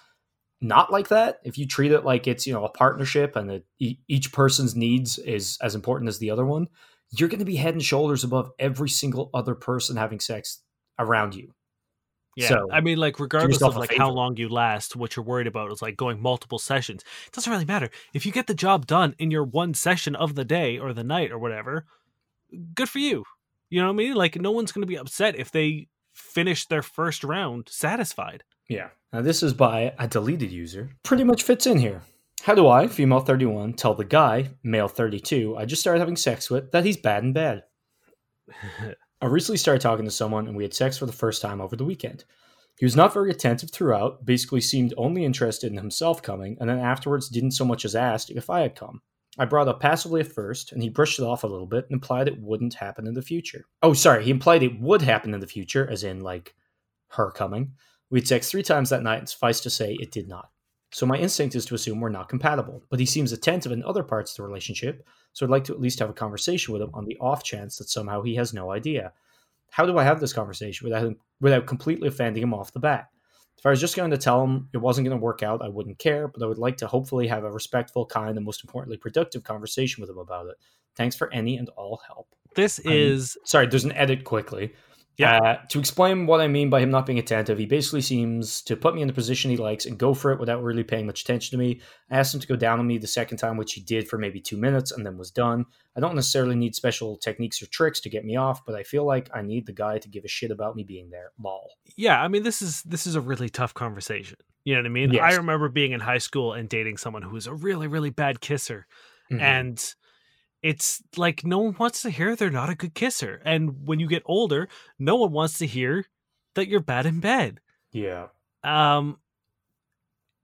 not 0.61 0.93
like 0.93 1.09
that, 1.09 1.41
if 1.45 1.57
you 1.57 1.67
treat 1.67 1.93
it 1.93 2.05
like 2.05 2.27
it's 2.27 2.47
you 2.47 2.53
know 2.53 2.65
a 2.65 2.71
partnership 2.71 3.37
and 3.37 3.49
that 3.49 3.65
e- 3.79 3.99
each 4.09 4.33
person's 4.33 4.77
needs 4.77 5.19
is 5.19 5.59
as 5.63 5.75
important 5.75 6.09
as 6.09 6.19
the 6.19 6.31
other 6.31 6.45
one, 6.45 6.69
you're 7.11 7.29
going 7.29 7.39
to 7.39 7.45
be 7.45 7.57
head 7.57 7.75
and 7.75 7.83
shoulders 7.83 8.25
above 8.25 8.51
every 8.59 8.89
single 8.89 9.31
other 9.33 9.55
person 9.55 9.97
having 9.97 10.21
sex 10.21 10.61
around 10.99 11.35
you. 11.35 11.55
Yeah. 12.37 12.49
So, 12.49 12.69
I 12.71 12.81
mean 12.81 12.99
like 12.99 13.19
regardless 13.19 13.63
of 13.63 13.77
like 13.77 13.95
how 13.97 14.11
long 14.11 14.37
you 14.37 14.49
last, 14.49 14.97
what 14.97 15.17
you're 15.17 15.25
worried 15.25 15.47
about 15.47 15.73
is 15.73 15.83
like 15.83 15.97
going 15.97 16.23
multiple 16.23 16.59
sessions. 16.59 17.03
It 17.27 17.33
doesn't 17.33 17.51
really 17.51 17.65
matter. 17.65 17.91
If 18.15 18.25
you 18.25 18.33
get 18.33 18.47
the 18.47 18.55
job 18.55 18.87
done 18.87 19.15
in 19.19 19.31
your 19.31 19.45
one 19.45 19.75
session 19.75 20.15
of 20.15 20.35
the 20.35 20.45
day 20.45 20.79
or 20.79 20.93
the 20.93 21.05
night 21.05 21.33
or 21.33 21.39
whatever, 21.39 21.87
good 22.75 22.89
for 22.89 22.99
you. 22.99 23.25
You 23.69 23.81
know 23.81 23.87
what 23.87 23.95
I 23.95 23.97
mean? 23.97 24.15
Like 24.15 24.41
no 24.41 24.51
one's 24.53 24.73
going 24.73 24.83
to 24.83 24.87
be 24.87 24.99
upset 24.99 25.39
if 25.39 25.51
they 25.51 25.89
finish 26.13 26.67
their 26.67 26.83
first 26.83 27.25
round 27.25 27.69
satisfied. 27.69 28.45
Yeah. 28.71 28.89
Now 29.13 29.21
this 29.21 29.43
is 29.43 29.53
by 29.53 29.93
a 29.99 30.07
deleted 30.07 30.53
user. 30.53 30.91
Pretty 31.03 31.25
much 31.25 31.43
fits 31.43 31.67
in 31.67 31.79
here. 31.79 32.03
How 32.43 32.55
do 32.55 32.69
I, 32.69 32.87
female 32.87 33.21
31, 33.21 33.75
tell 33.75 33.95
the 33.95 34.05
guy, 34.05 34.51
male 34.63 34.89
32, 34.89 35.57
I 35.59 35.67
just 35.67 35.83
started 35.83 35.99
having 35.99 36.17
sex 36.17 36.49
with, 36.49 36.71
that 36.71 36.87
he's 36.87 36.97
bad 36.97 37.23
in 37.23 37.35
bed? 37.35 37.65
I 39.21 39.27
recently 39.27 39.59
started 39.59 39.83
talking 39.83 40.07
to 40.07 40.11
someone 40.11 40.47
and 40.47 40.57
we 40.57 40.63
had 40.63 40.73
sex 40.73 40.97
for 40.97 41.05
the 41.05 41.13
first 41.13 41.43
time 41.43 41.61
over 41.61 41.77
the 41.77 41.85
weekend. 41.85 42.25
He 42.79 42.87
was 42.87 42.97
not 42.97 43.13
very 43.13 43.31
attentive 43.31 43.71
throughout, 43.71 44.25
basically 44.25 44.63
seemed 44.63 44.95
only 44.97 45.25
interested 45.25 45.71
in 45.71 45.77
himself 45.77 46.23
coming, 46.23 46.57
and 46.61 46.71
then 46.71 46.79
afterwards 46.79 47.29
didn't 47.29 47.51
so 47.51 47.65
much 47.65 47.85
as 47.85 47.95
ask 47.95 48.31
if 48.31 48.49
I 48.49 48.61
had 48.61 48.75
come. 48.75 49.03
I 49.39 49.45
brought 49.45 49.69
up 49.69 49.81
passively 49.81 50.23
at 50.23 50.33
first, 50.33 50.73
and 50.73 50.83
he 50.83 50.89
brushed 50.89 51.19
it 51.19 51.25
off 51.25 51.45
a 51.45 51.47
little 51.47 51.67
bit 51.67 51.85
and 51.85 51.95
implied 51.95 52.27
it 52.27 52.41
wouldn't 52.41 52.75
happen 52.75 53.07
in 53.07 53.13
the 53.13 53.21
future. 53.21 53.67
Oh, 53.83 53.93
sorry, 53.93 54.25
he 54.25 54.31
implied 54.31 54.63
it 54.63 54.81
would 54.81 55.03
happen 55.03 55.35
in 55.35 55.41
the 55.41 55.47
future, 55.47 55.87
as 55.91 56.05
in, 56.05 56.21
like, 56.21 56.55
her 57.09 57.31
coming. 57.31 57.73
We 58.11 58.21
sex 58.25 58.51
three 58.51 58.63
times 58.63 58.91
that 58.91 59.03
night, 59.03 59.21
and 59.21 59.29
suffice 59.29 59.61
to 59.61 59.71
say, 59.71 59.95
it 60.01 60.11
did 60.11 60.29
not. 60.29 60.51
So 60.93 61.07
my 61.07 61.17
instinct 61.17 61.55
is 61.55 61.65
to 61.67 61.77
assume 61.77 62.01
we're 62.01 62.09
not 62.09 62.29
compatible, 62.29 62.83
but 62.91 62.99
he 62.99 63.07
seems 63.07 63.31
attentive 63.31 63.71
in 63.71 63.85
other 63.85 64.03
parts 64.03 64.33
of 64.33 64.37
the 64.39 64.43
relationship, 64.43 65.07
so 65.33 65.47
I'd 65.47 65.51
like 65.51 65.65
to 65.65 65.73
at 65.73 65.81
least 65.81 66.01
have 66.01 66.11
a 66.11 66.15
conversation 66.15 66.73
with 66.73 66.83
him 66.83 66.91
on 66.95 67.05
the 67.05 67.17
off 67.21 67.45
chance 67.45 67.79
that 67.79 67.89
somehow 67.89 68.23
he 68.23 68.35
has 68.35 68.53
no 68.53 68.73
idea. 68.73 69.13
How 69.71 69.87
do 69.87 69.97
I 69.99 70.03
have 70.03 70.19
this 70.19 70.33
conversation 70.33 70.85
without 70.85 71.05
him, 71.05 71.17
without 71.41 71.67
completely 71.67 72.09
offending 72.09 72.43
him 72.43 72.53
off 72.53 72.73
the 72.73 72.81
bat? 72.81 73.09
If 73.57 73.67
I 73.67 73.71
was 73.71 73.81
just 73.81 73.95
going 73.95 74.11
to 74.11 74.19
tell 74.19 74.43
him 74.43 74.69
it 74.73 74.79
wasn't 74.79 75.07
going 75.07 75.17
to 75.17 75.23
work 75.23 75.43
out, 75.45 75.63
I 75.63 75.69
wouldn't 75.69 75.99
care, 75.99 76.27
but 76.27 76.43
I 76.43 76.47
would 76.47 76.59
like 76.59 76.79
to 76.79 76.89
hopefully 76.89 77.29
have 77.29 77.45
a 77.45 77.53
respectful, 77.53 78.07
kind, 78.07 78.37
and 78.37 78.45
most 78.45 78.65
importantly, 78.65 78.97
productive 78.97 79.45
conversation 79.45 80.01
with 80.01 80.11
him 80.11 80.19
about 80.19 80.47
it. 80.47 80.57
Thanks 80.97 81.15
for 81.15 81.33
any 81.33 81.57
and 81.57 81.69
all 81.77 82.01
help. 82.09 82.27
This 82.57 82.81
I'm- 82.85 82.93
is 82.93 83.39
Sorry, 83.45 83.67
there's 83.67 83.85
an 83.85 83.93
edit 83.93 84.25
quickly. 84.25 84.73
Yeah. 85.21 85.39
Uh, 85.39 85.57
to 85.69 85.79
explain 85.79 86.27
what 86.27 86.41
I 86.41 86.49
mean 86.49 86.71
by 86.71 86.81
him 86.81 86.91
not 86.91 87.07
being 87.07 87.19
attentive, 87.19 87.59
he 87.59 87.67
basically 87.67 88.01
seems 88.01 88.63
to 88.63 88.77
put 88.77 88.95
me 88.95 89.03
in 89.03 89.09
the 89.09 89.15
position 89.15 89.51
he 89.51 89.57
likes 89.57 89.87
and 89.87 89.99
go 89.99 90.15
for 90.15 90.33
it 90.33 90.41
without 90.41 90.63
really 90.63 90.83
paying 90.83 91.07
much 91.07 91.23
attention 91.23 91.51
to 91.59 91.65
me. 91.65 91.81
I 92.11 92.19
asked 92.19 92.35
him 92.35 92.41
to 92.41 92.47
go 92.47 92.57
down 92.57 92.79
on 92.81 92.87
me 92.87 92.99
the 92.99 93.07
second 93.07 93.39
time, 93.39 93.57
which 93.57 93.73
he 93.75 93.81
did 93.81 94.09
for 94.09 94.19
maybe 94.19 94.41
two 94.41 94.57
minutes 94.57 94.93
and 94.93 95.05
then 95.05 95.19
was 95.19 95.31
done. 95.31 95.67
I 95.97 96.01
don't 96.01 96.15
necessarily 96.15 96.57
need 96.57 96.75
special 96.75 97.17
techniques 97.17 97.63
or 97.63 97.67
tricks 97.67 98.01
to 98.01 98.09
get 98.11 98.25
me 98.25 98.37
off, 98.37 98.65
but 98.65 98.75
I 98.75 98.83
feel 98.83 99.05
like 99.05 99.29
I 99.35 99.43
need 99.43 99.67
the 99.67 99.73
guy 99.73 99.99
to 99.99 100.09
give 100.09 100.25
a 100.25 100.29
shit 100.29 100.51
about 100.51 100.77
me 100.77 100.85
being 100.85 101.11
there. 101.11 101.33
Lol. 101.43 101.71
yeah, 101.97 102.21
I 102.23 102.29
mean 102.29 102.43
this 102.43 102.63
is 102.63 102.83
this 102.83 103.07
is 103.07 103.15
a 103.15 103.21
really 103.21 103.49
tough 103.49 103.75
conversation. 103.75 104.39
You 104.65 104.75
know 104.75 104.81
what 104.81 104.87
I 104.87 104.91
mean? 104.91 105.13
Yes. 105.13 105.23
I 105.23 105.37
remember 105.37 105.69
being 105.69 105.93
in 105.93 106.01
high 106.01 106.19
school 106.19 106.53
and 106.53 106.69
dating 106.69 106.97
someone 106.99 107.23
who 107.23 107.31
was 107.31 107.47
a 107.47 107.55
really 107.55 107.87
really 107.89 108.11
bad 108.11 108.41
kisser. 108.41 108.87
Mhm. 109.33 109.41
and 109.41 109.95
it's 110.63 111.03
like 111.17 111.45
no 111.45 111.59
one 111.59 111.75
wants 111.79 112.03
to 112.03 112.11
hear 112.11 112.37
they're 112.37 112.51
not 112.51 112.71
a 112.71 112.75
good 112.75 112.95
kisser 112.95 113.41
and 113.45 113.87
when 113.87 113.99
you 114.01 114.07
get 114.09 114.23
older 114.27 114.69
no 114.99 115.17
one 115.17 115.33
wants 115.33 115.59
to 115.59 115.67
hear 115.67 116.05
that 116.55 116.69
you're 116.69 116.81
bad 116.81 117.07
in 117.07 117.21
bed 117.21 117.61
yeah. 117.93 118.27
um 118.65 119.19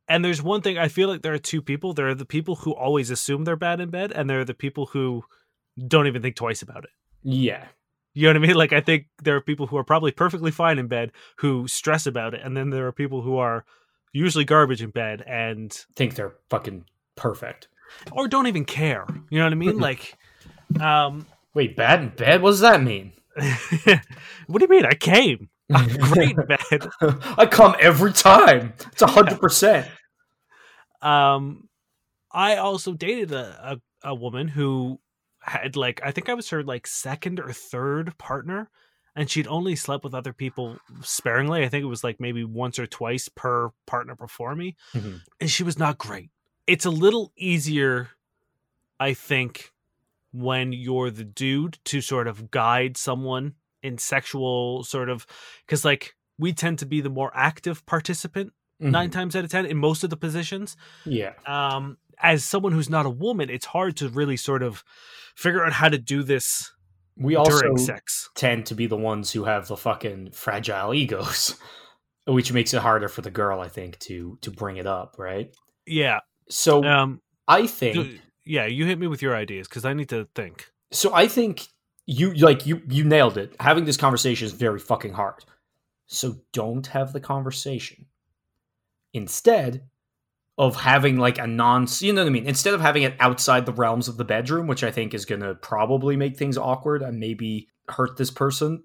and 0.08 0.24
there's 0.24 0.42
one 0.42 0.62
thing 0.62 0.78
i 0.78 0.88
feel 0.88 1.08
like 1.08 1.22
there 1.22 1.34
are 1.34 1.38
two 1.38 1.60
people 1.62 1.92
there 1.92 2.08
are 2.08 2.14
the 2.14 2.24
people 2.24 2.56
who 2.56 2.72
always 2.74 3.10
assume 3.10 3.44
they're 3.44 3.56
bad 3.56 3.80
in 3.80 3.90
bed 3.90 4.12
and 4.12 4.28
there 4.30 4.40
are 4.40 4.44
the 4.44 4.54
people 4.54 4.86
who 4.86 5.22
don't 5.86 6.06
even 6.06 6.22
think 6.22 6.36
twice 6.36 6.62
about 6.62 6.84
it 6.84 6.90
Yeah. 7.22 7.66
you 8.14 8.22
know 8.24 8.30
what 8.30 8.36
i 8.36 8.46
mean 8.46 8.56
like 8.64 8.72
i 8.72 8.80
think 8.80 9.06
there 9.22 9.36
are 9.36 9.40
people 9.40 9.66
who 9.66 9.76
are 9.76 9.84
probably 9.84 10.12
perfectly 10.12 10.50
fine 10.50 10.78
in 10.78 10.86
bed 10.88 11.12
who 11.38 11.68
stress 11.68 12.06
about 12.06 12.34
it 12.34 12.40
and 12.42 12.56
then 12.56 12.70
there 12.70 12.86
are 12.86 12.92
people 12.92 13.22
who 13.22 13.36
are 13.36 13.64
usually 14.12 14.44
garbage 14.44 14.82
in 14.82 14.90
bed 14.90 15.22
and 15.26 15.84
Think 15.94 16.14
they're 16.14 16.32
fucking 16.48 16.86
perfect. 17.16 17.68
Or 18.12 18.28
don't 18.28 18.46
even 18.46 18.64
care 18.64 19.06
you 19.30 19.38
know 19.38 19.44
what 19.44 19.52
i 19.52 19.56
mean 19.56 19.78
like 19.88 20.16
um 20.80 21.26
Wait, 21.54 21.74
bad 21.74 22.02
in 22.02 22.08
bed? 22.10 22.42
What 22.42 22.50
does 22.50 22.60
that 22.60 22.82
mean? 22.82 23.14
what 24.46 24.58
do 24.58 24.64
you 24.64 24.68
mean? 24.68 24.84
I 24.84 24.92
came. 24.92 25.48
I'm 25.72 25.88
great 26.12 26.36
in 26.36 26.44
bed. 26.46 26.86
I 27.38 27.46
come 27.46 27.74
every 27.80 28.12
time. 28.12 28.74
It's 28.92 29.00
a 29.00 29.06
hundred 29.06 29.40
percent. 29.40 29.88
Um, 31.00 31.68
I 32.30 32.56
also 32.56 32.92
dated 32.92 33.32
a, 33.32 33.78
a, 34.04 34.10
a 34.10 34.14
woman 34.14 34.48
who 34.48 35.00
had 35.40 35.76
like 35.76 36.00
I 36.04 36.10
think 36.10 36.28
I 36.28 36.34
was 36.34 36.50
her 36.50 36.62
like 36.62 36.86
second 36.86 37.40
or 37.40 37.52
third 37.52 38.16
partner, 38.18 38.68
and 39.14 39.30
she'd 39.30 39.46
only 39.46 39.76
slept 39.76 40.04
with 40.04 40.14
other 40.14 40.34
people 40.34 40.76
sparingly. 41.00 41.64
I 41.64 41.68
think 41.68 41.82
it 41.84 41.86
was 41.88 42.04
like 42.04 42.20
maybe 42.20 42.44
once 42.44 42.78
or 42.78 42.86
twice 42.86 43.30
per 43.34 43.70
partner 43.86 44.14
before 44.14 44.54
me, 44.54 44.76
Mhm. 44.94 45.20
and 45.40 45.50
she 45.50 45.62
was 45.62 45.78
not 45.78 45.96
great. 45.96 46.28
It's 46.66 46.84
a 46.84 46.90
little 46.90 47.32
easier, 47.36 48.10
I 48.98 49.14
think, 49.14 49.72
when 50.32 50.72
you're 50.72 51.10
the 51.10 51.24
dude 51.24 51.78
to 51.86 52.00
sort 52.00 52.26
of 52.28 52.50
guide 52.50 52.96
someone 52.96 53.54
in 53.82 53.98
sexual 53.98 54.82
sort 54.84 55.08
of 55.08 55.26
because 55.64 55.84
like 55.84 56.14
we 56.38 56.52
tend 56.52 56.78
to 56.80 56.86
be 56.86 57.00
the 57.00 57.08
more 57.10 57.30
active 57.34 57.86
participant 57.86 58.52
Mhm. 58.82 58.90
nine 58.90 59.10
times 59.10 59.34
out 59.36 59.44
of 59.44 59.50
ten 59.50 59.64
in 59.64 59.76
most 59.78 60.04
of 60.04 60.10
the 60.10 60.16
positions. 60.16 60.76
Yeah. 61.06 61.32
Um, 61.46 61.96
as 62.18 62.44
someone 62.44 62.72
who's 62.72 62.90
not 62.90 63.06
a 63.06 63.10
woman, 63.10 63.48
it's 63.48 63.64
hard 63.66 63.96
to 63.98 64.08
really 64.08 64.36
sort 64.36 64.62
of 64.62 64.82
figure 65.34 65.64
out 65.64 65.72
how 65.72 65.88
to 65.88 65.96
do 65.98 66.22
this 66.22 66.72
We 67.16 67.36
also 67.36 67.76
sex. 67.76 68.28
tend 68.34 68.66
to 68.66 68.74
be 68.74 68.86
the 68.86 68.96
ones 68.96 69.32
who 69.32 69.44
have 69.44 69.68
the 69.68 69.76
fucking 69.78 70.32
fragile 70.32 70.92
egos, 70.92 71.54
which 72.26 72.52
makes 72.52 72.74
it 72.74 72.82
harder 72.82 73.08
for 73.08 73.22
the 73.22 73.30
girl, 73.30 73.60
I 73.60 73.68
think, 73.68 73.98
to 74.00 74.36
to 74.42 74.50
bring 74.50 74.76
it 74.76 74.86
up, 74.86 75.14
right? 75.18 75.54
Yeah. 75.86 76.20
So 76.48 76.84
Um. 76.84 77.20
I 77.48 77.66
think 77.66 78.20
yeah. 78.44 78.66
You 78.66 78.86
hit 78.86 78.98
me 78.98 79.06
with 79.06 79.22
your 79.22 79.36
ideas 79.36 79.68
because 79.68 79.84
I 79.84 79.92
need 79.92 80.08
to 80.10 80.28
think. 80.34 80.70
so 80.90 81.14
I 81.14 81.28
think 81.28 81.68
you 82.06 82.34
like 82.34 82.66
you 82.66 82.82
you 82.88 83.04
nailed 83.04 83.36
it. 83.38 83.54
Having 83.60 83.84
this 83.84 83.96
conversation 83.96 84.46
is 84.46 84.52
very 84.52 84.78
fucking 84.78 85.12
hard. 85.12 85.44
So 86.06 86.36
don't 86.52 86.86
have 86.88 87.12
the 87.12 87.20
conversation. 87.20 88.06
Instead 89.12 89.82
of 90.58 90.76
having 90.76 91.18
like 91.18 91.38
a 91.38 91.46
non 91.46 91.86
you 92.00 92.12
know 92.12 92.22
what 92.22 92.28
I 92.28 92.32
mean? 92.32 92.46
Instead 92.46 92.74
of 92.74 92.80
having 92.80 93.02
it 93.02 93.14
outside 93.20 93.66
the 93.66 93.72
realms 93.72 94.08
of 94.08 94.16
the 94.16 94.24
bedroom, 94.24 94.66
which 94.66 94.84
I 94.84 94.90
think 94.90 95.14
is 95.14 95.24
gonna 95.24 95.54
probably 95.54 96.16
make 96.16 96.36
things 96.36 96.56
awkward 96.56 97.02
and 97.02 97.20
maybe 97.20 97.68
hurt 97.88 98.16
this 98.16 98.30
person, 98.30 98.84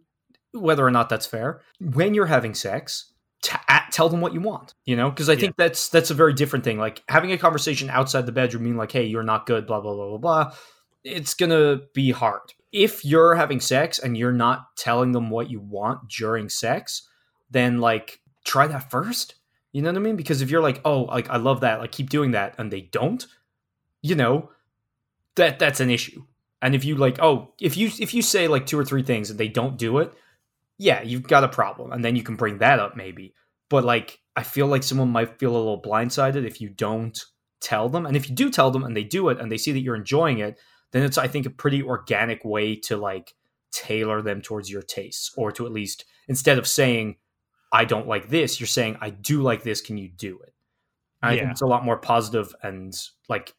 whether 0.52 0.86
or 0.86 0.92
not 0.92 1.10
that's 1.10 1.26
fair. 1.26 1.62
When 1.80 2.14
you're 2.14 2.26
having 2.26 2.54
sex, 2.54 3.11
t- 3.42 3.58
tell 3.92 4.10
them 4.10 4.22
what 4.22 4.34
you 4.34 4.42
want, 4.42 4.74
you 4.86 4.96
know? 4.96 5.10
Because 5.10 5.30
I 5.30 5.36
think 5.36 5.56
that's 5.58 5.90
that's 5.90 6.12
a 6.12 6.16
very 6.16 6.34
different 6.34 6.66
thing. 6.66 6.78
Like 6.78 7.04
having 7.08 7.32
a 7.32 7.38
conversation 7.38 7.90
outside 7.90 8.26
the 8.26 8.32
bedroom, 8.32 8.64
mean 8.64 8.78
like, 8.78 8.92
hey, 8.92 9.06
you're 9.06 9.24
not 9.24 9.46
good, 9.46 9.68
blah 9.68 9.82
blah 9.82 9.94
blah 9.94 10.10
blah 10.10 10.18
blah. 10.18 10.54
It's 11.04 11.34
gonna 11.34 11.82
be 11.94 12.12
hard 12.12 12.54
if 12.72 13.04
you're 13.04 13.36
having 13.36 13.60
sex 13.60 14.00
and 14.00 14.18
you're 14.18 14.32
not 14.32 14.76
telling 14.78 15.12
them 15.12 15.30
what 15.30 15.50
you 15.50 15.60
want 15.60 16.08
during 16.08 16.50
sex. 16.50 17.08
Then 17.50 17.80
like 17.80 18.22
try 18.46 18.68
that 18.68 18.90
first. 18.90 19.36
You 19.74 19.82
know 19.82 19.90
what 19.90 19.98
I 19.98 20.02
mean? 20.02 20.16
Because 20.16 20.42
if 20.42 20.50
you're 20.50 20.62
like, 20.62 20.82
oh, 20.84 21.04
like 21.04 21.30
I 21.30 21.38
love 21.38 21.62
that, 21.62 21.80
like 21.80 21.92
keep 21.92 22.10
doing 22.10 22.32
that, 22.32 22.56
and 22.58 22.72
they 22.72 22.82
don't, 22.82 23.26
you 24.02 24.16
know, 24.16 24.50
that 25.36 25.60
that's 25.60 25.80
an 25.80 25.90
issue. 25.90 26.26
And 26.62 26.76
if 26.76 26.86
you 26.86 26.96
like, 26.96 27.20
oh, 27.22 27.54
if 27.60 27.78
you 27.78 27.90
if 28.00 28.14
you 28.14 28.22
say 28.22 28.48
like 28.48 28.66
two 28.66 28.78
or 28.78 28.86
three 28.86 29.04
things 29.04 29.30
and 29.30 29.40
they 29.40 29.48
don't 29.48 29.78
do 29.78 29.98
it, 30.00 30.14
yeah, 30.82 31.04
you've 31.04 31.28
got 31.28 31.44
a 31.44 31.48
problem, 31.48 31.92
and 31.92 32.04
then 32.04 32.16
you 32.16 32.24
can 32.24 32.36
bring 32.36 32.58
that 32.58 32.80
up 32.80 32.96
maybe. 32.98 33.36
But 33.70 33.86
like, 33.86 34.20
I 34.36 34.42
feel 34.44 34.66
like 34.68 34.82
someone 34.84 35.10
might 35.10 35.38
feel 35.40 35.52
a 35.52 35.58
little 35.58 35.82
blindsided 35.82 36.46
if 36.46 36.60
you 36.60 36.70
don't 36.70 37.18
tell 37.62 37.88
them, 37.88 38.06
and 38.08 38.18
if 38.18 38.28
you 38.28 38.36
do 38.36 38.50
tell 38.50 38.72
them 38.72 38.84
and 38.84 38.98
they 38.98 39.04
do 39.04 39.30
it 39.30 39.40
and 39.40 39.52
they 39.52 39.58
see 39.58 39.72
that 39.72 39.82
you're 39.82 39.96
enjoying 39.96 40.40
it, 40.40 40.58
then 40.92 41.04
it's 41.04 41.18
I 41.20 41.28
think 41.28 41.46
a 41.46 41.52
pretty 41.52 41.84
organic 41.84 42.44
way 42.44 42.76
to 42.88 42.98
like 42.98 43.34
tailor 43.72 44.22
them 44.24 44.42
towards 44.42 44.70
your 44.72 44.82
tastes, 44.82 45.32
or 45.38 45.52
to 45.52 45.66
at 45.68 45.72
least 45.72 46.04
instead 46.28 46.58
of 46.58 46.68
saying 46.68 47.18
I 47.72 47.86
don't 47.86 48.08
like 48.08 48.30
this, 48.30 48.60
you're 48.60 48.68
saying 48.68 48.98
I 49.02 49.12
do 49.12 49.42
like 49.44 49.64
this. 49.64 49.82
Can 49.82 49.98
you 49.98 50.10
do 50.10 50.40
it? 50.40 50.54
And 51.22 51.30
I 51.32 51.36
Yeah. 51.36 51.42
think 51.42 51.52
it's 51.52 51.62
a 51.62 51.68
lot 51.68 51.86
more 51.86 51.98
positive 51.98 52.54
and 52.64 52.94
like 53.30 53.54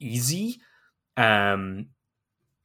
easy. 0.00 0.60
Um, 1.16 1.90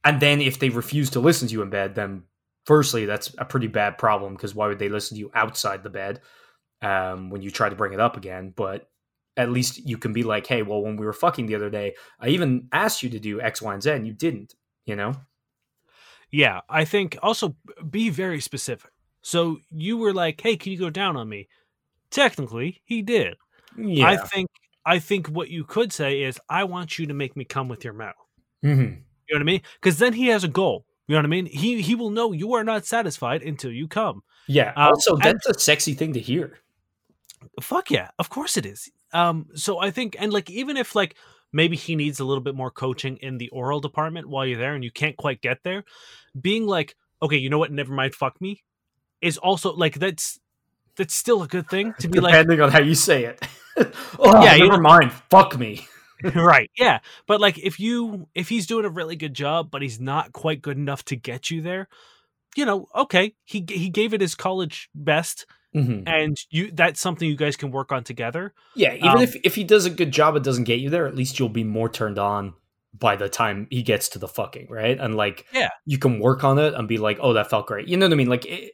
and 0.02 0.18
then 0.20 0.40
if 0.40 0.58
they 0.58 0.70
refuse 0.70 1.10
to 1.10 1.20
listen 1.20 1.46
to 1.48 1.52
you 1.52 1.62
in 1.62 1.70
bed, 1.70 1.94
then 1.94 2.22
firstly 2.70 3.04
that's 3.04 3.34
a 3.38 3.44
pretty 3.44 3.66
bad 3.66 3.98
problem 3.98 4.32
because 4.32 4.54
why 4.54 4.68
would 4.68 4.78
they 4.78 4.88
listen 4.88 5.16
to 5.16 5.18
you 5.18 5.28
outside 5.34 5.82
the 5.82 5.90
bed 5.90 6.20
um, 6.82 7.28
when 7.28 7.42
you 7.42 7.50
try 7.50 7.68
to 7.68 7.74
bring 7.74 7.92
it 7.92 7.98
up 7.98 8.16
again? 8.16 8.52
But 8.54 8.88
at 9.36 9.50
least 9.50 9.84
you 9.88 9.98
can 9.98 10.12
be 10.12 10.22
like, 10.22 10.46
hey, 10.46 10.62
well, 10.62 10.80
when 10.80 10.96
we 10.96 11.04
were 11.04 11.12
fucking 11.12 11.46
the 11.46 11.56
other 11.56 11.68
day, 11.68 11.96
I 12.20 12.28
even 12.28 12.68
asked 12.70 13.02
you 13.02 13.10
to 13.10 13.18
do 13.18 13.40
X, 13.40 13.60
Y, 13.60 13.74
and 13.74 13.82
Z, 13.82 13.90
and 13.90 14.06
you 14.06 14.12
didn't. 14.12 14.54
You 14.86 14.94
know? 14.94 15.14
Yeah, 16.30 16.60
I 16.68 16.84
think 16.84 17.18
also 17.24 17.56
be 17.90 18.08
very 18.08 18.40
specific. 18.40 18.92
So 19.22 19.58
you 19.68 19.96
were 19.96 20.14
like, 20.14 20.40
"Hey, 20.40 20.56
can 20.56 20.70
you 20.70 20.78
go 20.78 20.90
down 20.90 21.16
on 21.16 21.28
me?" 21.28 21.48
Technically, 22.12 22.82
he 22.84 23.02
did. 23.02 23.36
Yeah. 23.76 24.06
I 24.06 24.16
think 24.16 24.48
I 24.86 25.00
think 25.00 25.26
what 25.26 25.50
you 25.50 25.64
could 25.64 25.92
say 25.92 26.22
is, 26.22 26.38
"I 26.48 26.62
want 26.64 27.00
you 27.00 27.06
to 27.06 27.14
make 27.14 27.36
me 27.36 27.44
come 27.44 27.68
with 27.68 27.82
your 27.84 27.94
mouth." 27.94 28.14
Mhm. 28.64 29.02
You 29.28 29.34
know 29.34 29.38
what 29.38 29.42
I 29.42 29.44
mean? 29.44 29.62
Because 29.74 29.98
then 29.98 30.12
he 30.12 30.28
has 30.28 30.44
a 30.44 30.48
goal. 30.48 30.86
You 31.10 31.16
know 31.16 31.22
what 31.22 31.26
I 31.26 31.28
mean? 31.28 31.46
He 31.46 31.82
he 31.82 31.96
will 31.96 32.10
know 32.10 32.30
you 32.30 32.54
are 32.54 32.62
not 32.62 32.86
satisfied 32.86 33.42
until 33.42 33.72
you 33.72 33.88
come. 33.88 34.22
Yeah. 34.46 34.72
Um, 34.76 34.90
also, 34.90 35.14
and- 35.14 35.22
that's 35.22 35.44
a 35.48 35.58
sexy 35.58 35.92
thing 35.92 36.12
to 36.12 36.20
hear. 36.20 36.60
Fuck 37.60 37.90
yeah, 37.90 38.10
of 38.20 38.30
course 38.30 38.56
it 38.56 38.64
is. 38.64 38.88
Um, 39.12 39.48
so 39.56 39.80
I 39.80 39.90
think, 39.90 40.14
and 40.20 40.32
like, 40.32 40.48
even 40.48 40.76
if 40.76 40.94
like 40.94 41.16
maybe 41.52 41.74
he 41.74 41.96
needs 41.96 42.20
a 42.20 42.24
little 42.24 42.44
bit 42.44 42.54
more 42.54 42.70
coaching 42.70 43.16
in 43.16 43.38
the 43.38 43.48
oral 43.48 43.80
department 43.80 44.28
while 44.28 44.46
you're 44.46 44.56
there, 44.56 44.74
and 44.76 44.84
you 44.84 44.92
can't 44.92 45.16
quite 45.16 45.40
get 45.40 45.64
there, 45.64 45.82
being 46.40 46.64
like, 46.64 46.94
okay, 47.20 47.38
you 47.38 47.50
know 47.50 47.58
what? 47.58 47.72
Never 47.72 47.92
mind. 47.92 48.14
Fuck 48.14 48.40
me, 48.40 48.62
is 49.20 49.36
also 49.36 49.74
like 49.74 49.96
that's 49.96 50.38
that's 50.96 51.16
still 51.16 51.42
a 51.42 51.48
good 51.48 51.68
thing 51.68 51.92
to 51.98 52.06
be 52.08 52.20
like, 52.20 52.34
Depending 52.34 52.60
on 52.60 52.70
how 52.70 52.82
you 52.82 52.94
say 52.94 53.24
it. 53.24 53.44
oh, 54.20 54.44
Yeah, 54.44 54.54
you 54.54 54.68
never 54.68 54.80
mind. 54.80 55.10
Fuck 55.28 55.58
me. 55.58 55.88
right? 56.34 56.70
Yeah, 56.78 57.00
but 57.26 57.40
like 57.40 57.58
if 57.58 57.78
you 57.80 58.28
if 58.34 58.48
he's 58.48 58.66
doing 58.66 58.84
a 58.84 58.90
really 58.90 59.16
good 59.16 59.34
job, 59.34 59.70
but 59.70 59.82
he's 59.82 60.00
not 60.00 60.32
quite 60.32 60.62
good 60.62 60.76
enough 60.76 61.04
to 61.06 61.16
get 61.16 61.50
you 61.50 61.62
there, 61.62 61.88
you 62.56 62.64
know, 62.64 62.88
okay, 62.94 63.34
he 63.44 63.64
he 63.68 63.88
gave 63.88 64.14
it 64.14 64.20
his 64.20 64.34
college 64.34 64.88
best, 64.94 65.46
Mhm. 65.74 66.02
and 66.06 66.36
you 66.50 66.70
that's 66.72 67.00
something 67.00 67.28
you 67.28 67.36
guys 67.36 67.56
can 67.56 67.70
work 67.70 67.92
on 67.92 68.04
together. 68.04 68.52
Yeah, 68.74 68.94
even 68.94 69.08
Um, 69.08 69.22
if 69.22 69.36
if 69.44 69.54
he 69.54 69.64
does 69.64 69.86
a 69.86 69.90
good 69.90 70.10
job, 70.12 70.36
it 70.36 70.42
doesn't 70.42 70.64
get 70.64 70.80
you 70.80 70.90
there. 70.90 71.06
At 71.06 71.14
least 71.16 71.38
you'll 71.38 71.48
be 71.48 71.64
more 71.64 71.88
turned 71.88 72.18
on 72.18 72.54
by 72.92 73.14
the 73.14 73.28
time 73.28 73.68
he 73.70 73.82
gets 73.82 74.08
to 74.10 74.18
the 74.18 74.26
fucking 74.28 74.66
right, 74.68 74.98
and 74.98 75.14
like 75.16 75.46
Yeah. 75.52 75.68
you 75.86 75.96
can 75.98 76.18
work 76.18 76.42
on 76.44 76.58
it 76.58 76.74
and 76.74 76.88
be 76.88 76.98
like, 76.98 77.18
oh, 77.20 77.32
that 77.34 77.48
felt 77.50 77.66
great. 77.68 77.86
You 77.88 77.96
know 77.96 78.06
what 78.06 78.12
I 78.12 78.16
mean? 78.16 78.28
Like 78.28 78.46
i 78.50 78.70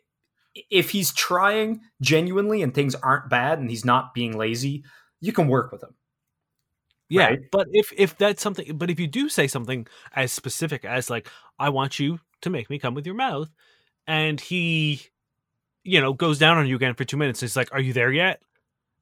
if 0.71 0.89
he's 0.91 1.13
trying 1.13 1.83
genuinely 2.01 2.63
and 2.63 2.73
things 2.75 2.95
aren't 2.95 3.29
bad 3.29 3.59
and 3.59 3.69
he's 3.69 3.85
not 3.85 4.15
being 4.15 4.39
lazy, 4.39 4.85
you 5.21 5.31
can 5.33 5.49
work 5.49 5.71
with 5.71 5.83
him. 5.83 5.95
Yeah, 7.09 7.29
Right. 7.29 7.41
but 7.53 7.69
if 7.73 7.93
if 7.97 8.17
that's 8.19 8.43
something, 8.43 8.77
but 8.77 8.91
if 8.91 8.99
you 8.99 9.07
do 9.07 9.29
say 9.29 9.47
something 9.47 9.87
as 10.15 10.33
specific 10.33 10.85
as 10.85 11.09
like, 11.11 11.29
"I 11.59 11.69
want 11.69 11.99
you 12.01 12.21
to 12.43 12.51
make 12.51 12.69
me 12.69 12.79
come 12.79 12.95
with 12.95 13.07
your 13.07 13.15
mouth," 13.15 13.49
and 14.07 14.41
he, 14.41 15.03
you 15.85 16.01
know, 16.01 16.13
goes 16.13 16.39
down 16.39 16.59
on 16.59 16.67
you 16.67 16.77
again 16.77 16.95
for 16.95 17.05
two 17.05 17.17
minutes, 17.17 17.43
and 17.43 17.49
it's 17.49 17.57
like, 17.57 17.73
"Are 17.73 17.81
you 17.81 17.93
there 17.93 18.13
yet?" 18.13 18.41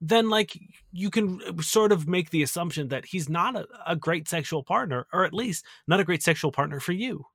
Then 0.00 0.28
like 0.30 0.58
you 0.92 1.10
can 1.10 1.62
sort 1.62 1.92
of 1.92 2.08
make 2.08 2.30
the 2.30 2.42
assumption 2.42 2.88
that 2.88 3.06
he's 3.06 3.28
not 3.30 3.56
a, 3.56 3.66
a 3.86 3.96
great 3.96 4.28
sexual 4.28 4.62
partner, 4.62 5.06
or 5.12 5.24
at 5.24 5.32
least 5.34 5.64
not 5.88 6.00
a 6.00 6.04
great 6.04 6.22
sexual 6.22 6.52
partner 6.52 6.80
for 6.80 6.92
you. 6.92 7.26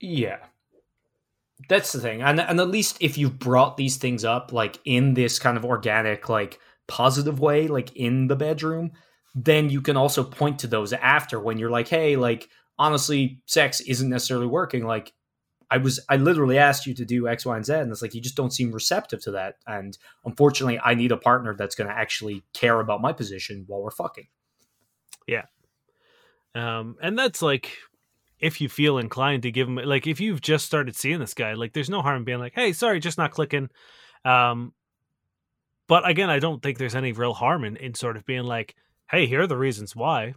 Yeah. 0.00 0.38
That's 1.68 1.92
the 1.92 2.00
thing. 2.00 2.22
And 2.22 2.40
and 2.40 2.58
at 2.60 2.68
least 2.68 2.96
if 3.00 3.18
you've 3.18 3.38
brought 3.38 3.76
these 3.76 3.96
things 3.96 4.24
up 4.24 4.52
like 4.52 4.78
in 4.84 5.14
this 5.14 5.38
kind 5.38 5.56
of 5.56 5.64
organic 5.64 6.28
like 6.28 6.58
positive 6.88 7.38
way 7.38 7.68
like 7.68 7.94
in 7.96 8.26
the 8.28 8.36
bedroom, 8.36 8.92
then 9.34 9.70
you 9.70 9.80
can 9.80 9.96
also 9.96 10.24
point 10.24 10.58
to 10.60 10.66
those 10.66 10.92
after 10.92 11.38
when 11.38 11.58
you're 11.58 11.70
like, 11.70 11.88
"Hey, 11.88 12.16
like 12.16 12.48
honestly, 12.78 13.40
sex 13.46 13.80
isn't 13.80 14.08
necessarily 14.08 14.46
working 14.46 14.84
like 14.84 15.12
I 15.70 15.76
was 15.76 16.00
I 16.08 16.16
literally 16.16 16.58
asked 16.58 16.86
you 16.86 16.94
to 16.94 17.04
do 17.04 17.28
X, 17.28 17.46
Y, 17.46 17.54
and 17.54 17.64
Z, 17.64 17.74
and 17.74 17.92
it's 17.92 18.02
like 18.02 18.14
you 18.14 18.20
just 18.20 18.34
don't 18.34 18.52
seem 18.52 18.72
receptive 18.72 19.20
to 19.22 19.30
that. 19.32 19.56
And 19.66 19.96
unfortunately, 20.24 20.80
I 20.82 20.94
need 20.94 21.12
a 21.12 21.16
partner 21.16 21.54
that's 21.54 21.76
going 21.76 21.88
to 21.88 21.96
actually 21.96 22.42
care 22.52 22.80
about 22.80 23.00
my 23.00 23.12
position 23.12 23.64
while 23.68 23.80
we're 23.80 23.92
fucking. 23.92 24.26
Yeah. 25.28 25.44
Um, 26.56 26.96
and 27.00 27.16
that's 27.16 27.40
like 27.40 27.70
if 28.40 28.60
you 28.60 28.68
feel 28.68 28.98
inclined 28.98 29.44
to 29.44 29.52
give 29.52 29.68
him 29.68 29.76
like 29.76 30.08
if 30.08 30.18
you've 30.18 30.40
just 30.40 30.66
started 30.66 30.96
seeing 30.96 31.20
this 31.20 31.34
guy, 31.34 31.52
like 31.52 31.72
there's 31.72 31.90
no 31.90 32.02
harm 32.02 32.16
in 32.16 32.24
being 32.24 32.40
like, 32.40 32.54
hey, 32.54 32.72
sorry, 32.72 32.98
just 32.98 33.18
not 33.18 33.30
clicking. 33.30 33.70
Um, 34.24 34.72
but 35.86 36.08
again, 36.08 36.30
I 36.30 36.40
don't 36.40 36.60
think 36.60 36.78
there's 36.78 36.96
any 36.96 37.12
real 37.12 37.34
harm 37.34 37.64
in, 37.64 37.76
in 37.76 37.94
sort 37.94 38.16
of 38.16 38.26
being 38.26 38.44
like, 38.44 38.74
hey, 39.10 39.26
here 39.26 39.42
are 39.42 39.46
the 39.46 39.56
reasons 39.56 39.94
why, 39.96 40.34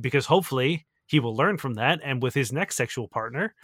because 0.00 0.26
hopefully 0.26 0.86
he 1.06 1.20
will 1.20 1.36
learn 1.36 1.58
from 1.58 1.74
that, 1.74 2.00
and 2.02 2.22
with 2.22 2.34
his 2.34 2.52
next 2.52 2.76
sexual 2.76 3.08
partner, 3.08 3.54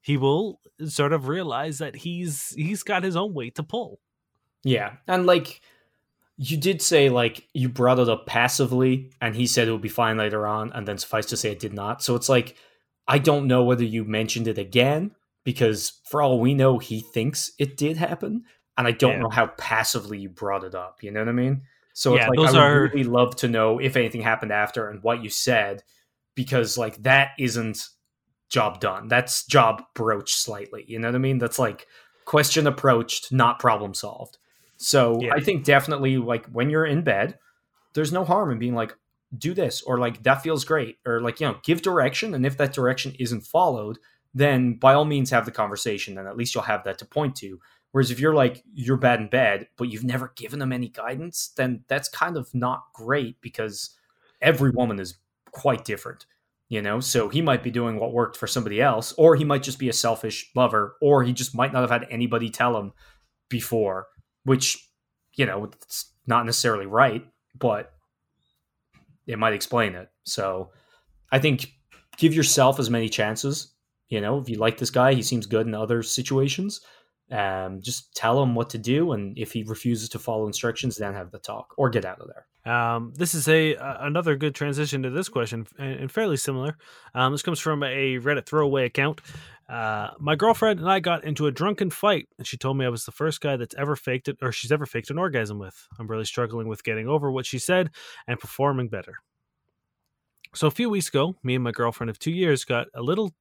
he 0.00 0.16
will 0.16 0.60
sort 0.86 1.12
of 1.12 1.28
realize 1.28 1.78
that 1.78 1.94
he's 1.94 2.54
he's 2.56 2.82
got 2.82 3.04
his 3.04 3.16
own 3.16 3.34
weight 3.34 3.54
to 3.56 3.62
pull. 3.62 4.00
Yeah, 4.64 4.94
and 5.06 5.26
like 5.26 5.60
you 6.38 6.56
did 6.56 6.80
say, 6.82 7.08
like 7.08 7.46
you 7.52 7.68
brought 7.68 7.98
it 7.98 8.08
up 8.08 8.26
passively, 8.26 9.12
and 9.20 9.34
he 9.36 9.46
said 9.46 9.68
it 9.68 9.72
would 9.72 9.80
be 9.80 9.88
fine 9.88 10.16
later 10.16 10.46
on, 10.46 10.72
and 10.72 10.86
then 10.88 10.98
suffice 10.98 11.26
to 11.26 11.36
say 11.36 11.52
it 11.52 11.60
did 11.60 11.72
not. 11.74 12.02
So 12.02 12.14
it's 12.16 12.28
like 12.28 12.56
I 13.06 13.18
don't 13.18 13.46
know 13.46 13.62
whether 13.64 13.84
you 13.84 14.04
mentioned 14.04 14.48
it 14.48 14.58
again 14.58 15.12
because 15.44 16.00
for 16.04 16.22
all 16.22 16.38
we 16.40 16.54
know, 16.54 16.78
he 16.78 17.00
thinks 17.00 17.52
it 17.58 17.76
did 17.76 17.96
happen, 17.96 18.44
and 18.78 18.86
I 18.86 18.92
don't 18.92 19.12
Yeah. 19.12 19.18
know 19.22 19.30
how 19.30 19.48
passively 19.58 20.18
you 20.18 20.28
brought 20.30 20.64
it 20.64 20.74
up. 20.74 21.02
You 21.02 21.10
know 21.10 21.20
what 21.20 21.28
I 21.28 21.32
mean? 21.32 21.62
So 21.94 22.14
Yeah, 22.14 22.22
it's 22.22 22.28
like 22.30 22.38
those 22.38 22.54
I 22.54 22.58
would 22.60 22.64
are- 22.76 22.82
really 22.84 23.04
love 23.04 23.36
to 23.36 23.48
know 23.48 23.78
if 23.78 23.96
anything 23.96 24.22
happened 24.22 24.52
after 24.52 24.88
and 24.88 25.02
what 25.02 25.22
you 25.22 25.28
said, 25.30 25.82
because 26.34 26.78
like 26.78 27.02
that 27.02 27.30
isn't 27.38 27.88
job 28.48 28.80
done. 28.80 29.08
That's 29.08 29.44
job 29.46 29.82
broached 29.94 30.38
slightly. 30.38 30.84
You 30.86 30.98
know 30.98 31.08
what 31.08 31.14
I 31.14 31.18
mean? 31.18 31.38
That's 31.38 31.58
like 31.58 31.86
question 32.24 32.66
approached, 32.66 33.32
not 33.32 33.58
problem 33.58 33.94
solved. 33.94 34.38
So 34.76 35.20
Yeah. 35.20 35.32
I 35.34 35.40
think 35.40 35.64
definitely 35.64 36.16
like 36.18 36.46
when 36.46 36.70
you're 36.70 36.86
in 36.86 37.02
bed, 37.02 37.38
there's 37.94 38.12
no 38.12 38.24
harm 38.24 38.50
in 38.50 38.58
being 38.58 38.74
like, 38.74 38.94
do 39.38 39.54
this 39.54 39.80
or 39.82 39.98
like 39.98 40.22
that 40.24 40.42
feels 40.42 40.62
great 40.62 40.98
or 41.06 41.18
like 41.22 41.40
you 41.40 41.46
know 41.46 41.56
give 41.64 41.80
direction 41.80 42.34
and 42.34 42.44
if 42.44 42.58
that 42.58 42.74
direction 42.74 43.14
isn't 43.18 43.40
followed 43.40 43.98
then 44.34 44.74
by 44.74 44.92
all 44.92 45.06
means 45.06 45.30
have 45.30 45.46
the 45.46 45.50
conversation 45.50 46.18
and 46.18 46.28
at 46.28 46.36
least 46.36 46.54
you'll 46.54 46.62
have 46.64 46.84
that 46.84 46.98
to 46.98 47.06
point 47.06 47.34
to 47.34 47.58
Whereas 47.92 48.10
if 48.10 48.18
you're 48.18 48.34
like 48.34 48.62
you're 48.74 48.96
bad 48.96 49.20
in 49.20 49.28
bed, 49.28 49.68
but 49.76 49.88
you've 49.88 50.04
never 50.04 50.32
given 50.36 50.58
them 50.58 50.72
any 50.72 50.88
guidance, 50.88 51.52
then 51.56 51.84
that's 51.88 52.08
kind 52.08 52.36
of 52.36 52.52
not 52.54 52.84
great 52.94 53.40
because 53.40 53.96
every 54.40 54.70
woman 54.70 54.98
is 54.98 55.18
quite 55.52 55.84
different. 55.84 56.26
You 56.68 56.80
know, 56.80 57.00
so 57.00 57.28
he 57.28 57.42
might 57.42 57.62
be 57.62 57.70
doing 57.70 58.00
what 58.00 58.14
worked 58.14 58.34
for 58.34 58.46
somebody 58.46 58.80
else, 58.80 59.12
or 59.18 59.36
he 59.36 59.44
might 59.44 59.62
just 59.62 59.78
be 59.78 59.90
a 59.90 59.92
selfish 59.92 60.50
lover, 60.54 60.96
or 61.02 61.22
he 61.22 61.34
just 61.34 61.54
might 61.54 61.70
not 61.70 61.82
have 61.82 61.90
had 61.90 62.06
anybody 62.10 62.48
tell 62.48 62.78
him 62.78 62.92
before, 63.50 64.06
which, 64.44 64.88
you 65.34 65.44
know, 65.44 65.64
it's 65.64 66.10
not 66.26 66.46
necessarily 66.46 66.86
right, 66.86 67.26
but 67.58 67.92
it 69.26 69.38
might 69.38 69.52
explain 69.52 69.94
it. 69.94 70.10
So 70.24 70.70
I 71.30 71.38
think 71.38 71.74
give 72.16 72.32
yourself 72.32 72.78
as 72.78 72.88
many 72.88 73.10
chances. 73.10 73.74
You 74.08 74.22
know, 74.22 74.38
if 74.38 74.48
you 74.48 74.56
like 74.56 74.78
this 74.78 74.90
guy, 74.90 75.12
he 75.12 75.22
seems 75.22 75.44
good 75.44 75.66
in 75.66 75.74
other 75.74 76.02
situations. 76.02 76.80
Um, 77.32 77.80
just 77.80 78.14
tell 78.14 78.42
him 78.42 78.54
what 78.54 78.68
to 78.70 78.78
do, 78.78 79.12
and 79.12 79.36
if 79.38 79.52
he 79.52 79.62
refuses 79.62 80.10
to 80.10 80.18
follow 80.18 80.46
instructions, 80.46 80.96
then 80.98 81.14
have 81.14 81.30
the 81.30 81.38
talk 81.38 81.74
or 81.78 81.88
get 81.88 82.04
out 82.04 82.20
of 82.20 82.28
there. 82.28 82.46
Um, 82.64 83.12
this 83.16 83.34
is 83.34 83.48
a 83.48 83.74
uh, 83.74 84.06
another 84.06 84.36
good 84.36 84.54
transition 84.54 85.02
to 85.02 85.10
this 85.10 85.30
question, 85.30 85.66
and, 85.78 86.00
and 86.00 86.12
fairly 86.12 86.36
similar. 86.36 86.76
Um, 87.14 87.32
this 87.32 87.42
comes 87.42 87.58
from 87.58 87.82
a 87.82 88.18
Reddit 88.18 88.44
throwaway 88.44 88.84
account. 88.84 89.22
Uh, 89.68 90.10
my 90.20 90.36
girlfriend 90.36 90.80
and 90.80 90.90
I 90.90 91.00
got 91.00 91.24
into 91.24 91.46
a 91.46 91.50
drunken 91.50 91.88
fight, 91.88 92.28
and 92.36 92.46
she 92.46 92.58
told 92.58 92.76
me 92.76 92.84
I 92.84 92.90
was 92.90 93.06
the 93.06 93.12
first 93.12 93.40
guy 93.40 93.56
that's 93.56 93.74
ever 93.76 93.96
faked 93.96 94.28
it, 94.28 94.36
or 94.42 94.52
she's 94.52 94.70
ever 94.70 94.84
faked 94.84 95.08
an 95.08 95.18
orgasm 95.18 95.58
with. 95.58 95.88
I'm 95.98 96.08
really 96.08 96.26
struggling 96.26 96.68
with 96.68 96.84
getting 96.84 97.08
over 97.08 97.32
what 97.32 97.46
she 97.46 97.58
said 97.58 97.90
and 98.26 98.38
performing 98.38 98.88
better. 98.88 99.14
So 100.54 100.66
a 100.66 100.70
few 100.70 100.90
weeks 100.90 101.08
ago, 101.08 101.34
me 101.42 101.54
and 101.54 101.64
my 101.64 101.72
girlfriend 101.72 102.10
of 102.10 102.18
two 102.18 102.30
years 102.30 102.66
got 102.66 102.88
a 102.94 103.00
little 103.00 103.32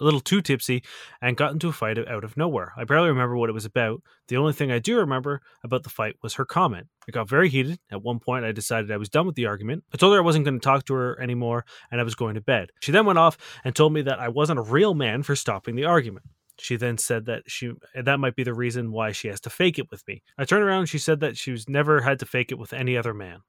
a 0.00 0.04
little 0.04 0.20
too 0.20 0.40
tipsy 0.40 0.82
and 1.20 1.36
got 1.36 1.52
into 1.52 1.68
a 1.68 1.72
fight 1.72 1.98
out 1.98 2.24
of 2.24 2.36
nowhere. 2.36 2.72
I 2.76 2.84
barely 2.84 3.08
remember 3.08 3.36
what 3.36 3.50
it 3.50 3.54
was 3.54 3.64
about. 3.64 4.02
The 4.28 4.36
only 4.36 4.52
thing 4.52 4.70
I 4.70 4.78
do 4.78 4.98
remember 4.98 5.40
about 5.62 5.82
the 5.82 5.90
fight 5.90 6.16
was 6.22 6.34
her 6.34 6.44
comment. 6.44 6.88
It 7.06 7.12
got 7.12 7.28
very 7.28 7.48
heated. 7.48 7.78
At 7.90 8.02
one 8.02 8.18
point, 8.18 8.44
I 8.44 8.52
decided 8.52 8.90
I 8.90 8.96
was 8.96 9.08
done 9.08 9.26
with 9.26 9.36
the 9.36 9.46
argument. 9.46 9.84
I 9.92 9.96
told 9.96 10.12
her 10.12 10.18
I 10.18 10.24
wasn't 10.24 10.44
going 10.44 10.58
to 10.58 10.64
talk 10.64 10.84
to 10.86 10.94
her 10.94 11.20
anymore 11.20 11.64
and 11.90 12.00
I 12.00 12.04
was 12.04 12.14
going 12.14 12.34
to 12.34 12.40
bed. 12.40 12.70
She 12.80 12.92
then 12.92 13.06
went 13.06 13.18
off 13.18 13.38
and 13.64 13.74
told 13.74 13.92
me 13.92 14.02
that 14.02 14.18
I 14.18 14.28
wasn't 14.28 14.58
a 14.58 14.62
real 14.62 14.94
man 14.94 15.22
for 15.22 15.36
stopping 15.36 15.76
the 15.76 15.84
argument. 15.84 16.26
She 16.58 16.76
then 16.76 16.96
said 16.96 17.26
that 17.26 17.42
she 17.46 17.72
that 17.94 18.18
might 18.18 18.34
be 18.34 18.44
the 18.44 18.54
reason 18.54 18.90
why 18.90 19.12
she 19.12 19.28
has 19.28 19.40
to 19.42 19.50
fake 19.50 19.78
it 19.78 19.90
with 19.90 20.06
me. 20.08 20.22
I 20.38 20.44
turned 20.44 20.64
around 20.64 20.80
and 20.80 20.88
she 20.88 20.98
said 20.98 21.20
that 21.20 21.36
she 21.36 21.50
was 21.50 21.68
never 21.68 22.00
had 22.00 22.18
to 22.20 22.26
fake 22.26 22.50
it 22.50 22.58
with 22.58 22.72
any 22.72 22.96
other 22.96 23.12
man. 23.12 23.40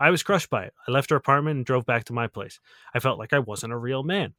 I 0.00 0.10
was 0.10 0.22
crushed 0.22 0.50
by 0.50 0.64
it. 0.64 0.74
I 0.86 0.90
left 0.90 1.10
her 1.10 1.16
apartment 1.16 1.56
and 1.56 1.66
drove 1.66 1.86
back 1.86 2.04
to 2.04 2.12
my 2.12 2.26
place. 2.26 2.60
I 2.94 3.00
felt 3.00 3.18
like 3.18 3.32
I 3.32 3.40
wasn't 3.40 3.72
a 3.72 3.78
real 3.78 4.02
man. 4.02 4.34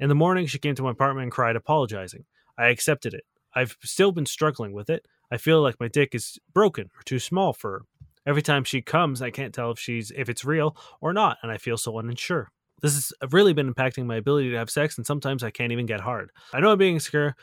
In 0.00 0.08
the 0.08 0.14
morning, 0.14 0.46
she 0.46 0.58
came 0.58 0.74
to 0.74 0.82
my 0.82 0.92
apartment 0.92 1.24
and 1.24 1.32
cried, 1.32 1.56
apologizing. 1.56 2.24
I 2.56 2.68
accepted 2.68 3.12
it. 3.12 3.24
I've 3.54 3.76
still 3.84 4.12
been 4.12 4.24
struggling 4.24 4.72
with 4.72 4.88
it. 4.88 5.06
I 5.30 5.36
feel 5.36 5.60
like 5.60 5.78
my 5.78 5.88
dick 5.88 6.14
is 6.14 6.38
broken 6.54 6.86
or 6.86 7.02
too 7.04 7.18
small 7.18 7.52
for 7.52 7.70
her. 7.70 7.82
Every 8.26 8.40
time 8.40 8.64
she 8.64 8.80
comes, 8.80 9.20
I 9.20 9.30
can't 9.30 9.54
tell 9.54 9.70
if 9.70 9.78
she's 9.78 10.10
if 10.12 10.30
it's 10.30 10.44
real 10.44 10.74
or 11.02 11.12
not, 11.12 11.36
and 11.42 11.52
I 11.52 11.58
feel 11.58 11.76
so 11.76 11.98
unsure. 11.98 12.50
This 12.80 12.94
has 12.94 13.12
really 13.30 13.52
been 13.52 13.72
impacting 13.72 14.06
my 14.06 14.16
ability 14.16 14.50
to 14.50 14.56
have 14.56 14.70
sex, 14.70 14.96
and 14.96 15.06
sometimes 15.06 15.44
I 15.44 15.50
can't 15.50 15.72
even 15.72 15.84
get 15.84 16.00
hard. 16.00 16.30
I 16.54 16.60
know 16.60 16.72
I'm 16.72 16.78
being 16.78 16.94
insecure, 16.94 17.36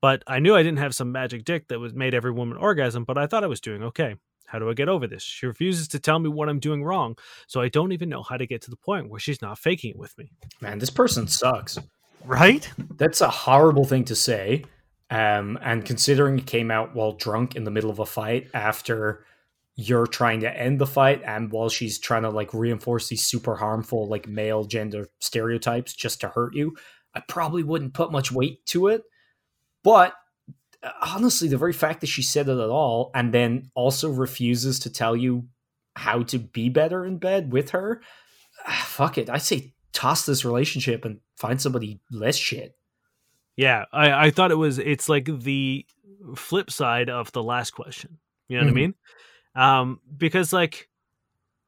but 0.00 0.22
I 0.28 0.38
knew 0.38 0.54
I 0.54 0.62
didn't 0.62 0.78
have 0.78 0.94
some 0.94 1.10
magic 1.10 1.44
dick 1.44 1.66
that 1.68 1.80
was 1.80 1.92
made 1.92 2.14
every 2.14 2.30
woman 2.30 2.56
orgasm, 2.56 3.04
but 3.04 3.18
I 3.18 3.26
thought 3.26 3.42
I 3.42 3.48
was 3.48 3.60
doing 3.60 3.82
okay. 3.82 4.14
How 4.46 4.60
do 4.60 4.70
I 4.70 4.74
get 4.74 4.88
over 4.88 5.08
this? 5.08 5.24
She 5.24 5.46
refuses 5.46 5.88
to 5.88 5.98
tell 5.98 6.20
me 6.20 6.28
what 6.28 6.48
I'm 6.48 6.60
doing 6.60 6.84
wrong, 6.84 7.16
so 7.48 7.60
I 7.60 7.68
don't 7.68 7.90
even 7.90 8.08
know 8.08 8.22
how 8.22 8.36
to 8.36 8.46
get 8.46 8.62
to 8.62 8.70
the 8.70 8.76
point 8.76 9.10
where 9.10 9.18
she's 9.18 9.42
not 9.42 9.58
faking 9.58 9.90
it 9.90 9.98
with 9.98 10.16
me. 10.16 10.30
Man, 10.60 10.78
this 10.78 10.90
person 10.90 11.26
sucks. 11.26 11.78
Right? 12.26 12.68
That's 12.96 13.20
a 13.20 13.30
horrible 13.30 13.84
thing 13.84 14.04
to 14.06 14.16
say. 14.16 14.64
Um, 15.08 15.58
and 15.62 15.84
considering 15.84 16.38
it 16.38 16.46
came 16.46 16.70
out 16.70 16.94
while 16.94 17.12
drunk 17.12 17.54
in 17.54 17.62
the 17.62 17.70
middle 17.70 17.90
of 17.90 18.00
a 18.00 18.06
fight 18.06 18.48
after 18.52 19.24
you're 19.76 20.06
trying 20.06 20.40
to 20.40 20.58
end 20.60 20.80
the 20.80 20.86
fight 20.86 21.22
and 21.24 21.52
while 21.52 21.68
she's 21.68 21.98
trying 21.98 22.22
to 22.22 22.30
like 22.30 22.52
reinforce 22.52 23.08
these 23.08 23.24
super 23.24 23.54
harmful 23.56 24.08
like 24.08 24.26
male 24.26 24.64
gender 24.64 25.06
stereotypes 25.20 25.92
just 25.92 26.20
to 26.22 26.28
hurt 26.28 26.54
you, 26.54 26.74
I 27.14 27.20
probably 27.28 27.62
wouldn't 27.62 27.94
put 27.94 28.10
much 28.10 28.32
weight 28.32 28.66
to 28.66 28.88
it. 28.88 29.04
But 29.84 30.14
uh, 30.82 30.90
honestly, 31.02 31.46
the 31.46 31.58
very 31.58 31.72
fact 31.72 32.00
that 32.00 32.08
she 32.08 32.22
said 32.22 32.48
it 32.48 32.58
at 32.58 32.70
all 32.70 33.10
and 33.14 33.32
then 33.32 33.70
also 33.74 34.10
refuses 34.10 34.80
to 34.80 34.92
tell 34.92 35.14
you 35.14 35.46
how 35.94 36.24
to 36.24 36.38
be 36.38 36.68
better 36.68 37.04
in 37.04 37.18
bed 37.18 37.52
with 37.52 37.70
her, 37.70 38.02
ah, 38.66 38.84
fuck 38.88 39.18
it. 39.18 39.30
I 39.30 39.38
say 39.38 39.74
toss 39.92 40.26
this 40.26 40.44
relationship 40.44 41.04
and 41.04 41.20
find 41.36 41.60
somebody 41.60 42.00
less 42.10 42.36
shit. 42.36 42.76
Yeah, 43.56 43.84
I, 43.92 44.26
I 44.26 44.30
thought 44.30 44.50
it 44.50 44.56
was 44.56 44.78
it's 44.78 45.08
like 45.08 45.26
the 45.40 45.86
flip 46.34 46.70
side 46.70 47.08
of 47.08 47.32
the 47.32 47.42
last 47.42 47.70
question. 47.72 48.18
You 48.48 48.58
know 48.58 48.64
what 48.66 48.74
Mhm. 48.74 48.76
I 48.76 48.80
mean? 48.80 48.94
Um, 49.54 50.00
because 50.16 50.52
like 50.52 50.88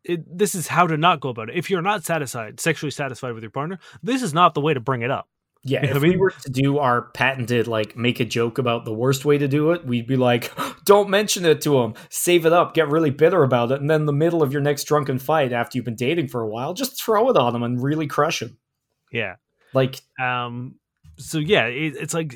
it, 0.04 0.38
this 0.38 0.54
is 0.54 0.66
how 0.68 0.86
to 0.86 0.96
not 0.96 1.20
go 1.20 1.28
about 1.30 1.48
it. 1.50 1.56
If 1.56 1.70
you're 1.70 1.82
not 1.82 2.04
satisfied, 2.04 2.60
sexually 2.60 2.90
satisfied 2.90 3.32
with 3.32 3.42
your 3.42 3.50
partner, 3.50 3.78
this 4.02 4.22
is 4.22 4.32
not 4.34 4.54
the 4.54 4.60
way 4.60 4.74
to 4.74 4.80
bring 4.80 5.02
it 5.02 5.10
up. 5.10 5.28
Yeah, 5.64 5.80
Yeah, 5.82 5.90
if 5.90 5.96
I 5.96 6.00
we 6.00 6.16
were 6.16 6.30
to 6.30 6.50
do 6.50 6.78
our 6.78 7.02
patented 7.02 7.66
like 7.66 7.96
make 7.96 8.20
a 8.20 8.24
joke 8.24 8.58
about 8.58 8.84
the 8.84 8.92
worst 8.92 9.24
way 9.24 9.38
to 9.38 9.48
do 9.48 9.72
it, 9.72 9.84
we'd 9.84 10.06
be 10.06 10.16
like, 10.16 10.52
"Don't 10.84 11.10
mention 11.10 11.44
it 11.44 11.60
to 11.62 11.78
him. 11.80 11.94
Save 12.10 12.46
it 12.46 12.52
up. 12.52 12.74
Get 12.74 12.88
really 12.88 13.10
bitter 13.10 13.42
about 13.42 13.72
it, 13.72 13.80
and 13.80 13.90
then 13.90 14.00
in 14.02 14.06
the 14.06 14.12
middle 14.12 14.42
of 14.42 14.52
your 14.52 14.62
next 14.62 14.84
drunken 14.84 15.18
fight, 15.18 15.52
after 15.52 15.76
you've 15.76 15.84
been 15.84 15.96
dating 15.96 16.28
for 16.28 16.42
a 16.42 16.48
while, 16.48 16.74
just 16.74 17.02
throw 17.02 17.28
it 17.30 17.36
on 17.36 17.54
him 17.56 17.62
and 17.62 17.82
really 17.82 18.06
crush 18.06 18.40
him." 18.40 18.58
Yeah. 19.10 19.36
Like, 19.72 20.00
Um. 20.20 20.76
So 21.16 21.38
yeah, 21.38 21.66
it, 21.66 21.96
it's 21.96 22.14
like 22.14 22.34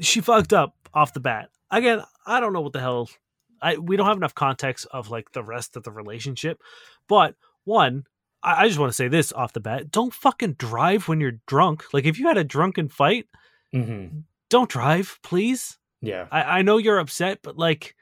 she 0.00 0.20
fucked 0.20 0.52
up 0.52 0.74
off 0.94 1.12
the 1.12 1.20
bat. 1.20 1.50
Again, 1.70 2.02
I 2.26 2.38
don't 2.40 2.52
know 2.52 2.60
what 2.60 2.72
the 2.72 2.80
hell. 2.80 3.10
I 3.60 3.76
we 3.78 3.96
don't 3.96 4.06
have 4.06 4.16
enough 4.16 4.34
context 4.34 4.86
of 4.92 5.10
like 5.10 5.32
the 5.32 5.42
rest 5.42 5.76
of 5.76 5.82
the 5.84 5.90
relationship, 5.92 6.60
but 7.08 7.34
one. 7.64 8.04
I 8.42 8.64
I 8.64 8.66
just 8.68 8.78
want 8.78 8.90
to 8.90 8.96
say 8.96 9.08
this 9.08 9.32
off 9.32 9.52
the 9.52 9.60
bat. 9.60 9.90
Don't 9.90 10.12
fucking 10.14 10.54
drive 10.54 11.08
when 11.08 11.20
you're 11.20 11.40
drunk. 11.46 11.84
Like 11.92 12.04
if 12.04 12.18
you 12.18 12.26
had 12.26 12.38
a 12.38 12.44
drunken 12.44 12.88
fight, 12.88 13.26
mhm, 13.74 14.24
don't 14.50 14.68
drive, 14.68 15.18
please. 15.22 15.78
yeah, 16.00 16.26
I, 16.32 16.58
I 16.58 16.62
know 16.62 16.78
you're 16.78 16.98
upset, 16.98 17.38
but 17.42 17.56
like 17.56 17.94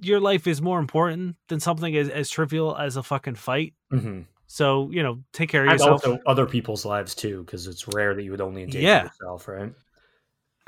your 0.00 0.20
life 0.20 0.46
is 0.46 0.62
more 0.62 0.78
important 0.78 1.36
than 1.48 1.60
something 1.60 1.94
as, 1.96 2.08
as 2.08 2.30
trivial 2.30 2.76
as 2.76 2.96
a 2.96 3.02
fucking 3.02 3.34
fight. 3.36 3.74
hmm 3.90 4.22
So, 4.54 4.88
you 4.92 5.02
know, 5.02 5.18
take 5.32 5.48
care 5.48 5.62
of 5.64 5.70
and 5.72 5.80
yourself. 5.80 6.06
also 6.06 6.20
other 6.26 6.46
people's 6.46 6.84
lives 6.84 7.12
too, 7.16 7.42
because 7.42 7.66
it's 7.66 7.88
rare 7.88 8.14
that 8.14 8.22
you 8.22 8.30
would 8.30 8.40
only 8.40 8.62
endanger 8.62 8.86
Yeah. 8.86 9.02
yourself, 9.02 9.48
right? 9.48 9.74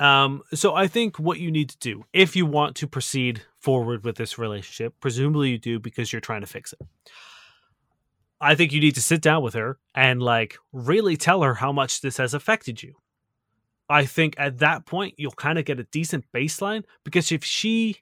Um, 0.00 0.42
so 0.52 0.74
I 0.74 0.88
think 0.88 1.20
what 1.20 1.38
you 1.38 1.52
need 1.52 1.68
to 1.70 1.78
do, 1.78 2.04
if 2.12 2.34
you 2.34 2.46
want 2.46 2.74
to 2.78 2.88
proceed 2.88 3.42
forward 3.60 4.02
with 4.02 4.16
this 4.16 4.38
relationship, 4.38 4.94
presumably 4.98 5.50
you 5.50 5.58
do 5.58 5.78
because 5.78 6.12
you're 6.12 6.18
trying 6.18 6.40
to 6.40 6.48
fix 6.48 6.72
it. 6.72 6.80
I 8.40 8.56
think 8.56 8.72
you 8.72 8.80
need 8.80 8.96
to 8.96 9.00
sit 9.00 9.22
down 9.22 9.44
with 9.44 9.54
her 9.54 9.78
and 9.94 10.20
like 10.20 10.56
really 10.72 11.16
tell 11.16 11.42
her 11.42 11.54
how 11.54 11.70
much 11.70 12.00
this 12.00 12.16
has 12.16 12.34
affected 12.34 12.82
you. 12.82 12.96
I 13.88 14.04
think 14.04 14.34
at 14.36 14.58
that 14.58 14.84
point 14.84 15.14
you'll 15.16 15.30
kind 15.30 15.60
of 15.60 15.64
get 15.64 15.78
a 15.78 15.84
decent 15.84 16.24
baseline 16.34 16.82
because 17.04 17.30
if 17.30 17.44
she 17.44 17.98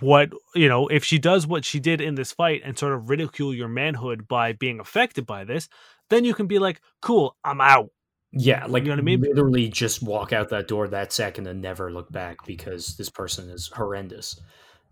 what 0.00 0.30
you 0.54 0.68
know, 0.68 0.88
if 0.88 1.04
she 1.04 1.18
does 1.18 1.46
what 1.46 1.64
she 1.64 1.80
did 1.80 2.00
in 2.00 2.14
this 2.14 2.32
fight 2.32 2.62
and 2.64 2.78
sort 2.78 2.92
of 2.92 3.08
ridicule 3.08 3.54
your 3.54 3.68
manhood 3.68 4.26
by 4.26 4.52
being 4.52 4.80
affected 4.80 5.26
by 5.26 5.44
this, 5.44 5.68
then 6.10 6.24
you 6.24 6.34
can 6.34 6.46
be 6.46 6.58
like, 6.58 6.80
"Cool, 7.00 7.36
I'm 7.44 7.60
out." 7.60 7.90
Yeah, 8.32 8.66
like 8.66 8.82
you 8.82 8.88
know 8.88 8.96
what 8.96 9.00
I 9.00 9.04
mean? 9.04 9.20
literally 9.22 9.68
just 9.68 10.02
walk 10.02 10.32
out 10.32 10.50
that 10.50 10.68
door 10.68 10.88
that 10.88 11.12
second 11.12 11.46
and 11.46 11.62
never 11.62 11.90
look 11.92 12.10
back 12.12 12.38
because 12.46 12.96
this 12.96 13.08
person 13.08 13.48
is 13.48 13.70
horrendous. 13.74 14.38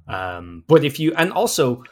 Um, 0.08 0.64
but 0.68 0.84
if 0.84 0.98
you 1.00 1.14
and 1.16 1.32
also 1.32 1.82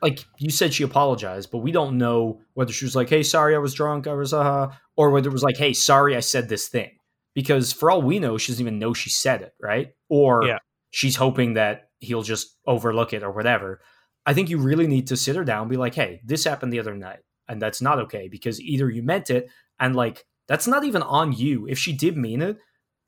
like 0.00 0.24
you 0.38 0.50
said 0.50 0.72
she 0.72 0.84
apologized, 0.84 1.50
but 1.50 1.58
we 1.58 1.72
don't 1.72 1.98
know 1.98 2.40
whether 2.54 2.72
she 2.72 2.84
was 2.84 2.94
like, 2.94 3.08
"Hey, 3.08 3.22
sorry, 3.22 3.54
I 3.54 3.58
was 3.58 3.74
drunk, 3.74 4.06
I 4.06 4.14
was 4.14 4.32
uh," 4.32 4.68
or 4.96 5.10
whether 5.10 5.28
it 5.28 5.32
was 5.32 5.42
like, 5.42 5.56
"Hey, 5.56 5.72
sorry, 5.72 6.16
I 6.16 6.20
said 6.20 6.48
this 6.48 6.68
thing." 6.68 6.90
Because 7.34 7.72
for 7.72 7.90
all 7.90 8.00
we 8.00 8.18
know, 8.20 8.38
she 8.38 8.52
doesn't 8.52 8.64
even 8.64 8.78
know 8.78 8.94
she 8.94 9.10
said 9.10 9.42
it, 9.42 9.54
right? 9.60 9.88
Or 10.08 10.46
Yeah. 10.46 10.58
she's 10.90 11.16
hoping 11.16 11.54
that 11.54 11.83
he'll 12.00 12.22
just 12.22 12.56
overlook 12.66 13.12
it 13.12 13.22
or 13.22 13.30
whatever. 13.30 13.80
I 14.26 14.34
think 14.34 14.48
you 14.50 14.58
really 14.58 14.86
need 14.86 15.06
to 15.08 15.16
sit 15.16 15.36
her 15.36 15.44
down 15.44 15.62
and 15.62 15.70
be 15.70 15.76
like, 15.76 15.94
"Hey, 15.94 16.20
this 16.24 16.44
happened 16.44 16.72
the 16.72 16.80
other 16.80 16.94
night, 16.94 17.20
and 17.48 17.60
that's 17.60 17.82
not 17.82 17.98
okay 18.00 18.28
because 18.28 18.60
either 18.60 18.90
you 18.90 19.02
meant 19.02 19.30
it 19.30 19.48
and 19.78 19.94
like 19.96 20.24
that's 20.48 20.66
not 20.66 20.84
even 20.84 21.02
on 21.02 21.32
you. 21.32 21.66
If 21.68 21.78
she 21.78 21.92
did 21.92 22.16
mean 22.16 22.42
it 22.42 22.58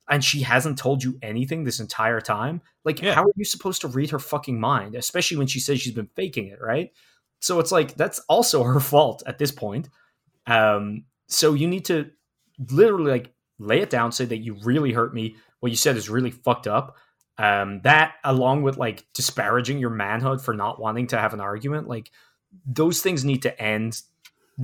and 0.09 0.25
she 0.25 0.43
hasn't 0.43 0.79
told 0.79 1.03
you 1.05 1.19
anything 1.23 1.65
this 1.65 1.81
entire 1.81 2.21
time, 2.21 2.63
like 2.85 3.03
Yeah. 3.03 3.15
how 3.15 3.23
are 3.25 3.33
you 3.37 3.45
supposed 3.45 3.81
to 3.83 3.89
read 3.89 4.11
her 4.11 4.19
fucking 4.19 4.59
mind, 4.61 4.95
especially 4.95 5.37
when 5.37 5.47
she 5.47 5.61
says 5.61 5.81
she's 5.81 5.95
been 5.95 6.11
faking 6.17 6.47
it, 6.49 6.61
right? 6.61 6.91
So 7.41 7.61
it's 7.61 7.73
like 7.73 7.95
that's 7.97 8.21
also 8.29 8.63
her 8.73 8.81
fault 8.81 9.23
at 9.27 9.39
this 9.39 9.53
point. 9.53 9.89
Um, 10.47 11.05
so 11.29 11.55
you 11.55 11.67
need 11.67 11.85
to 11.87 12.11
literally 12.71 13.11
like 13.11 13.33
lay 13.59 13.81
it 13.81 13.91
down, 13.91 14.13
say 14.13 14.25
that 14.27 14.39
you 14.39 14.57
really 14.63 14.93
hurt 14.93 15.15
me. 15.15 15.37
What 15.61 15.73
you 15.73 15.77
said 15.77 15.97
is 15.97 16.09
really 16.09 16.31
fucked 16.31 16.67
up. 16.67 16.97
Um, 17.39 17.81
that 17.83 18.15
along 18.25 18.63
with 18.63 18.79
like 18.79 19.07
disparaging 19.13 19.79
your 19.79 19.91
manhood 19.91 20.41
for 20.41 20.55
not 20.55 20.81
wanting 20.81 21.09
to 21.09 21.19
have 21.19 21.35
an 21.35 21.41
argument, 21.41 21.87
like 21.87 22.11
those 22.65 23.03
things 23.03 23.25
need 23.25 23.43
to 23.43 23.61
end 23.61 24.01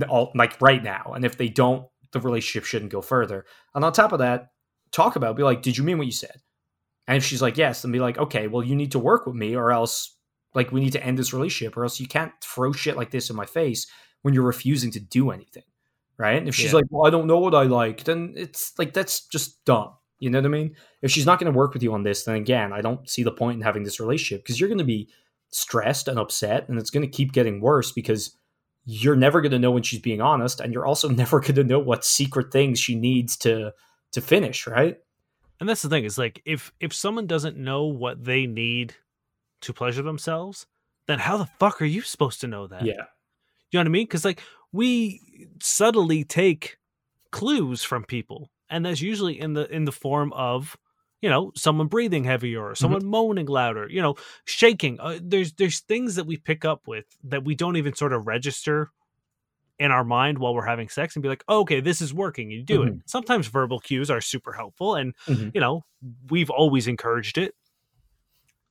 all, 0.09 0.31
like 0.33 0.59
right 0.59 0.83
now. 0.83 1.13
And 1.15 1.23
if 1.23 1.37
they 1.37 1.49
don't, 1.49 1.85
the 2.11 2.19
relationship 2.19 2.65
shouldn't 2.65 2.91
go 2.91 3.01
further. 3.01 3.45
And 3.75 3.85
on 3.85 3.93
top 3.93 4.11
of 4.11 4.19
that, 4.19 4.51
talk 4.91 5.15
about 5.15 5.35
be 5.35 5.43
like, 5.43 5.61
did 5.61 5.77
you 5.77 5.83
mean 5.83 5.97
what 5.97 6.07
you 6.07 6.13
said? 6.13 6.41
And 7.07 7.17
if 7.17 7.23
she's 7.25 7.41
like, 7.41 7.57
yes, 7.57 7.81
then 7.81 7.91
be 7.91 7.99
like, 7.99 8.17
okay, 8.17 8.47
well, 8.47 8.63
you 8.63 8.75
need 8.75 8.91
to 8.93 8.99
work 8.99 9.25
with 9.25 9.35
me 9.35 9.55
or 9.55 9.71
else, 9.71 10.15
like, 10.55 10.71
we 10.71 10.79
need 10.79 10.93
to 10.93 11.03
end 11.03 11.17
this 11.17 11.33
relationship 11.33 11.75
or 11.75 11.83
else 11.83 11.99
you 11.99 12.07
can't 12.07 12.31
throw 12.41 12.71
shit 12.71 12.95
like 12.95 13.11
this 13.11 13.29
in 13.29 13.35
my 13.35 13.45
face 13.45 13.87
when 14.21 14.33
you're 14.33 14.43
refusing 14.43 14.91
to 14.91 14.99
do 14.99 15.31
anything. 15.31 15.63
Right. 16.17 16.37
And 16.37 16.47
if 16.47 16.55
she's 16.55 16.71
Yeah. 16.71 16.77
like, 16.77 16.85
well, 16.89 17.05
I 17.05 17.09
don't 17.09 17.27
know 17.27 17.39
what 17.39 17.55
I 17.55 17.63
like, 17.63 18.03
then 18.03 18.33
it's 18.37 18.77
like, 18.77 18.93
that's 18.93 19.27
just 19.27 19.65
dumb. 19.65 19.93
You 20.23 20.29
know 20.29 20.39
what 20.39 20.45
I 20.45 20.49
mean? 20.49 20.75
If 21.01 21.11
she's 21.11 21.25
not 21.25 21.39
going 21.39 21.51
to 21.51 21.57
work 21.57 21.73
with 21.73 21.83
you 21.83 21.93
on 21.93 22.03
this, 22.03 22.23
then 22.23 22.35
again, 22.35 22.71
I 22.71 22.81
don't 22.81 23.09
see 23.09 23.23
the 23.23 23.31
point 23.31 23.57
in 23.57 23.61
having 23.61 23.83
this 23.83 23.99
relationship 23.99 24.43
because 24.43 24.59
you're 24.59 24.69
going 24.69 24.77
to 24.77 24.83
be 24.85 25.09
stressed 25.49 26.07
and 26.07 26.17
upset 26.17 26.67
and 26.67 26.79
it's 26.79 26.89
going 26.89 27.05
to 27.05 27.17
keep 27.17 27.31
getting 27.31 27.61
worse 27.61 27.91
because 27.91 28.35
you're 28.85 29.15
never 29.15 29.41
going 29.41 29.51
to 29.51 29.59
know 29.59 29.71
when 29.71 29.83
she's 29.83 29.99
being 29.99 30.21
honest 30.21 30.59
and 30.59 30.73
you're 30.73 30.85
also 30.85 31.09
never 31.23 31.39
going 31.39 31.55
to 31.55 31.63
know 31.63 31.79
what 31.79 32.03
secret 32.05 32.51
things 32.51 32.79
she 32.79 32.95
needs 32.95 33.37
to 33.37 33.71
to 34.11 34.21
finish 34.21 34.67
right 34.67 34.97
And 35.59 35.67
that's 35.67 35.81
the 35.81 35.89
thing 35.89 36.05
is 36.05 36.17
like 36.17 36.41
if 36.45 36.71
if 36.79 36.93
someone 36.93 37.27
doesn't 37.27 37.57
know 37.57 37.85
what 37.85 38.23
they 38.23 38.45
need 38.45 38.95
to 39.61 39.73
pleasure 39.73 40.01
themselves, 40.01 40.65
then 41.07 41.19
how 41.19 41.37
the 41.37 41.47
fuck 41.59 41.81
are 41.81 41.85
you 41.85 42.01
supposed 42.01 42.41
to 42.41 42.47
know 42.47 42.67
that? 42.67 42.85
yeah 42.85 43.05
You 43.71 43.77
know 43.77 43.81
what 43.81 43.87
I 43.87 43.89
mean? 43.89 44.05
Because 44.05 44.25
like 44.25 44.41
we 44.71 45.49
subtly 45.61 46.23
take 46.23 46.77
clues 47.31 47.83
from 47.83 48.03
people, 48.05 48.49
and 48.73 48.85
that's 48.85 49.01
usually 49.01 49.39
in 49.39 49.53
the 49.53 49.69
in 49.73 49.85
the 49.85 49.91
form 49.91 50.33
of 50.33 50.75
you 51.21 51.29
know 51.29 51.51
someone 51.55 51.87
breathing 51.87 52.25
heavier 52.25 52.61
or 52.61 52.75
someone 52.75 53.05
moaning 53.05 53.45
louder, 53.45 53.87
you 53.89 54.01
know, 54.01 54.15
shaking. 54.45 54.99
Uh, 54.99 55.19
there's 55.21 55.53
there's 55.53 55.79
things 55.81 56.15
that 56.15 56.25
we 56.25 56.35
pick 56.37 56.65
up 56.65 56.81
with 56.87 57.05
that 57.23 57.45
we 57.45 57.55
don't 57.55 57.77
even 57.77 57.93
sort 57.95 58.11
of 58.13 58.27
register 58.27 58.89
in 59.79 59.89
our 59.89 60.03
mind 60.03 60.37
while 60.37 60.53
we're 60.53 60.65
having 60.65 60.87
sex 60.87 61.15
and 61.15 61.23
be 61.23 61.29
like, 61.29 61.43
oh, 61.47 61.61
okay, 61.61 61.79
this 61.81 61.99
is 62.01 62.13
working. 62.13 62.51
You 62.51 62.61
do 62.63 62.83
it. 62.83 62.93
Sometimes 63.07 63.47
verbal 63.47 63.79
cues 63.79 64.11
are 64.11 64.21
super 64.21 64.53
helpful, 64.53 64.95
and 64.95 65.13
Mhm. 65.27 65.51
you 65.55 65.61
know 65.61 65.85
we've 66.29 66.49
always 66.49 66.87
encouraged 66.87 67.37
it. 67.37 67.55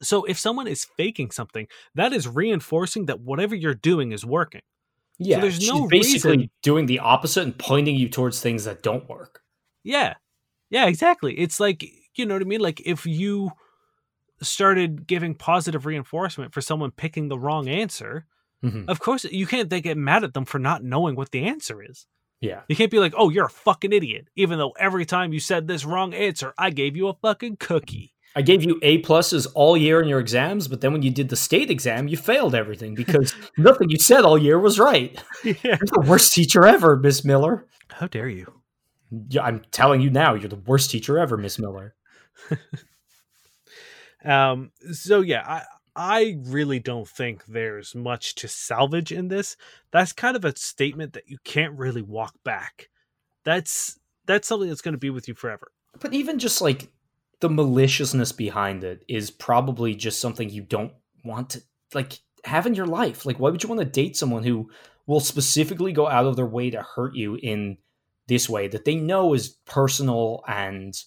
So 0.02 0.24
if 0.24 0.38
someone 0.38 0.66
is 0.66 0.84
faking 0.96 1.30
something, 1.30 1.66
that 1.94 2.12
is 2.12 2.26
reinforcing 2.28 3.06
that 3.06 3.20
whatever 3.20 3.54
you're 3.54 3.74
doing 3.74 4.12
is 4.12 4.24
working. 4.24 4.62
yeah 5.18 5.40
there's 5.40 5.56
she's 5.58 5.68
no 5.68 5.86
basically 5.88 6.36
reason- 6.36 6.50
doing 6.62 6.86
the 6.86 6.98
opposite 6.98 7.42
and 7.44 7.56
pointing 7.58 7.94
you 7.94 8.08
towards 8.08 8.40
things 8.40 8.64
that 8.64 8.82
don't 8.82 9.08
work 9.08 9.41
Yeah. 9.84 10.14
Yeah, 10.70 10.86
exactly. 10.86 11.38
It's 11.38 11.60
like, 11.60 11.84
you 12.14 12.24
know 12.26 12.34
what 12.34 12.42
I 12.42 12.46
mean? 12.46 12.60
Like 12.60 12.80
if 12.84 13.04
you 13.06 13.50
started 14.40 15.06
giving 15.06 15.34
positive 15.34 15.86
reinforcement 15.86 16.52
for 16.52 16.60
someone 16.60 16.90
picking 16.90 17.28
the 17.28 17.38
wrong 17.38 17.68
answer, 17.68 18.26
Mhm. 18.64 18.88
of 18.88 19.00
course 19.00 19.24
you 19.24 19.46
can't 19.46 19.70
then 19.70 19.82
get 19.82 19.96
mad 19.96 20.24
at 20.24 20.34
them 20.34 20.44
for 20.44 20.58
not 20.58 20.82
knowing 20.84 21.14
what 21.16 21.30
the 21.30 21.44
answer 21.44 21.82
is. 21.82 22.06
yeah 22.40 22.62
You 22.68 22.74
can't 22.76 22.90
be 22.90 22.98
like, 22.98 23.14
"Oh, 23.16 23.28
you're 23.30 23.46
a 23.46 23.50
fucking 23.50 23.92
idiot," 23.92 24.28
even 24.36 24.58
though 24.58 24.72
every 24.78 25.04
time 25.04 25.32
you 25.32 25.38
said 25.40 25.66
this 25.68 25.84
wrong 25.84 26.12
answer, 26.14 26.52
I 26.58 26.70
gave 26.70 26.96
you 26.96 27.06
a 27.08 27.14
fucking 27.14 27.56
cookie. 27.58 28.14
i 28.34 28.42
gave 28.42 28.62
you 28.64 28.78
a 28.82 29.00
pluses 29.02 29.46
all 29.54 29.76
year 29.76 30.00
in 30.00 30.08
your 30.08 30.18
exams 30.18 30.66
but 30.66 30.80
then 30.80 30.90
when 30.92 31.02
you 31.02 31.10
did 31.10 31.28
the 31.28 31.36
state 31.36 31.70
exam 31.70 32.08
you 32.08 32.16
failed 32.16 32.54
everything 32.54 32.94
because 32.94 33.34
nothing 33.58 33.90
you 33.90 33.98
said 33.98 34.24
all 34.24 34.38
year 34.38 34.58
was 34.58 34.78
right 34.78 35.22
yeah. 35.44 35.52
you're 35.64 35.76
the 35.98 36.04
worst 36.08 36.32
teacher 36.32 36.64
ever 36.66 36.96
miss 36.96 37.24
miller 37.24 37.66
How 37.90 38.06
dare 38.06 38.28
you? 38.30 38.61
Yeah, 39.28 39.42
i'm 39.42 39.62
telling 39.70 40.00
you 40.00 40.10
now 40.10 40.34
you're 40.34 40.48
the 40.48 40.56
worst 40.56 40.90
teacher 40.90 41.18
ever 41.18 41.36
miss 41.36 41.58
miller 41.58 41.94
Um, 44.24 44.70
so 44.92 45.20
yeah, 45.20 45.44
I 45.46 45.62
I 45.94 46.36
really 46.44 46.78
don't 46.78 47.08
think 47.08 47.44
there's 47.46 47.94
much 47.94 48.34
to 48.36 48.48
salvage 48.48 49.12
in 49.12 49.28
this. 49.28 49.56
That's 49.90 50.12
kind 50.12 50.36
of 50.36 50.44
a 50.44 50.56
statement 50.56 51.12
that 51.14 51.28
you 51.28 51.38
can't 51.44 51.78
really 51.78 52.02
walk 52.02 52.34
back. 52.44 52.88
That's 53.44 53.98
that's 54.26 54.48
something 54.48 54.68
that's 54.68 54.82
going 54.82 54.94
to 54.94 54.98
be 54.98 55.10
with 55.10 55.28
you 55.28 55.34
forever. 55.34 55.72
But 56.00 56.14
even 56.14 56.38
just 56.38 56.60
like 56.60 56.88
the 57.40 57.50
maliciousness 57.50 58.32
behind 58.32 58.84
it 58.84 59.04
is 59.08 59.30
probably 59.30 59.94
just 59.94 60.20
something 60.20 60.48
you 60.48 60.62
don't 60.62 60.92
want 61.24 61.50
to 61.50 61.62
like 61.92 62.18
have 62.44 62.66
in 62.66 62.74
your 62.74 62.86
life. 62.86 63.26
Like, 63.26 63.38
why 63.38 63.50
would 63.50 63.62
you 63.62 63.68
want 63.68 63.80
to 63.80 63.84
date 63.84 64.16
someone 64.16 64.44
who 64.44 64.70
will 65.06 65.20
specifically 65.20 65.92
go 65.92 66.08
out 66.08 66.26
of 66.26 66.36
their 66.36 66.46
way 66.46 66.70
to 66.70 66.82
hurt 66.82 67.14
you 67.14 67.34
in 67.34 67.76
this 68.28 68.48
way 68.48 68.68
that 68.68 68.84
they 68.84 68.94
know 68.94 69.34
is 69.34 69.50
personal 69.66 70.42
and 70.46 71.02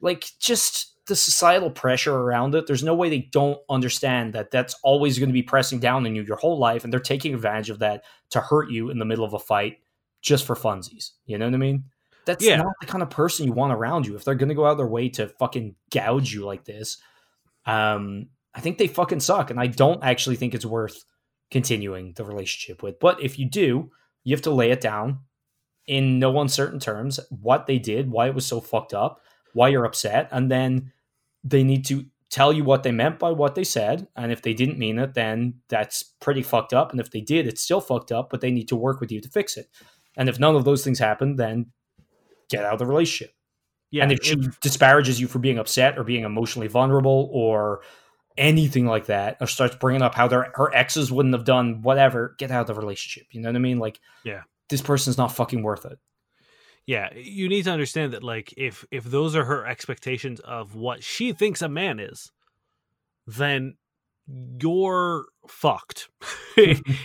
like 0.00 0.26
just 0.38 0.92
the 1.06 1.16
societal 1.16 1.70
pressure 1.70 2.14
around 2.14 2.54
it? 2.54 2.66
There's 2.66 2.82
no 2.82 2.94
way 2.94 3.10
they 3.10 3.28
don't 3.32 3.58
understand 3.68 4.32
that 4.34 4.50
that's 4.50 4.74
always 4.82 5.18
going 5.18 5.28
to 5.28 5.34
be 5.34 5.42
pressing 5.42 5.78
down 5.78 6.06
on 6.06 6.14
you 6.14 6.22
your 6.22 6.36
whole 6.36 6.58
life, 6.58 6.84
and 6.84 6.92
they're 6.92 7.00
taking 7.00 7.34
advantage 7.34 7.70
of 7.70 7.80
that 7.80 8.04
to 8.30 8.40
hurt 8.40 8.70
you 8.70 8.90
in 8.90 8.98
the 8.98 9.04
middle 9.04 9.24
of 9.24 9.34
a 9.34 9.38
fight 9.38 9.78
just 10.22 10.46
for 10.46 10.54
funsies. 10.56 11.10
You 11.26 11.36
know 11.38 11.44
what 11.44 11.54
I 11.54 11.58
mean? 11.58 11.84
That's 12.24 12.42
Yeah. 12.42 12.56
not 12.56 12.72
the 12.80 12.86
kind 12.86 13.02
of 13.02 13.10
person 13.10 13.44
you 13.44 13.52
want 13.52 13.74
around 13.74 14.06
you. 14.06 14.16
If 14.16 14.24
they're 14.24 14.34
going 14.34 14.48
to 14.48 14.54
go 14.54 14.64
out 14.64 14.72
of 14.72 14.78
their 14.78 14.86
way 14.86 15.10
to 15.10 15.28
fucking 15.28 15.74
gouge 15.90 16.32
you 16.32 16.46
like 16.46 16.64
this, 16.64 16.96
um, 17.66 18.28
I 18.54 18.60
think 18.60 18.78
they 18.78 18.86
fucking 18.86 19.20
suck. 19.20 19.50
And 19.50 19.60
I 19.60 19.66
don't 19.66 20.02
actually 20.02 20.36
think 20.36 20.54
it's 20.54 20.64
worth 20.64 21.04
continuing 21.50 22.14
the 22.14 22.24
relationship 22.24 22.82
with. 22.82 22.98
But 22.98 23.22
if 23.22 23.38
you 23.38 23.46
do, 23.46 23.90
you 24.22 24.34
have 24.34 24.42
to 24.42 24.50
lay 24.50 24.70
it 24.70 24.80
down 24.80 25.18
in 25.86 26.18
no 26.18 26.40
uncertain 26.40 26.80
terms 26.80 27.20
what 27.30 27.66
they 27.66 27.78
did, 27.78 28.10
why 28.10 28.26
it 28.26 28.34
was 28.34 28.46
so 28.46 28.60
fucked 28.60 28.94
up, 28.94 29.20
why 29.52 29.68
you're 29.68 29.84
upset. 29.84 30.28
And 30.30 30.50
then 30.50 30.92
they 31.42 31.62
need 31.62 31.84
to 31.86 32.06
tell 32.30 32.52
you 32.52 32.64
what 32.64 32.82
they 32.82 32.90
meant 32.90 33.18
by 33.18 33.30
what 33.30 33.54
they 33.54 33.64
said. 33.64 34.08
And 34.16 34.32
if 34.32 34.42
they 34.42 34.54
didn't 34.54 34.78
mean 34.78 34.98
it, 34.98 35.14
then 35.14 35.60
that's 35.68 36.02
pretty 36.02 36.42
fucked 36.42 36.72
up. 36.72 36.90
And 36.90 37.00
if 37.00 37.10
they 37.10 37.20
did, 37.20 37.46
it's 37.46 37.60
still 37.60 37.80
fucked 37.80 38.10
up, 38.10 38.30
but 38.30 38.40
they 38.40 38.50
need 38.50 38.68
to 38.68 38.76
work 38.76 39.00
with 39.00 39.12
you 39.12 39.20
to 39.20 39.28
fix 39.28 39.56
it. 39.56 39.68
And 40.16 40.28
if 40.28 40.40
none 40.40 40.56
of 40.56 40.64
those 40.64 40.82
things 40.82 40.98
happen, 40.98 41.36
then 41.36 41.66
get 42.48 42.64
out 42.64 42.74
of 42.74 42.78
the 42.78 42.86
relationship. 42.86 43.34
Yeah, 43.90 44.02
and 44.02 44.12
if 44.12 44.24
she 44.24 44.34
disparages 44.60 45.20
you 45.20 45.28
for 45.28 45.38
being 45.38 45.58
upset 45.58 45.96
or 45.96 46.02
being 46.02 46.24
emotionally 46.24 46.66
vulnerable 46.66 47.30
or 47.32 47.82
anything 48.36 48.86
like 48.86 49.06
that, 49.06 49.36
or 49.40 49.46
starts 49.46 49.76
bringing 49.76 50.02
up 50.02 50.16
how 50.16 50.26
their 50.26 50.50
her 50.56 50.74
exes 50.74 51.12
wouldn't 51.12 51.34
have 51.34 51.44
done 51.44 51.82
whatever, 51.82 52.34
get 52.38 52.50
out 52.50 52.62
of 52.62 52.66
the 52.66 52.74
relationship. 52.74 53.28
You 53.30 53.40
know 53.40 53.50
what 53.50 53.56
I 53.56 53.60
mean? 53.60 53.78
Like, 53.78 54.00
Yeah. 54.24 54.42
This 54.70 54.82
person's 54.82 55.18
not 55.18 55.32
fucking 55.32 55.62
worth 55.62 55.84
it. 55.84 55.98
yeah, 56.86 57.12
you 57.14 57.48
need 57.48 57.64
to 57.64 57.70
understand 57.72 58.12
that 58.12 58.22
like 58.22 58.52
if 58.56 58.84
if 58.90 59.04
those 59.04 59.34
are 59.36 59.44
her 59.44 59.66
expectations 59.66 60.40
of 60.40 60.74
what 60.74 61.02
she 61.02 61.32
thinks 61.32 61.62
a 61.62 61.68
man 61.68 61.98
is, 62.00 62.30
then 63.26 63.76
you're 64.58 65.26
fucked 65.48 66.08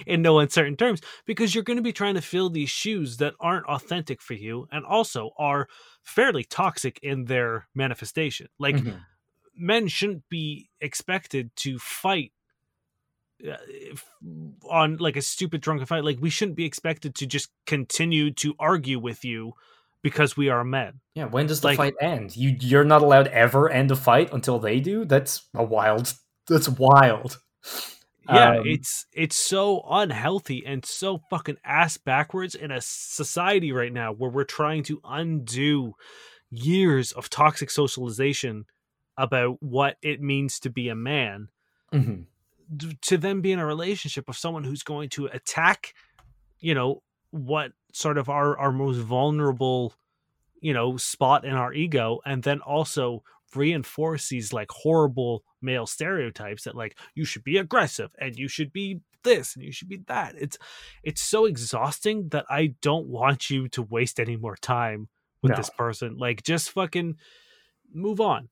in 0.08 0.22
no 0.22 0.40
uncertain 0.40 0.78
terms 0.78 1.02
because 1.26 1.54
you're 1.54 1.64
going 1.66 1.76
to 1.78 1.84
be 1.84 1.92
trying 1.92 2.16
to 2.16 2.22
fill 2.22 2.50
these 2.50 2.70
shoes 2.70 3.18
that 3.18 3.34
aren't 3.42 3.66
authentic 3.66 4.22
for 4.22 4.36
you 4.36 4.68
and 4.72 4.86
also 4.86 5.32
are 5.38 5.68
fairly 6.02 6.46
toxic 6.46 6.98
in 7.04 7.26
their 7.26 7.68
manifestation. 7.76 8.48
Like 8.58 8.76
Mhm. 8.78 9.02
men 9.54 9.88
shouldn't 9.90 10.30
be 10.30 10.70
expected 10.80 11.52
to 11.58 11.78
fight 11.80 12.32
on 14.70 14.98
like 14.98 15.16
a 15.16 15.22
stupid 15.22 15.62
drunken 15.62 15.86
fight 15.86 16.04
like 16.04 16.18
we 16.20 16.30
shouldn't 16.30 16.58
be 16.58 16.66
expected 16.66 17.16
to 17.16 17.26
just 17.26 17.50
continue 17.66 18.32
to 18.32 18.54
argue 18.60 19.00
with 19.00 19.24
you 19.24 19.54
because 20.02 20.36
we 20.38 20.50
are 20.50 20.64
men 20.64 21.00
Yeah, 21.16 21.26
when 21.26 21.48
does 21.48 21.62
the 21.62 21.68
Like- 21.68 21.78
fight 21.78 21.94
end? 22.02 22.36
You 22.36 22.56
you're 22.60 22.84
not 22.86 23.02
allowed 23.02 23.28
ever 23.28 23.70
end 23.70 23.92
a 23.92 23.96
fight 23.96 24.32
until 24.34 24.60
they 24.60 24.80
do. 24.80 25.06
That's 25.06 25.48
a 25.54 25.64
wild. 25.64 26.14
That's 26.48 26.70
wild. 26.70 27.40
yeah 28.30 28.58
Um, 28.58 28.64
it's 28.66 29.06
it's 29.14 29.36
so 29.36 29.84
unhealthy 29.90 30.64
and 30.66 30.86
so 30.86 31.20
fucking 31.30 31.58
ass 31.66 31.98
backwards 31.98 32.56
in 32.56 32.72
a 32.72 32.80
society 32.82 33.72
right 33.72 33.92
now 33.94 34.14
where 34.14 34.30
we're 34.30 34.44
trying 34.44 34.84
to 34.84 35.02
undo 35.04 35.94
years 36.52 37.12
of 37.12 37.30
toxic 37.30 37.70
socialization 37.70 38.66
about 39.18 39.58
what 39.62 39.98
it 40.02 40.22
means 40.22 40.60
to 40.62 40.70
be 40.70 40.90
a 40.90 40.96
man 40.96 41.50
mhm. 41.94 42.26
To 43.02 43.18
them 43.18 43.42
be 43.42 43.52
in 43.52 43.60
a 43.60 43.66
relationship 43.66 44.30
of 44.30 44.38
someone 44.38 44.64
who's 44.64 44.84
going 44.84 45.10
to 45.10 45.26
attack 45.28 45.94
you 46.60 46.74
know 46.74 47.02
what 47.32 47.72
sort 47.94 48.18
of 48.18 48.30
our 48.30 48.58
our 48.58 48.72
most 48.72 48.98
vulnerable 48.98 49.94
you 50.62 50.74
know 50.74 50.98
spot 50.98 51.46
in 51.46 51.54
our 51.54 51.74
ego 51.74 52.20
and 52.26 52.44
then 52.44 52.60
also 52.62 53.24
reinforce 53.56 54.30
these 54.30 54.54
like 54.54 54.70
horrible 54.72 55.44
male 55.62 55.88
stereotypes 55.88 56.64
that 56.64 56.76
like 56.76 56.98
you 57.16 57.26
should 57.26 57.44
be 57.44 57.58
aggressive 57.58 58.12
and 58.20 58.36
you 58.38 58.48
should 58.48 58.72
be 58.72 59.00
this 59.24 59.56
and 59.56 59.66
you 59.66 59.72
should 59.72 59.90
be 59.90 60.02
that. 60.08 60.36
It's 60.38 60.58
it's 61.04 61.22
so 61.22 61.46
exhausting 61.46 62.30
that 62.30 62.46
i 62.50 62.76
don't 62.82 63.08
want 63.08 63.50
you 63.50 63.68
to 63.70 63.82
waste 63.82 64.20
any 64.20 64.38
more 64.38 64.56
time 64.56 65.10
with 65.42 65.52
No. 65.52 65.58
this 65.58 65.70
person. 65.70 66.18
Like 66.18 66.44
just 66.44 66.72
fucking 66.72 67.18
move 67.94 68.22
on 68.22 68.50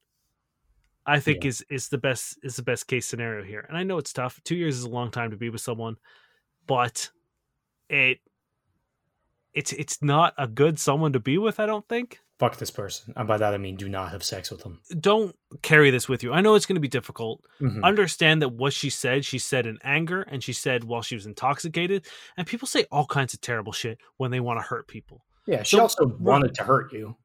i 1.08 1.20
think 1.20 1.46
is 1.46 1.66
is 1.70 1.88
the 1.90 1.98
best 1.98 2.38
is 2.44 2.56
the 2.56 2.64
best 2.64 2.88
case 2.88 3.06
scenario 3.06 3.44
here 3.44 3.66
and 3.68 3.78
i 3.78 3.84
know 3.84 3.98
it's 3.98 4.14
tough 4.14 4.40
two 4.44 4.56
years 4.56 4.78
is 4.78 4.84
a 4.84 4.90
long 4.90 5.10
time 5.10 5.32
to 5.32 5.38
be 5.38 5.50
with 5.50 5.62
someone 5.62 5.96
but 6.68 7.10
it 7.90 8.20
it's 9.54 9.72
it's 9.74 10.02
not 10.02 10.34
a 10.38 10.48
good 10.48 10.78
someone 10.80 11.14
to 11.14 11.20
be 11.20 11.38
with 11.38 11.60
i 11.60 11.66
don't 11.66 11.88
think 11.88 12.20
Fuck 12.40 12.58
this 12.58 12.70
person, 12.70 13.16
and 13.18 13.28
by 13.28 13.36
that 13.40 13.56
I 13.56 13.58
mean 13.58 13.78
do 13.78 13.90
not 13.90 14.12
have 14.12 14.24
sex 14.24 14.52
with 14.52 14.62
them. 14.62 14.80
don't 15.00 15.36
carry 15.64 15.90
this 15.90 16.08
with 16.08 16.22
you 16.22 16.32
i 16.34 16.40
know 16.42 16.54
it's 16.54 16.68
going 16.68 16.76
to 16.76 16.80
be 16.82 16.88
difficult 16.88 17.42
Mhm. 17.60 17.84
understand 17.84 18.44
that 18.44 18.50
what 18.50 18.74
she 18.74 18.92
said 18.92 19.26
she 19.26 19.40
said 19.40 19.66
in 19.66 19.80
anger 19.84 20.22
and 20.22 20.44
she 20.44 20.54
said 20.54 20.84
while 20.84 21.02
she 21.02 21.16
was 21.16 21.26
intoxicated 21.26 22.06
and 22.38 22.46
people 22.46 22.68
say 22.68 22.86
all 22.92 23.08
kinds 23.08 23.34
of 23.34 23.42
terrible 23.42 23.72
shit 23.72 23.98
when 24.18 24.30
they 24.30 24.40
want 24.40 24.60
to 24.60 24.62
hurt 24.62 24.88
people 24.88 25.26
Yeah, 25.48 25.64
she 25.64 25.78
So- 25.78 25.82
also 25.82 26.06
wanted 26.20 26.54
to 26.56 26.64
hurt 26.64 26.92
you. 26.94 27.16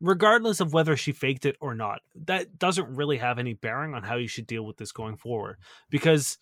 Regardless 0.00 0.60
of 0.60 0.72
whether 0.72 0.96
she 0.96 1.12
faked 1.12 1.44
it 1.46 1.56
or 1.60 1.74
not, 1.74 2.00
that 2.26 2.58
doesn't 2.58 2.94
really 2.94 3.18
have 3.18 3.38
any 3.38 3.54
bearing 3.54 3.94
on 3.94 4.02
how 4.02 4.16
you 4.16 4.28
should 4.28 4.46
deal 4.46 4.64
with 4.64 4.76
this 4.76 4.92
going 4.92 5.16
forward. 5.16 5.56
Because 5.90 6.38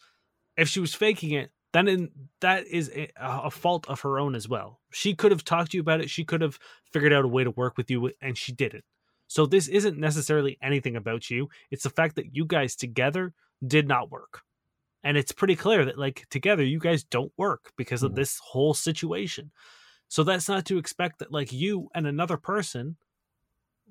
if 0.57 0.68
she 0.68 0.80
was 0.80 0.94
faking 0.94 1.32
it, 1.32 1.50
then 1.72 1.88
in, 1.88 2.11
that 2.40 2.66
is 2.66 2.90
a, 2.94 3.11
a 3.18 3.50
fault 3.50 3.86
of 3.88 4.00
her 4.00 4.18
own 4.18 4.34
as 4.34 4.48
well. 4.48 4.80
She 4.92 5.14
could 5.14 5.30
have 5.32 5.44
talked 5.44 5.72
to 5.72 5.76
you 5.76 5.82
about 5.82 6.00
it. 6.00 6.09
She 6.11 6.24
could 6.24 6.40
have 6.40 6.59
figured 6.92 7.12
out 7.12 7.24
a 7.24 7.28
way 7.28 7.44
to 7.44 7.50
work 7.50 7.76
with 7.76 7.90
you, 7.90 8.11
and 8.22 8.36
she 8.38 8.52
didn't. 8.52 8.84
So 9.26 9.44
this 9.44 9.68
isn't 9.68 9.98
necessarily 9.98 10.57
anything 10.62 10.96
about 10.96 11.28
you. 11.30 11.48
It's 11.70 11.82
the 11.82 11.90
fact 11.90 12.16
that 12.16 12.34
you 12.34 12.46
guys 12.46 12.76
together 12.76 13.34
did 13.66 13.88
not 13.88 14.11
work. 14.11 14.42
And 15.02 15.16
it's 15.16 15.32
pretty 15.32 15.57
clear 15.57 15.84
that 15.84 15.98
like 15.98 16.26
together 16.30 16.62
you 16.64 16.78
guys 16.78 17.04
don't 17.04 17.32
work 17.36 17.72
because 17.76 18.02
of 18.02 18.12
Mhm. 18.12 18.16
this 18.16 18.38
whole 18.38 18.74
situation. 18.74 19.50
So 20.09 20.22
that's 20.22 20.48
not 20.48 20.64
to 20.66 20.78
expect 20.78 21.18
that 21.18 21.32
like 21.32 21.52
you 21.52 21.88
and 21.94 22.07
another 22.07 22.36
person 22.36 22.96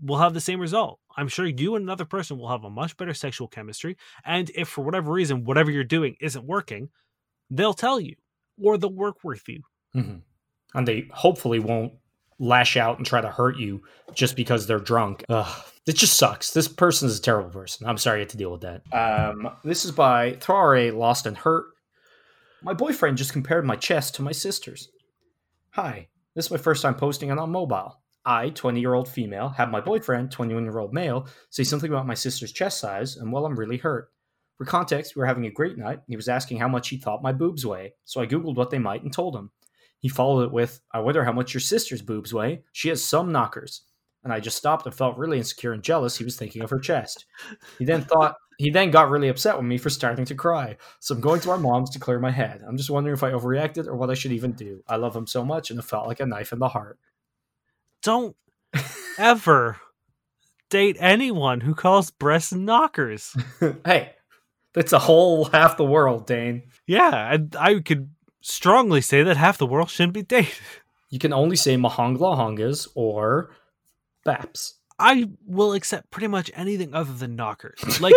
will 0.02 0.18
have 0.18 0.34
the 0.34 0.42
same 0.42 0.60
result. 0.60 1.00
I'm 1.18 1.28
sure 1.28 1.46
you 1.46 1.76
and 1.76 1.84
another 1.84 2.06
person 2.06 2.38
will 2.38 2.50
have 2.50 2.64
a 2.64 2.70
much 2.70 2.98
better 2.98 3.14
sexual 3.14 3.48
chemistry. 3.48 3.98
And 4.26 4.52
if 4.56 4.68
for 4.68 4.84
whatever 4.84 5.12
reason, 5.12 5.46
whatever 5.46 5.72
you're 5.72 5.84
doing 5.84 6.18
isn't 6.20 6.46
working, 6.46 6.90
they'll 7.50 7.74
tell 7.74 8.00
you 8.00 8.16
or 8.62 8.78
they'll 8.78 8.92
work 8.92 9.24
with 9.24 9.48
you. 9.48 9.62
Mhm. 9.96 10.22
And 10.74 10.88
they 10.88 11.08
hopefully 11.12 11.60
won't 11.60 11.94
lash 12.38 12.76
out 12.76 12.98
and 12.98 13.06
try 13.06 13.22
to 13.22 13.30
hurt 13.30 13.58
you 13.58 13.82
just 14.14 14.36
because 14.36 14.68
they're 14.68 14.80
drunk. 14.80 15.24
Ugh, 15.30 15.64
it 15.88 15.96
just 15.96 16.18
sucks. 16.18 16.52
This 16.52 16.68
person 16.68 17.08
is 17.08 17.18
a 17.18 17.22
terrible 17.22 17.50
person. 17.50 17.88
I'm 17.88 17.98
sorry 17.98 18.20
you 18.20 18.24
had 18.24 18.30
to 18.30 18.38
deal 18.38 18.52
with 18.52 18.62
that. 18.62 18.82
Um, 18.92 19.50
this 19.64 19.86
is 19.86 19.92
by 19.92 20.34
Thrare 20.42 20.92
Lost 20.92 21.26
and 21.26 21.38
Hurt. 21.38 21.68
My 22.62 22.74
boyfriend 22.74 23.18
just 23.18 23.32
compared 23.32 23.66
my 23.66 23.78
chest 23.78 24.16
to 24.16 24.22
my 24.22 24.34
sister's. 24.34 24.90
Hi, 25.72 26.10
this 26.34 26.46
is 26.46 26.52
my 26.52 26.58
first 26.58 26.82
time 26.82 26.96
posting 26.96 27.30
it 27.30 27.38
on 27.38 27.52
mobile. 27.52 28.02
I, 28.26 28.50
20 28.50 28.80
year 28.80 28.94
old 28.94 29.08
female, 29.08 29.50
have 29.50 29.70
my 29.70 29.82
boyfriend, 29.82 30.32
21 30.32 30.64
year 30.64 30.80
old 30.80 30.94
male, 30.94 31.28
say 31.50 31.64
something 31.64 31.92
about 31.92 32.08
my 32.08 32.14
sister's 32.14 32.52
chest 32.52 32.80
size, 32.80 33.18
and 33.18 33.32
well, 33.32 33.46
I'm 33.46 33.58
really 33.58 33.78
hurt. 33.78 34.12
For 34.58 34.66
context, 34.66 35.16
we 35.16 35.20
were 35.20 35.26
having 35.26 35.46
a 35.46 35.52
great 35.52 35.78
night. 35.78 35.98
and 35.98 36.08
He 36.08 36.16
was 36.16 36.30
asking 36.30 36.60
how 36.60 36.68
much 36.68 36.90
he 36.90 36.98
thought 36.98 37.24
my 37.24 37.34
boobs 37.34 37.66
weigh, 37.66 37.94
so 38.06 38.22
I 38.22 38.26
googled 38.26 38.56
what 38.56 38.70
they 38.70 38.80
might 38.80 39.04
and 39.04 39.12
told 39.12 39.36
him. 39.36 39.52
He 40.00 40.10
followed 40.10 40.44
it 40.44 40.52
with, 40.52 40.82
I 40.92 41.00
wonder 41.00 41.24
how 41.24 41.32
much 41.32 41.54
your 41.54 41.62
sister's 41.62 42.02
boobs 42.02 42.34
weigh. 42.34 42.64
She 42.72 42.90
has 42.90 43.04
some 43.04 43.32
knockers. 43.32 43.82
And 44.24 44.34
I 44.34 44.40
just 44.40 44.58
stopped 44.58 44.86
and 44.88 44.96
felt 44.96 45.18
really 45.18 45.38
insecure 45.38 45.72
and 45.72 45.84
jealous 45.84 46.18
he 46.18 46.24
was 46.24 46.36
thinking 46.36 46.64
of 46.64 46.72
her 46.72 46.80
chest. 46.80 47.26
He 47.78 47.86
then 47.86 48.02
thought 48.02 48.36
he 48.58 48.72
then 48.72 48.90
got 48.90 49.12
really 49.12 49.28
upset 49.28 49.56
with 49.56 49.66
me 49.66 49.78
for 49.78 49.90
starting 49.90 50.26
to 50.26 50.36
cry. 50.36 50.78
So 51.00 51.14
I'm 51.14 51.22
going 51.22 51.42
to 51.42 51.48
my 51.50 51.58
mom's 51.58 51.92
to 51.92 52.00
clear 52.00 52.20
my 52.20 52.32
head. 52.32 52.64
I'm 52.68 52.78
just 52.78 52.90
wondering 52.90 53.16
if 53.16 53.24
I 53.24 53.32
overreacted 53.32 53.86
or 53.86 53.96
what 53.96 54.10
I 54.10 54.16
should 54.16 54.32
even 54.32 54.54
do. 54.54 54.82
I 54.88 54.96
love 54.96 55.16
him 55.16 55.28
so 55.28 55.46
much 55.46 55.70
and 55.70 55.80
it 55.80 55.86
felt 55.86 56.08
like 56.08 56.20
a 56.20 56.26
knife 56.26 56.54
in 56.54 56.60
the 56.60 56.70
heart. 56.70 56.98
Don't 58.06 58.36
ever 59.18 59.78
date 60.70 60.96
anyone 61.00 61.62
who 61.62 61.74
calls 61.74 62.12
breasts 62.12 62.54
knockers. 62.54 63.36
hey, 63.84 64.12
that's 64.74 64.94
a 64.94 65.00
whole 65.00 65.46
half 65.46 65.76
the 65.76 65.86
world, 65.86 66.28
Dane. 66.28 66.70
Yeah, 66.86 67.34
and 67.34 67.56
I 67.56 67.80
could 67.80 68.12
strongly 68.42 69.02
say 69.02 69.24
that 69.24 69.38
half 69.38 69.58
the 69.58 69.66
world 69.66 69.90
shouldn't 69.90 70.14
be 70.14 70.22
dated. 70.22 70.54
You 71.10 71.18
can 71.18 71.34
only 71.34 71.56
say 71.56 71.78
Mahongla 71.78 72.38
Hongas 72.38 72.88
or 72.94 73.50
Baps. 74.24 74.74
I 75.00 75.28
will 75.48 75.74
accept 75.74 76.12
pretty 76.12 76.28
much 76.28 76.52
anything 76.54 76.94
other 76.94 77.14
than 77.14 77.36
knockers. 77.36 77.80
Like 78.00 78.14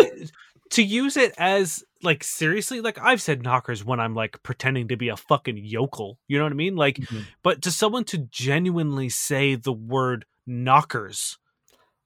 to 0.71 0.83
use 0.83 1.17
it 1.17 1.33
as 1.39 1.83
like 2.03 2.23
seriously, 2.23 2.81
like 2.81 2.99
I've 3.01 3.23
said 3.23 3.43
knockers 3.43 3.85
when 3.85 4.01
I'm 4.01 4.15
like 4.15 4.43
pretending 4.43 4.89
to 4.89 4.97
be 4.97 5.09
a 5.09 5.17
fucking 5.17 5.59
yokel. 5.59 6.19
You 6.29 6.39
know 6.39 6.45
what 6.45 6.53
I 6.53 6.57
mean? 6.57 6.77
Like, 6.77 6.97
mm-hmm. 6.97 7.21
but 7.43 7.63
to 7.63 7.71
someone 7.71 8.05
to 8.05 8.19
genuinely 8.19 9.09
say 9.09 9.55
the 9.55 9.73
word 9.73 10.25
knockers 10.47 11.39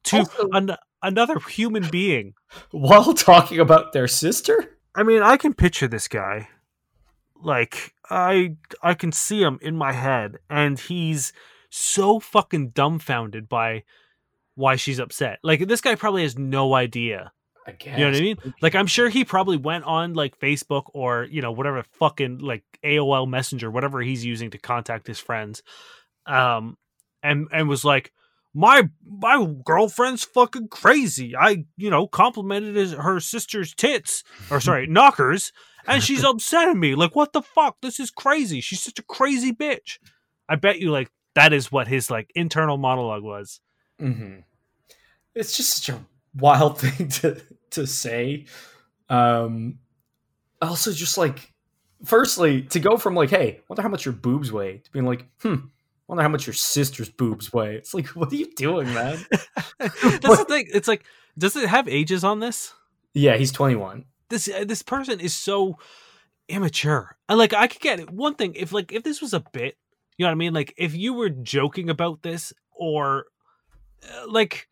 to 0.04 0.18
Also- 0.18 0.48
an- 0.52 0.76
another 1.02 1.38
human 1.40 1.88
being. 1.88 2.34
While 2.70 3.14
talking 3.14 3.60
about 3.60 3.92
their 3.92 4.08
sister? 4.08 4.78
I 4.94 5.02
mean, 5.02 5.22
I 5.22 5.36
can 5.36 5.54
picture 5.54 5.88
this 5.88 6.08
guy. 6.08 6.48
Like 7.42 7.94
I 8.08 8.56
I 8.82 8.94
can 8.94 9.10
see 9.10 9.42
him 9.42 9.58
in 9.62 9.76
my 9.76 9.92
head 9.92 10.36
and 10.48 10.78
he's 10.78 11.32
so 11.70 12.20
fucking 12.20 12.70
dumbfounded 12.70 13.48
by 13.48 13.84
why 14.54 14.76
she's 14.76 14.98
upset. 14.98 15.38
Like 15.42 15.66
this 15.66 15.80
guy 15.80 15.94
probably 15.94 16.22
has 16.22 16.38
no 16.38 16.74
idea. 16.74 17.32
I 17.66 17.72
guess. 17.72 17.98
You 17.98 18.04
know 18.04 18.10
what 18.10 18.16
I 18.16 18.20
mean? 18.20 18.36
Like 18.60 18.74
I'm 18.74 18.86
sure 18.86 19.08
he 19.08 19.24
probably 19.24 19.56
went 19.56 19.84
on 19.84 20.14
like 20.14 20.38
Facebook 20.38 20.84
or, 20.94 21.24
you 21.30 21.42
know, 21.42 21.52
whatever 21.52 21.82
fucking 21.82 22.38
like 22.38 22.64
AOL 22.84 23.28
Messenger, 23.28 23.70
whatever 23.70 24.00
he's 24.00 24.24
using 24.24 24.50
to 24.50 24.58
contact 24.58 25.06
his 25.06 25.18
friends. 25.18 25.62
Um 26.26 26.76
and 27.22 27.46
and 27.52 27.68
was 27.68 27.84
like 27.84 28.12
my 28.54 28.88
my 29.06 29.46
girlfriend's 29.64 30.24
fucking 30.24 30.68
crazy. 30.68 31.34
I, 31.36 31.64
you 31.76 31.90
know, 31.90 32.06
complimented 32.06 32.76
his, 32.76 32.92
her 32.92 33.20
sister's 33.20 33.74
tits 33.74 34.24
or 34.50 34.60
sorry, 34.60 34.86
knockers, 34.86 35.52
and 35.86 36.02
she's 36.02 36.24
upset 36.24 36.68
at 36.68 36.76
me. 36.76 36.94
Like, 36.94 37.16
what 37.16 37.32
the 37.32 37.42
fuck? 37.42 37.76
This 37.80 37.98
is 37.98 38.10
crazy. 38.10 38.60
She's 38.60 38.82
such 38.82 38.98
a 38.98 39.04
crazy 39.04 39.52
bitch. 39.52 39.98
I 40.48 40.56
bet 40.56 40.80
you 40.80 40.90
like 40.90 41.10
that 41.34 41.52
is 41.52 41.72
what 41.72 41.88
his 41.88 42.10
like 42.10 42.30
internal 42.34 42.76
monologue 42.76 43.22
was. 43.22 43.60
Mm-hmm. 44.00 44.40
It's 45.34 45.56
just 45.56 45.76
such 45.76 45.94
a 45.94 46.04
wild 46.34 46.80
thing 46.80 47.08
to 47.08 47.40
to 47.70 47.86
say. 47.86 48.46
Um, 49.08 49.78
also, 50.60 50.92
just 50.92 51.18
like, 51.18 51.52
firstly, 52.04 52.62
to 52.62 52.80
go 52.80 52.96
from 52.96 53.14
like, 53.14 53.30
"Hey, 53.30 53.60
wonder 53.68 53.82
how 53.82 53.88
much 53.88 54.04
your 54.04 54.14
boobs 54.14 54.52
weigh," 54.52 54.78
to 54.78 54.90
being 54.92 55.06
like, 55.06 55.26
"Hmm, 55.40 55.66
wonder 56.08 56.22
how 56.22 56.28
much 56.28 56.46
your 56.46 56.54
sister's 56.54 57.08
boobs 57.08 57.52
weigh." 57.52 57.76
It's 57.76 57.94
like, 57.94 58.06
what 58.16 58.32
are 58.32 58.36
you 58.36 58.52
doing, 58.54 58.92
man? 58.92 59.18
That's 59.78 60.00
the 60.00 60.46
thing. 60.48 60.68
It's 60.72 60.88
like, 60.88 61.04
does 61.36 61.56
it 61.56 61.68
have 61.68 61.88
ages 61.88 62.24
on 62.24 62.40
this? 62.40 62.72
yeah, 63.14 63.36
he's 63.36 63.52
twenty 63.52 63.76
one. 63.76 64.04
This 64.30 64.48
uh, 64.48 64.64
this 64.66 64.82
person 64.82 65.20
is 65.20 65.34
so 65.34 65.78
immature. 66.48 67.16
And 67.28 67.38
like, 67.38 67.52
I 67.52 67.66
could 67.66 67.80
get 67.80 68.00
it. 68.00 68.10
One 68.10 68.34
thing, 68.34 68.54
if 68.54 68.72
like 68.72 68.92
if 68.92 69.02
this 69.02 69.20
was 69.20 69.34
a 69.34 69.44
bit, 69.52 69.76
you 70.16 70.24
know 70.24 70.28
what 70.28 70.32
I 70.32 70.36
mean? 70.36 70.54
Like, 70.54 70.74
if 70.76 70.94
you 70.94 71.14
were 71.14 71.30
joking 71.30 71.90
about 71.90 72.22
this, 72.22 72.52
or 72.72 73.26
uh, 74.02 74.26
like 74.28 74.68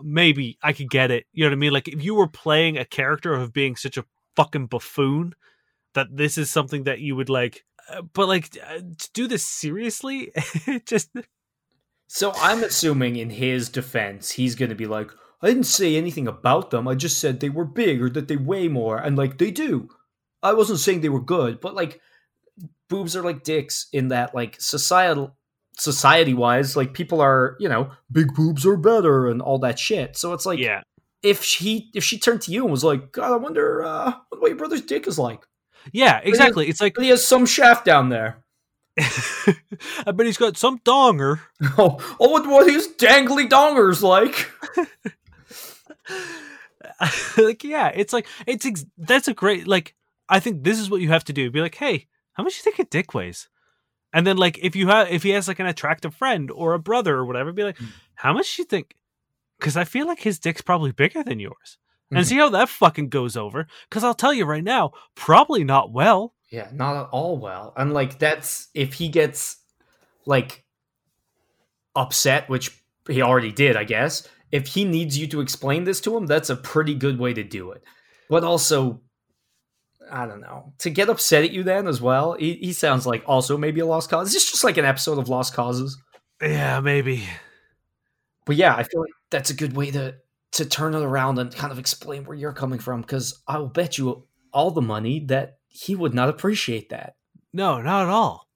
maybe 0.00 0.58
I 0.62 0.72
could 0.72 0.90
get 0.90 1.10
it. 1.10 1.26
You 1.32 1.44
know 1.44 1.50
what 1.50 1.56
I 1.56 1.58
mean? 1.58 1.72
Like, 1.72 1.88
if 1.88 2.02
you 2.02 2.14
were 2.14 2.28
playing 2.28 2.78
a 2.78 2.84
character 2.84 3.34
of 3.34 3.52
being 3.52 3.76
such 3.76 3.96
a 3.96 4.04
fucking 4.36 4.66
buffoon, 4.66 5.34
that 5.94 6.08
this 6.16 6.38
is 6.38 6.50
something 6.50 6.84
that 6.84 7.00
you 7.00 7.16
would 7.16 7.28
like. 7.30 7.64
Uh, 7.90 8.02
but 8.02 8.28
like, 8.28 8.56
uh, 8.68 8.78
to 8.98 9.10
do 9.12 9.26
this 9.26 9.46
seriously, 9.46 10.32
just 10.86 11.10
So 12.08 12.32
I'm 12.36 12.62
assuming 12.62 13.16
in 13.16 13.30
his 13.30 13.68
defense, 13.68 14.32
he's 14.32 14.54
going 14.54 14.68
to 14.68 14.74
be 14.74 14.86
like, 14.86 15.10
I 15.42 15.48
didn't 15.48 15.64
say 15.64 15.96
anything 15.96 16.26
about 16.26 16.70
them. 16.70 16.88
I 16.88 16.94
just 16.94 17.18
said 17.18 17.40
they 17.40 17.50
were 17.50 17.64
big 17.64 18.02
or 18.02 18.10
that 18.10 18.28
they 18.28 18.36
weigh 18.36 18.68
more. 18.68 18.98
And 18.98 19.16
like, 19.16 19.38
they 19.38 19.50
do. 19.50 19.88
I 20.42 20.52
wasn't 20.52 20.78
saying 20.80 21.00
they 21.00 21.08
were 21.08 21.20
good, 21.20 21.60
but 21.60 21.74
like, 21.74 22.00
boobs 22.88 23.16
are 23.16 23.22
like 23.22 23.42
dicks 23.42 23.88
in 23.92 24.08
that, 24.08 24.34
like, 24.34 24.60
societal. 24.60 25.35
Society 25.78 26.34
wise, 26.34 26.76
like 26.76 26.94
people 26.94 27.20
are, 27.20 27.56
you 27.60 27.68
know, 27.68 27.90
big 28.10 28.34
boobs 28.34 28.64
are 28.64 28.76
better 28.76 29.28
and 29.28 29.42
all 29.42 29.58
that 29.58 29.78
shit. 29.78 30.16
So 30.16 30.32
it's 30.32 30.46
like, 30.46 30.58
yeah. 30.58 30.82
if 31.22 31.42
she 31.42 31.90
if 31.94 32.02
she 32.02 32.18
turned 32.18 32.40
to 32.42 32.50
you 32.50 32.62
and 32.62 32.70
was 32.70 32.84
like, 32.84 33.12
God, 33.12 33.32
I 33.32 33.36
wonder 33.36 33.84
uh, 33.84 34.14
what 34.38 34.48
your 34.48 34.56
brother's 34.56 34.82
dick 34.82 35.06
is 35.06 35.18
like. 35.18 35.44
Yeah, 35.92 36.20
exactly. 36.22 36.68
It's 36.68 36.80
like 36.80 36.96
he 36.98 37.08
has 37.08 37.26
some 37.26 37.46
shaft 37.46 37.84
down 37.84 38.08
there. 38.08 38.42
I 38.98 40.12
bet 40.14 40.26
he's 40.26 40.38
got 40.38 40.56
some 40.56 40.78
donger. 40.80 41.40
Oh, 41.78 41.98
oh, 42.18 42.30
what, 42.30 42.46
what 42.46 42.70
his 42.70 42.88
dangly 42.88 43.48
dongers 43.48 44.02
like? 44.02 44.50
like 47.36 47.64
yeah 47.64 47.88
it's 47.94 48.12
like 48.12 48.26
it's 48.46 48.64
ex- 48.64 48.86
that's 48.96 49.28
a 49.28 49.34
great 49.34 49.66
like 49.66 49.94
i 50.28 50.40
think 50.40 50.64
this 50.64 50.78
is 50.78 50.88
what 50.88 51.00
you 51.00 51.08
have 51.08 51.24
to 51.24 51.32
do 51.32 51.50
be 51.50 51.60
like 51.60 51.74
hey 51.74 52.06
how 52.34 52.42
much 52.42 52.56
you 52.56 52.62
think 52.62 52.78
a 52.78 52.84
dick 52.84 53.12
weighs 53.12 53.48
and 54.16 54.26
then 54.26 54.36
like 54.36 54.58
if 54.62 54.74
you 54.74 54.88
have 54.88 55.08
if 55.10 55.22
he 55.22 55.30
has 55.30 55.46
like 55.48 55.60
an 55.60 55.66
attractive 55.66 56.14
friend 56.14 56.50
or 56.50 56.74
a 56.74 56.78
brother 56.78 57.14
or 57.16 57.24
whatever 57.26 57.52
be 57.52 57.62
like 57.64 57.76
Mm. 57.78 57.88
how 58.14 58.32
much 58.32 58.56
do 58.56 58.62
you 58.62 58.66
think 58.66 58.94
because 59.58 59.76
i 59.76 59.84
feel 59.84 60.06
like 60.06 60.20
his 60.20 60.38
dick's 60.38 60.62
probably 60.62 60.92
bigger 60.92 61.22
than 61.22 61.38
yours 61.40 61.78
Mhm. 62.12 62.16
and 62.18 62.26
see 62.26 62.36
how 62.36 62.48
that 62.50 62.68
fucking 62.68 63.08
goes 63.10 63.36
over 63.36 63.66
because 63.88 64.02
i'll 64.04 64.14
tell 64.14 64.32
you 64.34 64.44
right 64.46 64.64
now 64.64 64.92
probably 65.14 65.62
not 65.64 65.92
well 65.92 66.32
Yeah, 66.50 66.68
not 66.72 66.96
at 66.96 67.08
all 67.10 67.36
well. 67.38 67.72
And 67.76 67.92
like 67.92 68.18
that's 68.18 68.68
if 68.74 68.94
he 68.94 69.08
gets 69.08 69.56
like 70.24 70.64
upset, 71.94 72.48
which 72.48 72.82
he 73.08 73.22
already 73.22 73.52
did, 73.52 73.76
I 73.76 73.84
guess. 73.84 74.28
If 74.52 74.68
he 74.68 74.84
needs 74.84 75.18
you 75.18 75.26
to 75.28 75.40
explain 75.40 75.84
this 75.84 76.00
to 76.02 76.16
him, 76.16 76.26
that's 76.26 76.50
a 76.50 76.56
pretty 76.56 76.94
good 76.94 77.18
way 77.18 77.34
to 77.34 77.42
do 77.42 77.72
it. 77.72 77.82
But 78.30 78.44
also, 78.44 79.00
I 80.10 80.26
don't 80.26 80.40
know. 80.40 80.72
To 80.78 80.90
get 80.90 81.08
upset 81.08 81.44
at 81.44 81.50
you 81.50 81.62
then 81.62 81.86
as 81.86 82.00
well, 82.00 82.34
he, 82.34 82.54
he 82.54 82.72
sounds 82.72 83.06
like 83.06 83.22
also 83.26 83.56
maybe 83.58 83.80
a 83.80 83.86
lost 83.86 84.10
cause. 84.10 84.28
Is 84.28 84.34
this 84.34 84.50
just 84.50 84.64
like 84.64 84.76
an 84.76 84.84
episode 84.84 85.18
of 85.18 85.28
Lost 85.28 85.54
Causes? 85.54 85.98
yeah 86.42 86.80
maybe 86.80 87.24
But 88.44 88.56
yeah, 88.56 88.74
I 88.74 88.82
feel 88.82 89.00
like 89.00 89.10
that's 89.30 89.50
a 89.50 89.54
good 89.54 89.74
way 89.76 89.90
to 89.92 90.16
to 90.52 90.64
turn 90.64 90.94
it 90.94 91.02
around 91.02 91.38
and 91.38 91.54
kind 91.54 91.72
of 91.72 91.78
explain 91.78 92.24
where 92.24 92.36
you're 92.36 92.52
coming 92.52 92.78
from. 92.78 93.00
Because 93.00 93.42
I 93.48 93.58
will 93.58 93.68
bet 93.68 93.98
you 93.98 94.26
all 94.52 94.70
the 94.70 94.82
money 94.82 95.20
that 95.26 95.58
he 95.68 95.94
would 95.94 96.14
not 96.14 96.28
appreciate 96.28 96.90
that. 96.90 97.14
no 97.52 97.80
not 97.82 98.04
at 98.04 98.08
all 98.08 98.48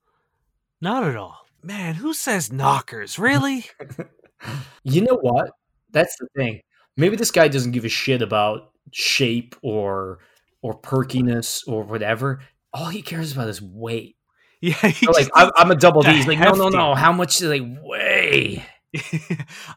not 0.80 1.04
at 1.04 1.16
all 1.16 1.38
man 1.62 1.94
who 1.94 2.14
says 2.14 2.52
knockers 2.52 3.18
really 3.18 3.66
You 4.84 5.02
know 5.02 5.18
what? 5.20 5.50
That's 5.90 6.16
the 6.18 6.28
thing. 6.36 6.60
Maybe 6.96 7.16
this 7.16 7.30
guy 7.30 7.48
doesn't 7.48 7.72
give 7.72 7.84
a 7.84 7.88
shit 7.88 8.22
about 8.22 8.72
shape 8.92 9.54
or 9.62 10.18
or 10.62 10.74
perkiness 10.74 11.62
or 11.66 11.82
whatever. 11.84 12.40
All 12.72 12.86
he 12.86 13.02
cares 13.02 13.32
about 13.32 13.48
is 13.48 13.60
weight. 13.62 14.16
Yeah, 14.60 14.74
So, 14.92 15.10
like 15.12 15.28
I'm, 15.34 15.50
I'm 15.56 15.70
a 15.70 15.74
double 15.76 16.02
D. 16.02 16.12
He's 16.12 16.26
like, 16.26 16.38
no, 16.38 16.52
no, 16.52 16.64
hefty. 16.64 16.76
no. 16.76 16.94
How 16.94 17.12
much 17.12 17.38
do 17.38 17.48
they 17.48 17.60
weigh? 17.60 18.64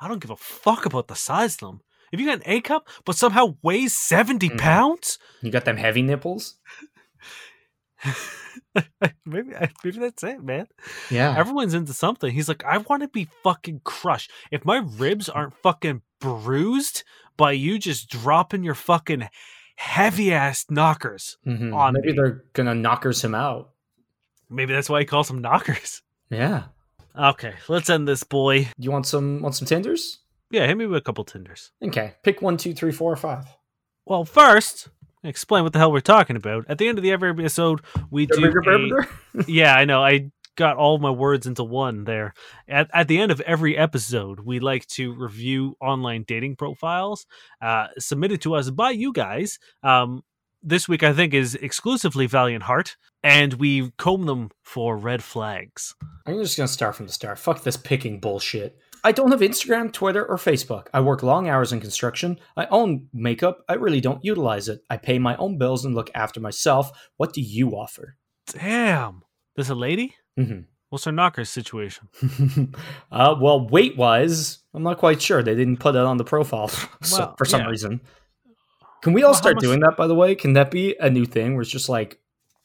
I 0.02 0.08
don't 0.08 0.20
give 0.20 0.32
a 0.32 0.36
fuck 0.36 0.86
about 0.86 1.08
the 1.08 1.16
size 1.16 1.54
of 1.56 1.60
them. 1.62 1.82
If 2.12 2.20
you 2.20 2.26
got 2.28 2.38
an 2.40 2.44
A 2.46 2.62
cup, 2.62 2.88
but 3.06 3.16
somehow 3.16 3.56
weighs 3.64 3.98
70 3.98 4.50
Mhm. 4.50 4.58
pounds, 4.60 5.18
You 5.42 5.52
got 5.52 5.66
them 5.66 5.78
heavy 5.78 6.02
nipples? 6.02 6.58
maybe 9.26 9.54
maybe 9.84 10.00
that's 10.00 10.24
it, 10.24 10.44
man. 10.44 10.68
Yeah. 11.10 11.36
Everyone's 11.38 11.74
into 11.74 11.94
something. 11.94 12.32
He's 12.32 12.48
like, 12.50 12.64
I 12.66 12.78
want 12.80 13.02
to 13.04 13.08
be 13.08 13.30
fucking 13.44 13.82
crushed. 13.84 14.32
If 14.52 14.66
my 14.66 14.78
ribs 14.78 15.30
aren't 15.30 15.54
fucking 15.62 16.02
bruised 16.20 17.04
by 17.38 17.52
you 17.54 17.80
just 17.80 18.10
dropping 18.10 18.64
your 18.64 18.76
fucking 18.76 19.28
heavy 19.84 20.34
ass 20.34 20.66
knockers, 20.70 21.38
Mhm. 21.46 21.74
on 21.76 21.94
Maybe 21.94 22.08
me. 22.10 22.14
they're 22.16 22.44
gonna 22.54 22.74
knockers 22.76 23.24
him 23.24 23.36
out. 23.36 23.72
maybe 24.50 24.72
that's 24.74 24.90
why 24.90 25.00
he 25.00 25.06
calls 25.06 25.28
them 25.28 25.42
knockers. 25.42 26.02
Yeah. 26.30 26.64
Okay, 27.16 27.54
let's 27.68 27.90
end 27.92 28.08
this, 28.08 28.24
boy. 28.24 28.70
You 28.78 28.90
want 28.92 29.06
some 29.06 29.42
want 29.42 29.56
some 29.56 29.68
tenders? 29.68 30.20
Yeah, 30.50 30.66
hit 30.68 30.78
me 30.78 30.86
with 30.88 30.98
a 30.98 31.02
couple 31.02 31.24
tenders. 31.26 31.72
Okay. 31.84 32.14
Pick 32.24 32.42
one, 32.42 32.58
two, 32.58 32.74
three, 32.74 32.92
four, 32.92 33.12
or 33.12 33.16
five. 33.16 33.46
Well, 34.06 34.26
first, 34.26 34.90
explain 35.24 35.64
what 35.64 35.74
the 35.74 35.80
hell 35.80 35.92
we're 35.92 36.00
talking 36.00 36.36
about. 36.36 36.66
At 36.68 36.78
the 36.80 36.88
end 36.88 36.98
of 36.98 37.04
the 37.04 37.12
every 37.12 37.30
episode, 37.30 37.82
we 38.10 38.26
do. 38.26 38.46
a- 38.46 39.08
yeah, 39.48 39.76
I 39.76 39.86
know. 39.86 40.04
I 40.04 40.32
got 40.56 40.78
all 40.78 40.98
my 40.98 41.10
words 41.10 41.46
into 41.48 41.64
one 41.64 42.04
there. 42.04 42.34
At, 42.68 42.90
at 42.94 43.08
the 43.08 43.20
end 43.20 43.32
of 43.32 43.42
every 43.42 43.78
episode, 43.78 44.42
we 44.42 44.60
like 44.60 44.86
to 44.88 45.14
review 45.14 45.76
online 45.82 46.24
dating 46.24 46.56
profiles 46.56 47.26
uh, 47.62 47.88
submitted 47.98 48.42
to 48.42 48.56
us 48.56 48.70
by 48.70 48.92
you 48.92 49.14
guys. 49.14 49.60
Um, 49.82 50.24
this 50.62 50.88
week, 50.88 51.04
I 51.04 51.14
think, 51.14 51.34
is 51.34 51.56
exclusively 51.56 52.26
Valiant 52.26 52.64
Heart, 52.64 52.96
and 53.22 53.56
we 53.56 53.92
comb 53.98 54.26
them 54.26 54.50
for 54.62 54.98
red 54.98 55.22
flags. 55.22 55.94
I'm 56.26 56.42
just 56.42 56.56
gonna 56.56 56.68
start 56.68 56.96
from 56.96 57.08
the 57.08 57.12
start. 57.12 57.38
Fuck 57.38 57.64
this 57.64 57.76
picking 57.76 58.20
bullshit. 58.20 58.78
I 59.06 59.12
don't 59.12 59.32
have 59.32 59.42
Instagram, 59.42 59.92
Twitter, 59.92 60.26
or 60.26 60.38
Facebook. 60.38 60.88
I 60.94 61.02
work 61.02 61.22
long 61.24 61.50
hours 61.50 61.74
in 61.74 61.82
construction. 61.82 62.40
I 62.56 62.68
own 62.68 63.10
makeup. 63.12 63.66
I 63.68 63.74
really 63.74 64.00
don't 64.00 64.24
utilize 64.24 64.70
it. 64.70 64.80
I 64.90 64.96
pay 64.96 65.20
my 65.20 65.36
own 65.36 65.58
bills 65.58 65.84
and 65.84 65.94
look 65.94 66.10
after 66.16 66.40
myself. 66.40 66.90
What 67.18 67.34
do 67.34 67.42
you 67.42 67.72
offer? 67.72 68.16
Damn. 68.48 69.24
This 69.58 69.68
a 69.68 69.76
lady? 69.76 70.16
Hmm 70.38 70.60
What's 70.90 71.06
her 71.06 71.12
knockers 71.12 71.50
situation? 71.50 72.08
uh, 73.12 73.36
well, 73.42 73.68
weight 73.68 73.98
wise, 73.98 74.60
I'm 74.76 74.84
not 74.84 75.00
quite 75.00 75.20
sure. 75.22 75.42
They 75.42 75.56
didn't 75.56 75.78
put 75.78 75.96
it 75.96 76.02
on 76.02 76.18
the 76.18 76.24
profile 76.24 76.68
so, 77.02 77.18
Well, 77.18 77.36
for 77.36 77.46
some 77.46 77.62
yeah. 77.62 77.68
reason. 77.68 78.02
Can 79.02 79.14
we 79.14 79.24
all 79.24 79.32
Well, 79.32 79.40
start 79.40 79.56
much- 79.56 79.64
doing 79.64 79.80
that, 79.80 79.98
by 79.98 80.06
the 80.06 80.14
way? 80.14 80.36
Can 80.36 80.54
that 80.54 80.70
be 80.70 80.96
a 81.00 81.10
new 81.10 81.26
thing 81.26 81.54
where 81.54 81.62
it's 81.64 81.72
just 81.72 81.90
like 81.90 82.20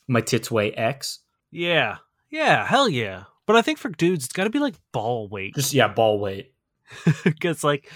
my 0.09 0.21
tits 0.21 0.51
weigh 0.51 0.73
X? 0.73 1.21
Yeah. 1.51 1.97
Yeah, 2.31 2.67
hell 2.67 2.87
yeah. 2.89 3.25
But 3.47 3.57
I 3.57 3.63
think 3.63 3.79
for 3.79 3.89
dudes, 3.89 4.25
it's 4.27 4.33
got 4.35 4.45
to 4.45 4.51
be 4.51 4.59
like 4.59 4.75
ball 4.93 5.27
weight. 5.29 5.55
Just, 5.55 5.73
yeah, 5.73 5.89
ball 5.89 6.19
weight. 6.21 6.53
because 7.25 7.65
like 7.65 7.91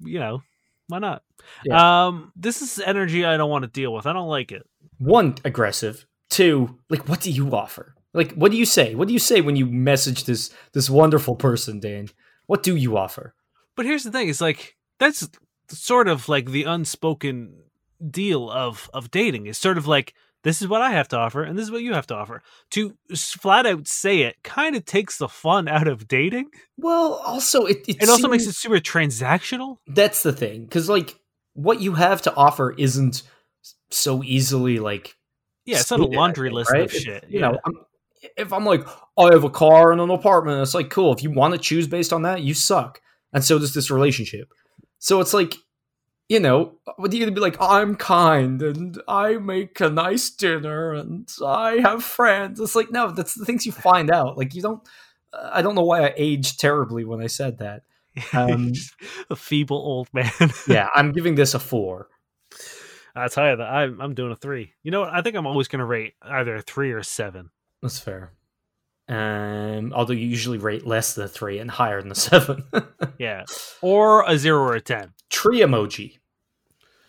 you 0.00 0.18
know 0.18 0.42
why 0.88 0.98
not 0.98 1.22
Yeah. 1.64 2.06
um 2.06 2.32
this 2.36 2.62
is 2.62 2.78
energy 2.78 3.24
i 3.24 3.36
don't 3.36 3.50
want 3.50 3.62
to 3.64 3.68
deal 3.70 3.92
with 3.92 4.06
i 4.06 4.12
don't 4.12 4.28
like 4.28 4.52
it 4.52 4.64
One, 4.98 5.34
aggressive. 5.44 6.06
Two, 6.30 6.78
like, 6.88 7.08
what 7.08 7.20
do 7.20 7.30
you 7.32 7.50
offer? 7.50 7.94
Like, 8.14 8.32
what 8.34 8.50
do 8.50 8.58
you 8.58 8.66
say? 8.66 8.94
What 8.94 9.08
do 9.08 9.14
you 9.14 9.18
say 9.20 9.40
when 9.40 9.56
you 9.56 9.66
message 9.66 10.24
this 10.24 10.50
this 10.72 10.90
wonderful 10.90 11.34
person, 11.36 11.80
Dan? 11.80 12.08
What 12.46 12.62
do 12.62 12.76
you 12.76 12.96
offer? 12.96 13.34
but 13.74 13.86
here's 13.86 14.04
the 14.04 14.10
thing 14.12 14.28
it's 14.28 14.40
like 14.42 14.76
that's 14.98 15.26
sort 15.68 16.06
of 16.06 16.28
like 16.28 16.50
the 16.50 16.64
unspoken 16.64 17.54
deal 18.10 18.50
of 18.50 18.90
of 18.92 19.10
dating 19.10 19.46
it's 19.46 19.58
sort 19.58 19.78
of 19.78 19.86
like 19.86 20.12
this 20.44 20.60
is 20.60 20.68
what 20.68 20.82
i 20.82 20.90
have 20.90 21.08
to 21.08 21.16
offer 21.16 21.42
and 21.42 21.56
this 21.56 21.64
is 21.64 21.70
what 21.70 21.80
you 21.82 21.94
have 21.94 22.06
to 22.06 22.14
offer 22.14 22.42
to 22.70 22.94
flat 23.16 23.64
out 23.64 23.88
say 23.88 24.20
it 24.22 24.36
kind 24.42 24.76
of 24.76 24.84
takes 24.84 25.16
the 25.16 25.26
fun 25.28 25.68
out 25.68 25.88
of 25.88 26.06
dating 26.06 26.50
Well, 26.76 27.14
also 27.24 27.64
it 27.64 27.78
it, 27.88 28.02
it 28.02 28.08
also 28.10 28.28
makes 28.28 28.44
it 28.46 28.52
super 28.54 28.76
transactional 28.78 29.78
that's 29.86 30.22
the 30.22 30.32
thing 30.34 30.64
because 30.64 30.90
like 30.90 31.18
what 31.54 31.80
you 31.80 31.94
have 31.94 32.20
to 32.22 32.34
offer 32.34 32.74
isn't 32.76 33.22
so 33.90 34.22
easily 34.22 34.78
like 34.80 35.16
yeah 35.64 35.78
it's 35.80 35.90
not 35.90 36.00
a 36.00 36.04
laundry 36.04 36.48
think, 36.50 36.56
list 36.56 36.70
right? 36.72 36.82
of 36.82 36.86
It's- 36.94 37.02
shit 37.02 37.24
You 37.30 37.40
yeah. 37.40 37.48
know, 37.52 37.58
I'm, 37.64 37.72
if 38.36 38.52
I'm 38.52 38.64
like, 38.64 38.86
I 39.18 39.32
have 39.32 39.44
a 39.44 39.50
car 39.50 39.92
and 39.92 40.00
an 40.00 40.10
apartment, 40.10 40.60
it's 40.62 40.74
like 40.74 40.90
cool. 40.90 41.12
If 41.12 41.22
you 41.22 41.30
want 41.30 41.54
to 41.54 41.60
choose 41.60 41.88
based 41.88 42.12
on 42.12 42.22
that, 42.22 42.42
you 42.42 42.54
suck, 42.54 43.00
and 43.32 43.44
so 43.44 43.58
does 43.58 43.74
this 43.74 43.90
relationship. 43.90 44.52
So 44.98 45.20
it's 45.20 45.34
like, 45.34 45.56
you 46.28 46.40
know, 46.40 46.78
what 46.96 47.12
are 47.12 47.16
you 47.16 47.30
be 47.30 47.40
like? 47.40 47.60
I'm 47.60 47.96
kind 47.96 48.62
and 48.62 49.00
I 49.08 49.36
make 49.36 49.80
a 49.80 49.90
nice 49.90 50.30
dinner 50.30 50.94
and 50.94 51.28
I 51.44 51.80
have 51.80 52.04
friends. 52.04 52.60
It's 52.60 52.76
like 52.76 52.90
no, 52.90 53.10
that's 53.10 53.34
the 53.34 53.44
things 53.44 53.66
you 53.66 53.72
find 53.72 54.10
out. 54.10 54.38
Like 54.38 54.54
you 54.54 54.62
don't. 54.62 54.82
I 55.34 55.62
don't 55.62 55.74
know 55.74 55.84
why 55.84 56.06
I 56.06 56.14
aged 56.16 56.60
terribly 56.60 57.04
when 57.04 57.20
I 57.20 57.26
said 57.26 57.58
that. 57.58 57.82
Um, 58.34 58.72
a 59.30 59.36
feeble 59.36 59.78
old 59.78 60.08
man 60.12 60.30
Yeah, 60.68 60.90
I'm 60.94 61.12
giving 61.12 61.34
this 61.34 61.54
a 61.54 61.58
four. 61.58 62.08
I 63.14 63.28
tell 63.28 63.50
you 63.50 63.56
that 63.56 63.66
I'm 63.66 64.00
I'm 64.00 64.14
doing 64.14 64.32
a 64.32 64.36
three. 64.36 64.74
You 64.82 64.90
know 64.90 65.00
what? 65.00 65.14
I 65.14 65.22
think 65.22 65.36
I'm 65.36 65.46
always 65.46 65.68
going 65.68 65.80
to 65.80 65.86
rate 65.86 66.14
either 66.22 66.56
a 66.56 66.62
three 66.62 66.92
or 66.92 66.98
a 66.98 67.04
seven. 67.04 67.50
That's 67.82 67.98
fair. 67.98 68.32
Um, 69.08 69.92
although 69.92 70.12
you 70.12 70.26
usually 70.26 70.58
rate 70.58 70.86
less 70.86 71.14
than 71.14 71.24
a 71.24 71.28
three 71.28 71.58
and 71.58 71.70
higher 71.70 72.00
than 72.00 72.12
a 72.12 72.14
seven. 72.28 72.64
Yeah, 73.18 73.44
or 73.80 74.24
a 74.26 74.38
zero 74.38 74.60
or 74.60 74.74
a 74.74 74.80
ten. 74.80 75.12
Tree 75.28 75.60
emoji. 75.60 76.18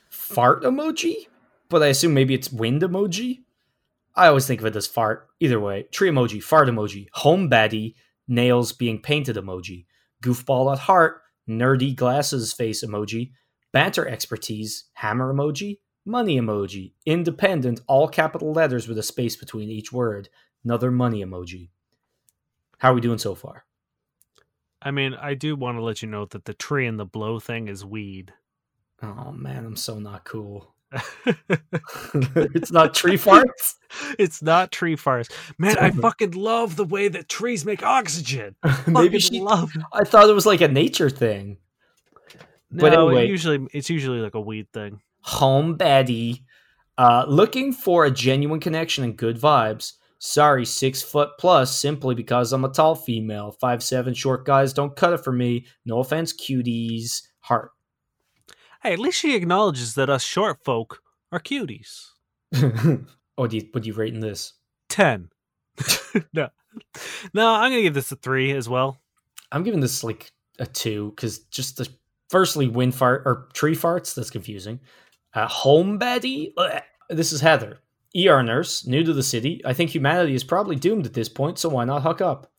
Fart 0.09 0.63
emoji? 0.63 1.27
But 1.69 1.83
I 1.83 1.87
assume 1.87 2.13
maybe 2.13 2.33
it's 2.33 2.51
wind 2.51 2.81
emoji? 2.81 3.43
I 4.15 4.27
always 4.27 4.45
think 4.45 4.59
of 4.59 4.67
it 4.67 4.75
as 4.75 4.87
fart. 4.87 5.27
Either 5.39 5.59
way, 5.59 5.83
tree 5.91 6.09
emoji, 6.09 6.41
fart 6.41 6.67
emoji, 6.67 7.07
home 7.13 7.49
baddie, 7.49 7.95
nails 8.27 8.71
being 8.71 9.01
painted 9.01 9.35
emoji, 9.35 9.85
goofball 10.23 10.71
at 10.71 10.79
heart, 10.79 11.21
nerdy 11.49 11.95
glasses 11.95 12.53
face 12.53 12.83
emoji, 12.83 13.31
banter 13.71 14.07
expertise, 14.07 14.85
hammer 14.93 15.33
emoji, 15.33 15.79
money 16.05 16.39
emoji, 16.39 16.93
independent, 17.05 17.81
all 17.87 18.07
capital 18.07 18.51
letters 18.51 18.87
with 18.87 18.97
a 18.97 19.03
space 19.03 19.35
between 19.35 19.69
each 19.69 19.91
word, 19.91 20.29
another 20.63 20.91
money 20.91 21.23
emoji. 21.23 21.69
How 22.79 22.91
are 22.91 22.95
we 22.95 23.01
doing 23.01 23.17
so 23.17 23.35
far? 23.35 23.65
I 24.81 24.91
mean, 24.91 25.13
I 25.13 25.33
do 25.33 25.55
want 25.55 25.77
to 25.77 25.81
let 25.83 26.01
you 26.01 26.09
know 26.09 26.25
that 26.25 26.45
the 26.45 26.53
tree 26.53 26.85
and 26.85 26.99
the 26.99 27.05
blow 27.05 27.39
thing 27.39 27.67
is 27.69 27.85
weed. 27.85 28.33
Oh 29.01 29.31
man, 29.31 29.65
I'm 29.65 29.75
so 29.77 29.99
not 29.99 30.25
cool. 30.25 30.73
it's 31.25 32.71
not 32.71 32.93
tree 32.93 33.17
farts. 33.17 33.75
it's 34.19 34.41
not 34.41 34.71
tree 34.71 34.95
farts, 34.95 35.31
man. 35.57 35.77
I 35.79 35.91
fucking 35.91 36.31
love 36.31 36.75
the 36.75 36.85
way 36.85 37.07
that 37.07 37.29
trees 37.29 37.65
make 37.65 37.83
oxygen. 37.83 38.55
Maybe 38.87 39.19
she. 39.19 39.39
love. 39.39 39.71
I 39.91 40.03
thought 40.03 40.29
it 40.29 40.33
was 40.33 40.45
like 40.45 40.61
a 40.61 40.67
nature 40.67 41.09
thing. 41.09 41.57
No, 42.69 42.81
But 42.81 42.93
anyway. 42.93 43.25
it 43.25 43.29
usually 43.29 43.67
it's 43.71 43.89
usually 43.89 44.19
like 44.19 44.35
a 44.35 44.41
weed 44.41 44.67
thing. 44.73 45.01
Home 45.21 45.77
baddie, 45.77 46.43
uh, 46.97 47.25
looking 47.27 47.71
for 47.71 48.03
a 48.05 48.11
genuine 48.11 48.59
connection 48.59 49.03
and 49.03 49.15
good 49.15 49.39
vibes. 49.39 49.93
Sorry, 50.25 50.65
six 50.65 51.01
foot 51.01 51.31
plus, 51.37 51.77
simply 51.77 52.15
because 52.15 52.53
I'm 52.53 52.63
a 52.63 52.69
tall 52.69 52.95
female. 52.95 53.51
Five 53.59 53.83
seven 53.83 54.13
short 54.13 54.45
guys 54.45 54.71
don't 54.71 54.95
cut 54.95 55.11
it 55.11 55.21
for 55.21 55.33
me. 55.33 55.65
No 55.85 55.99
offense, 55.99 56.31
cuties. 56.31 57.23
Heart. 57.41 57.71
Hey, 58.81 58.93
at 58.93 58.99
least 58.99 59.19
she 59.19 59.35
acknowledges 59.35 59.95
that 59.95 60.09
us 60.09 60.23
short 60.23 60.63
folk 60.63 61.01
are 61.33 61.41
cuties. 61.41 62.11
oh, 63.37 63.47
do 63.47 63.57
you, 63.57 63.67
what 63.73 63.83
do 63.83 63.87
you 63.87 63.93
rate 63.93 64.13
in 64.13 64.21
this? 64.21 64.53
10. 64.87 65.29
no. 66.33 66.47
No, 67.33 67.49
I'm 67.55 67.71
going 67.71 67.79
to 67.79 67.83
give 67.83 67.93
this 67.93 68.13
a 68.13 68.15
3 68.15 68.51
as 68.51 68.69
well. 68.69 69.01
I'm 69.51 69.63
giving 69.63 69.81
this 69.81 70.05
like 70.05 70.31
a 70.57 70.65
two 70.65 71.11
because 71.17 71.39
just 71.39 71.75
the 71.75 71.89
firstly 72.29 72.69
wind 72.69 72.95
fart 72.95 73.23
or 73.25 73.49
tree 73.51 73.75
farts. 73.75 74.15
That's 74.15 74.29
confusing. 74.29 74.79
Uh, 75.33 75.49
home. 75.49 75.99
This 77.09 77.33
is 77.33 77.41
Heather, 77.41 77.79
ER 78.15 78.43
nurse, 78.43 78.85
new 78.85 79.03
to 79.03 79.13
the 79.13 79.23
city. 79.23 79.61
I 79.65 79.73
think 79.73 79.89
humanity 79.89 80.35
is 80.35 80.43
probably 80.43 80.75
doomed 80.75 81.05
at 81.05 81.13
this 81.13 81.29
point, 81.29 81.57
so 81.57 81.69
why 81.69 81.85
not 81.85 82.03
hook 82.03 82.21
up? 82.21 82.51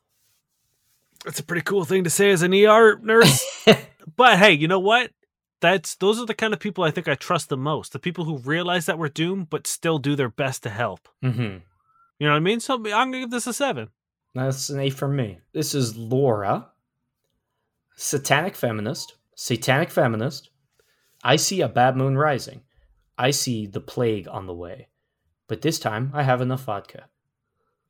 That's 1.25 1.41
a 1.41 1.45
pretty 1.45 1.63
cool 1.63 1.85
thing 1.85 2.05
to 2.05 2.11
say 2.11 2.31
as 2.31 2.43
an 2.43 2.53
ER 2.53 2.99
nurse. 3.03 3.45
but 4.17 4.39
hey, 4.39 4.53
you 4.53 4.69
know 4.69 4.81
what? 4.81 5.11
That's 5.61 5.95
those 5.97 6.21
are 6.21 6.27
the 6.27 6.35
kind 6.35 6.53
of 6.53 6.61
people 6.61 6.85
I 6.85 6.91
think 6.91 7.09
I 7.09 7.15
trust 7.15 7.49
the 7.49 7.57
most. 7.57 7.93
The 7.93 7.99
people 7.99 8.25
who 8.25 8.39
realize 8.39 8.87
that 8.87 8.99
we're 8.99 9.09
doomed 9.09 9.49
but 9.49 9.67
still 9.67 9.99
do 9.99 10.17
their 10.17 10.29
best 10.29 10.63
to 10.65 10.71
help. 10.71 11.09
mm-hmm. 11.23 11.59
You 12.19 12.27
know 12.27 12.33
what 12.33 12.37
I 12.37 12.41
mean? 12.41 12.61
So 12.61 12.75
I'm 12.75 12.83
going 12.83 13.13
to 13.13 13.21
give 13.21 13.31
this 13.31 13.47
a 13.47 13.53
7. 13.53 13.89
That's 14.35 14.69
an 14.71 14.81
A 14.81 14.91
from 14.91 15.17
me. 15.17 15.39
This 15.53 15.75
is 15.75 15.97
Laura, 15.97 16.69
satanic 17.97 18.57
feminist, 18.57 19.17
satanic 19.37 19.91
feminist. 19.91 20.51
I 21.23 21.37
see 21.37 21.61
a 21.61 21.69
bad 21.69 21.97
moon 21.97 22.17
rising. 22.17 22.63
I 23.17 23.31
see 23.31 23.67
the 23.67 23.81
plague 23.81 24.29
on 24.29 24.47
the 24.47 24.55
way. 24.55 24.89
But 25.49 25.63
this 25.63 25.79
time 25.79 26.11
I 26.15 26.23
have 26.23 26.41
enough 26.41 26.65
vodka. 26.65 27.07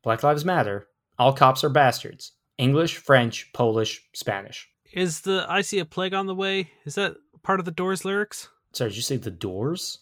Black 0.03 0.23
Lives 0.23 0.45
Matter. 0.45 0.87
All 1.17 1.33
cops 1.33 1.63
are 1.63 1.69
bastards. 1.69 2.33
English, 2.57 2.97
French, 2.97 3.51
Polish, 3.53 4.07
Spanish. 4.13 4.69
Is 4.93 5.21
the 5.21 5.45
I 5.49 5.61
see 5.61 5.79
a 5.79 5.85
plague 5.85 6.13
on 6.13 6.25
the 6.25 6.35
way? 6.35 6.71
Is 6.85 6.95
that 6.95 7.15
part 7.43 7.59
of 7.59 7.65
the 7.65 7.71
Doors 7.71 8.05
lyrics? 8.05 8.49
Sorry, 8.73 8.89
did 8.89 8.97
you 8.97 9.01
say 9.01 9.17
the 9.17 9.31
Doors? 9.31 9.99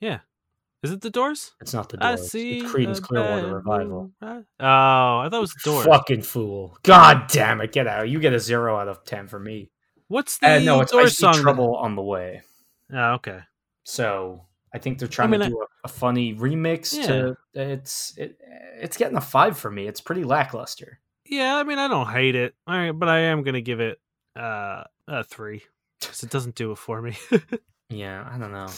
Yeah. 0.00 0.20
Is 0.82 0.90
it 0.92 1.00
the 1.00 1.10
Doors? 1.10 1.52
It's 1.60 1.72
not 1.72 1.88
the 1.88 1.96
Doors. 1.96 2.20
I 2.20 2.22
see. 2.22 2.58
It's 2.58 2.70
Creedence 2.70 3.02
Clearwater 3.02 3.54
Revival. 3.54 4.10
Oh, 4.22 4.36
I 4.60 5.28
thought 5.30 5.32
it 5.32 5.40
was 5.40 5.52
the 5.52 5.70
Doors. 5.70 5.86
Fucking 5.86 6.22
fool! 6.22 6.78
God 6.82 7.28
damn 7.28 7.60
it! 7.60 7.72
Get 7.72 7.86
out! 7.86 8.08
You 8.08 8.20
get 8.20 8.34
a 8.34 8.38
zero 8.38 8.76
out 8.76 8.88
of 8.88 9.04
ten 9.04 9.26
for 9.26 9.38
me. 9.38 9.70
What's 10.08 10.38
the 10.38 10.56
Uh, 10.56 10.58
no, 10.60 10.80
it's 10.82 10.92
I 10.92 10.98
Doors 10.98 11.16
see 11.16 11.22
song? 11.22 11.34
Trouble 11.34 11.76
on 11.76 11.96
the 11.96 12.02
Way. 12.02 12.42
Oh, 12.92 13.14
okay. 13.14 13.40
So 13.84 14.42
I 14.76 14.78
think 14.78 14.98
they're 14.98 15.08
trying 15.08 15.30
mean, 15.30 15.40
to 15.40 15.48
do 15.48 15.60
a, 15.62 15.66
a 15.84 15.88
funny 15.88 16.34
remix. 16.34 16.90
To 17.06 17.36
it's 17.54 18.16
it, 18.18 18.38
it's 18.78 18.98
getting 18.98 19.16
a 19.16 19.22
five 19.22 19.58
for 19.58 19.70
me. 19.70 19.86
It's 19.86 20.02
pretty 20.02 20.22
lackluster. 20.22 21.00
Yeah, 21.24 21.56
I 21.56 21.64
mean, 21.64 21.78
I 21.78 21.88
don't 21.88 22.08
hate 22.08 22.34
it. 22.34 22.54
All 22.66 22.76
right, 22.76 22.92
but 22.92 23.08
I 23.08 23.20
am 23.20 23.42
gonna 23.42 23.62
give 23.62 23.80
it 23.80 23.98
uh, 24.38 24.84
a 25.08 25.24
three 25.24 25.62
because 26.00 26.22
it 26.22 26.30
doesn't 26.30 26.54
do 26.54 26.72
it 26.72 26.78
for 26.78 27.00
me. 27.00 27.16
Yeah, 27.88 28.28
I 28.30 28.38
don't 28.38 28.52
know. 28.52 28.68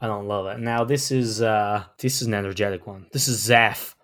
I 0.00 0.06
don't 0.06 0.26
love 0.26 0.46
it. 0.46 0.58
Now 0.58 0.84
this 0.84 1.10
is 1.10 1.42
uh 1.42 1.84
this 1.98 2.20
is 2.20 2.26
an 2.28 2.34
energetic 2.34 2.86
one. 2.86 3.06
This 3.12 3.28
is 3.28 3.46
Zaf. 3.46 3.94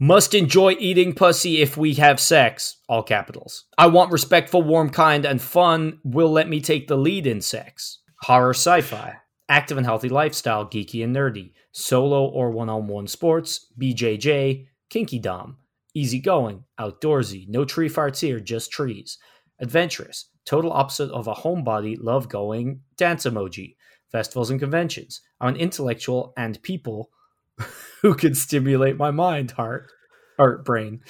Must 0.00 0.32
enjoy 0.32 0.76
eating 0.78 1.12
pussy 1.12 1.60
if 1.60 1.76
we 1.76 1.94
have 1.94 2.20
sex. 2.20 2.76
All 2.88 3.02
capitals. 3.02 3.64
I 3.76 3.88
want 3.88 4.12
respectful, 4.12 4.62
warm, 4.62 4.90
kind, 4.90 5.24
and 5.24 5.42
fun. 5.42 5.98
Will 6.04 6.30
let 6.30 6.48
me 6.48 6.60
take 6.60 6.86
the 6.86 6.96
lead 6.96 7.26
in 7.26 7.40
sex. 7.40 7.98
Horror 8.22 8.54
sci-fi. 8.54 9.16
Active 9.48 9.78
and 9.78 9.86
healthy 9.86 10.08
lifestyle, 10.08 10.66
geeky 10.66 11.02
and 11.02 11.14
nerdy. 11.16 11.52
Solo 11.72 12.26
or 12.26 12.50
one-on-one 12.50 13.06
sports. 13.06 13.72
BJJ. 13.80 14.66
Kinky 14.90 15.18
dom. 15.18 15.56
Easygoing. 15.96 16.64
Outdoorsy. 16.78 17.48
No 17.48 17.64
tree 17.64 17.88
farts 17.88 18.20
here, 18.20 18.40
just 18.40 18.70
trees. 18.70 19.18
Adventurous. 19.60 20.30
Total 20.44 20.72
opposite 20.72 21.10
of 21.10 21.26
a 21.26 21.34
homebody, 21.34 21.96
love 22.00 22.28
going, 22.28 22.80
dance 22.96 23.24
emoji. 23.26 23.76
Festivals 24.10 24.48
and 24.48 24.58
conventions. 24.58 25.20
I'm 25.40 25.54
an 25.54 25.60
intellectual 25.60 26.32
and 26.36 26.62
people 26.62 27.10
who 28.02 28.14
can 28.14 28.34
stimulate 28.34 28.96
my 28.96 29.10
mind, 29.10 29.50
heart, 29.52 29.90
heart, 30.38 30.64
brain. 30.64 31.00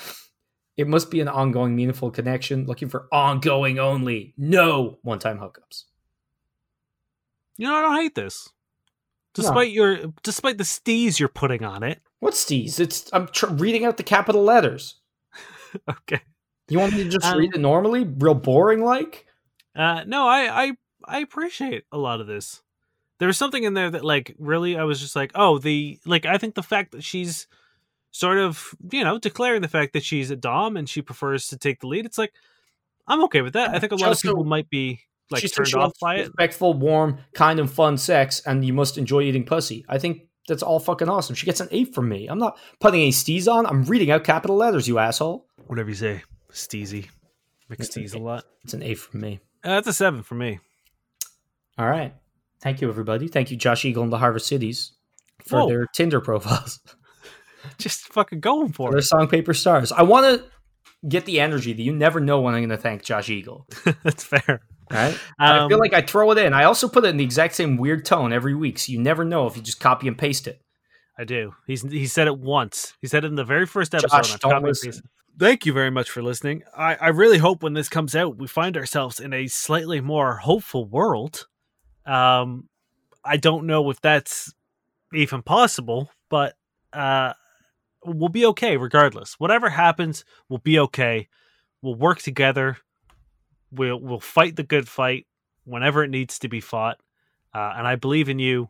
It 0.76 0.89
must 0.89 1.11
be 1.11 1.20
an 1.20 1.28
ongoing, 1.28 1.76
meaningful 1.76 2.11
connection. 2.11 2.66
Looking 2.66 2.89
for 2.89 3.07
ongoing 3.12 3.78
only. 3.78 4.34
No 4.36 4.99
one 5.03 5.18
time 5.18 5.39
hookups. 5.39 5.84
You 7.59 7.67
know, 7.67 7.75
I 7.75 7.83
don't 7.83 7.97
hate 8.01 8.15
this, 8.15 8.49
despite 9.35 9.71
your 9.73 10.07
despite 10.23 10.57
the 10.57 10.65
stees 10.65 11.19
you're 11.19 11.29
putting 11.29 11.65
on 11.65 11.83
it. 11.83 12.01
What's 12.21 12.47
these? 12.47 12.81
It's 12.81 13.11
I'm 13.13 13.27
tr- 13.29 13.47
reading 13.53 13.85
out 13.85 13.97
the 13.99 14.03
capital 14.03 14.43
letters. 14.43 14.95
Okay. 15.87 16.21
You 16.71 16.79
want 16.79 16.95
me 16.95 17.05
to 17.05 17.11
just 17.11 17.27
Um, 17.27 17.39
read 17.39 17.55
it 17.55 17.61
normally, 17.61 18.03
real 18.05 18.33
boring 18.35 18.83
like? 18.83 19.27
Uh, 19.77 20.03
no, 20.07 20.27
I, 20.27 20.65
I 20.65 20.73
I 21.07 21.19
appreciate 21.21 21.85
a 21.93 21.99
lot 21.99 22.23
of 22.23 22.27
this. 22.27 22.63
There 23.19 23.27
was 23.29 23.37
something 23.37 23.65
in 23.65 23.75
there 23.75 23.91
that 23.91 24.03
like 24.05 24.35
really 24.39 24.79
I 24.79 24.85
was 24.85 24.99
just 24.99 25.15
like, 25.15 25.31
oh, 25.35 25.59
the 25.59 25.99
like 26.07 26.25
I 26.25 26.39
think 26.39 26.55
the 26.55 26.63
fact 26.63 26.93
that 26.93 27.05
she's 27.05 27.47
sort 28.13 28.39
of 28.39 28.75
you 28.91 29.05
know 29.05 29.19
declaring 29.19 29.61
the 29.61 29.69
fact 29.69 29.93
that 29.93 30.03
she's 30.05 30.31
a 30.31 30.37
dom 30.37 30.77
and 30.79 30.89
she 30.89 31.03
prefers 31.03 31.47
to 31.49 31.59
take 31.59 31.81
the 31.81 31.87
lead. 31.87 32.07
It's 32.07 32.19
like 32.19 32.33
I'm 33.07 33.23
okay 33.25 33.43
with 33.43 33.53
that. 33.53 33.75
I 33.75 33.79
think 33.79 33.93
a 33.93 33.97
lot 33.97 34.11
of 34.13 34.19
so- 34.19 34.31
people 34.31 34.45
might 34.45 34.71
be 34.71 35.01
like 35.31 35.41
She 35.43 35.49
said 35.49 35.64
turned 35.64 35.74
off 35.74 35.93
by 36.01 36.16
it. 36.16 36.26
Respectful, 36.29 36.74
warm, 36.74 37.18
kind, 37.35 37.61
and 37.61 37.70
fun 37.70 37.99
sex, 37.99 38.41
and 38.47 38.64
you 38.64 38.72
must 38.72 38.99
enjoy 38.99 39.22
eating 39.22 39.45
pussy. 39.45 39.85
I 39.89 39.99
think 39.99 40.22
that's 40.49 40.62
all 40.62 40.81
fucking 40.81 41.09
awesome. 41.09 41.35
She 41.35 41.47
gets 41.47 41.61
an 41.61 41.68
eight 41.70 41.95
from 41.95 42.09
me. 42.09 42.26
I'm 42.26 42.39
not 42.39 42.59
putting 42.81 43.01
any 43.03 43.12
stees 43.12 43.47
on. 43.53 43.66
I'm 43.66 43.83
reading 43.85 44.11
out 44.11 44.24
capital 44.24 44.57
letters, 44.57 44.89
you 44.89 44.99
asshole. 44.99 45.47
Whatever 45.66 45.91
you 45.91 45.95
say, 45.95 46.22
steezy, 46.51 47.09
McSteez 47.70 48.14
a 48.14 48.18
lot. 48.18 48.45
It's 48.64 48.72
an 48.74 48.83
eight 48.83 48.99
from 48.99 49.20
me. 49.20 49.41
Uh, 49.62 49.74
that's 49.74 49.89
a 49.89 49.93
seven 49.93 50.22
for 50.22 50.35
me. 50.35 50.61
All 51.76 51.89
right. 51.89 52.14
Thank 52.61 52.81
you, 52.81 52.89
everybody. 52.89 53.29
Thank 53.29 53.51
you, 53.51 53.57
Josh 53.57 53.85
Eagle 53.85 54.03
and 54.03 54.12
the 54.12 54.18
Harvest 54.18 54.47
Cities, 54.47 54.93
for 55.47 55.61
Whoa. 55.61 55.68
their 55.68 55.87
Tinder 55.87 56.20
profiles, 56.20 56.81
Just 57.79 58.09
fucking 58.12 58.41
going 58.41 58.68
for 58.68 58.89
for 58.89 58.91
their 58.93 58.99
it. 58.99 59.03
song 59.03 59.29
Paper 59.29 59.53
Stars. 59.55 59.93
I 59.93 60.03
want 60.03 60.24
to 60.26 60.45
get 61.09 61.24
the 61.26 61.39
energy 61.41 61.72
that 61.72 61.83
you 61.83 61.93
never 61.93 62.18
know 62.20 62.41
when 62.41 62.55
I'm 62.55 62.61
going 62.61 62.70
to 62.70 62.76
thank 62.76 63.03
Josh 63.03 63.29
Eagle. 63.29 63.66
that's 64.03 64.24
fair. 64.24 64.61
All 64.91 64.97
right. 64.97 65.18
I 65.39 65.59
Um, 65.59 65.68
feel 65.68 65.78
like 65.78 65.93
I 65.95 66.03
throw 66.03 66.30
it 66.30 66.39
in. 66.39 66.53
I 66.53 66.64
also 66.64 66.89
put 66.89 67.05
it 67.05 67.09
in 67.09 67.16
the 67.16 67.24
exact 67.24 67.55
same 67.55 67.76
weird 67.76 68.05
tone 68.05 68.32
every 68.32 68.55
week, 68.55 68.78
so 68.78 68.93
you 68.93 68.99
never 69.01 69.24
know 69.24 69.47
if 69.47 69.57
you 69.57 69.62
just 69.62 69.80
copy 69.80 70.09
and 70.09 70.16
paste 70.16 70.47
it. 70.47 70.61
I 71.18 71.24
do. 71.24 71.55
He's 71.66 71.82
he 71.82 72.07
said 72.07 72.28
it 72.28 72.39
once. 72.39 72.95
He 73.01 73.09
said 73.09 73.24
it 73.24 73.28
in 73.28 73.34
the 73.34 73.45
very 73.45 73.66
first 73.66 73.95
episode. 73.95 74.24
Josh, 74.24 74.39
don't 74.39 74.62
listen. 74.62 74.93
Thank 75.39 75.66
you 75.66 75.72
very 75.72 75.91
much 75.91 76.11
for 76.11 76.22
listening. 76.22 76.62
I, 76.76 76.97
I 76.97 77.09
really 77.09 77.39
hope 77.39 77.62
when 77.62 77.72
this 77.74 77.89
comes 77.89 78.16
out, 78.16 78.39
we 78.39 78.47
find 78.49 78.76
ourselves 78.76 79.20
in 79.20 79.32
a 79.32 79.47
slightly 79.47 80.01
more 80.01 80.36
hopeful 80.36 80.84
world. 80.84 81.47
Um, 82.07 82.68
I 83.24 83.36
don't 83.36 83.66
know 83.66 83.89
if 83.91 84.01
that's 84.01 84.53
even 85.14 85.43
possible, 85.43 86.11
but 86.28 86.55
uh, 86.93 87.34
we'll 88.05 88.30
be 88.30 88.47
okay 88.47 88.76
regardless. 88.76 89.34
Whatever 89.39 89.70
happens, 89.70 90.24
we'll 90.49 90.59
be 90.59 90.78
okay. 90.80 91.28
We'll 91.82 91.95
work 91.95 92.20
together. 92.20 92.78
We'll 93.71 94.01
we'll 94.01 94.21
fight 94.21 94.57
the 94.57 94.62
good 94.62 94.89
fight 94.89 95.27
whenever 95.64 96.03
it 96.05 96.09
needs 96.11 96.39
to 96.41 96.49
be 96.49 96.61
fought. 96.61 96.99
Uh, 97.55 97.75
and 97.77 97.87
I 97.87 97.97
believe 97.97 98.29
in 98.29 98.39
you, 98.39 98.69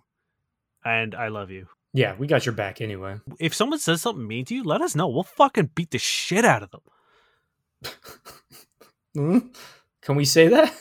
and 0.85 1.15
I 1.15 1.29
love 1.29 1.51
you 1.51 1.67
Yeah, 1.93 2.15
we 2.17 2.27
got 2.27 2.47
your 2.47 2.55
back 2.55 2.81
anyway. 2.81 3.17
if 3.41 3.55
someone 3.55 3.79
says 3.81 4.01
something 4.03 4.27
mean 4.27 4.45
to 4.47 4.55
you, 4.55 4.63
let 4.65 4.81
us 4.81 4.95
know. 4.95 5.09
We'll 5.09 5.25
fucking 5.25 5.71
beat 5.75 5.91
the 5.91 5.99
shit 5.99 6.45
out 6.45 6.63
of 6.63 6.71
them. 6.71 6.81
Hmm? 9.15 9.39
Can 10.03 10.15
we 10.17 10.25
say 10.25 10.49
that? 10.49 10.75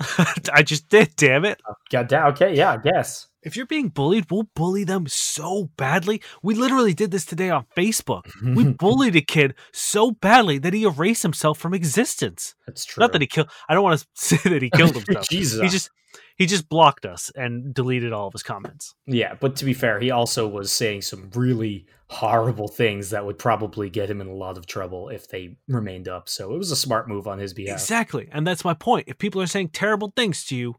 I 0.52 0.62
just 0.62 0.88
did, 0.88 1.14
damn 1.16 1.44
it. 1.44 1.60
God 1.90 2.08
damn. 2.08 2.26
Okay, 2.32 2.54
yeah, 2.56 2.72
I 2.72 2.76
guess. 2.78 3.27
If 3.42 3.56
you're 3.56 3.66
being 3.66 3.88
bullied, 3.88 4.30
we'll 4.30 4.48
bully 4.54 4.84
them 4.84 5.06
so 5.06 5.70
badly. 5.76 6.20
We 6.42 6.54
literally 6.54 6.92
did 6.92 7.12
this 7.12 7.24
today 7.24 7.50
on 7.50 7.66
Facebook. 7.76 8.30
We 8.42 8.64
bullied 8.72 9.14
a 9.14 9.20
kid 9.20 9.54
so 9.72 10.10
badly 10.10 10.58
that 10.58 10.74
he 10.74 10.82
erased 10.82 11.22
himself 11.22 11.58
from 11.58 11.72
existence. 11.72 12.56
That's 12.66 12.84
true. 12.84 13.00
Not 13.00 13.12
that 13.12 13.20
he 13.20 13.28
killed. 13.28 13.48
I 13.68 13.74
don't 13.74 13.84
want 13.84 14.00
to 14.00 14.06
say 14.14 14.38
that 14.50 14.62
he 14.62 14.70
killed 14.70 14.94
himself. 14.96 15.28
Jesus. 15.30 15.60
He 15.60 15.68
just 15.68 15.90
he 16.36 16.46
just 16.46 16.68
blocked 16.68 17.04
us 17.04 17.30
and 17.34 17.74
deleted 17.74 18.12
all 18.12 18.28
of 18.28 18.32
his 18.32 18.42
comments. 18.42 18.94
Yeah, 19.06 19.34
but 19.38 19.56
to 19.56 19.64
be 19.64 19.74
fair, 19.74 20.00
he 20.00 20.10
also 20.10 20.48
was 20.48 20.72
saying 20.72 21.02
some 21.02 21.30
really 21.34 21.86
horrible 22.08 22.68
things 22.68 23.10
that 23.10 23.26
would 23.26 23.38
probably 23.38 23.90
get 23.90 24.08
him 24.10 24.20
in 24.20 24.28
a 24.28 24.34
lot 24.34 24.56
of 24.56 24.66
trouble 24.66 25.10
if 25.10 25.28
they 25.28 25.56
remained 25.68 26.08
up. 26.08 26.28
So 26.28 26.54
it 26.54 26.58
was 26.58 26.70
a 26.70 26.76
smart 26.76 27.08
move 27.08 27.26
on 27.28 27.38
his 27.38 27.52
behalf. 27.52 27.76
Exactly, 27.76 28.28
and 28.32 28.46
that's 28.46 28.64
my 28.64 28.74
point. 28.74 29.08
If 29.08 29.18
people 29.18 29.42
are 29.42 29.46
saying 29.46 29.70
terrible 29.70 30.12
things 30.16 30.44
to 30.46 30.56
you, 30.56 30.76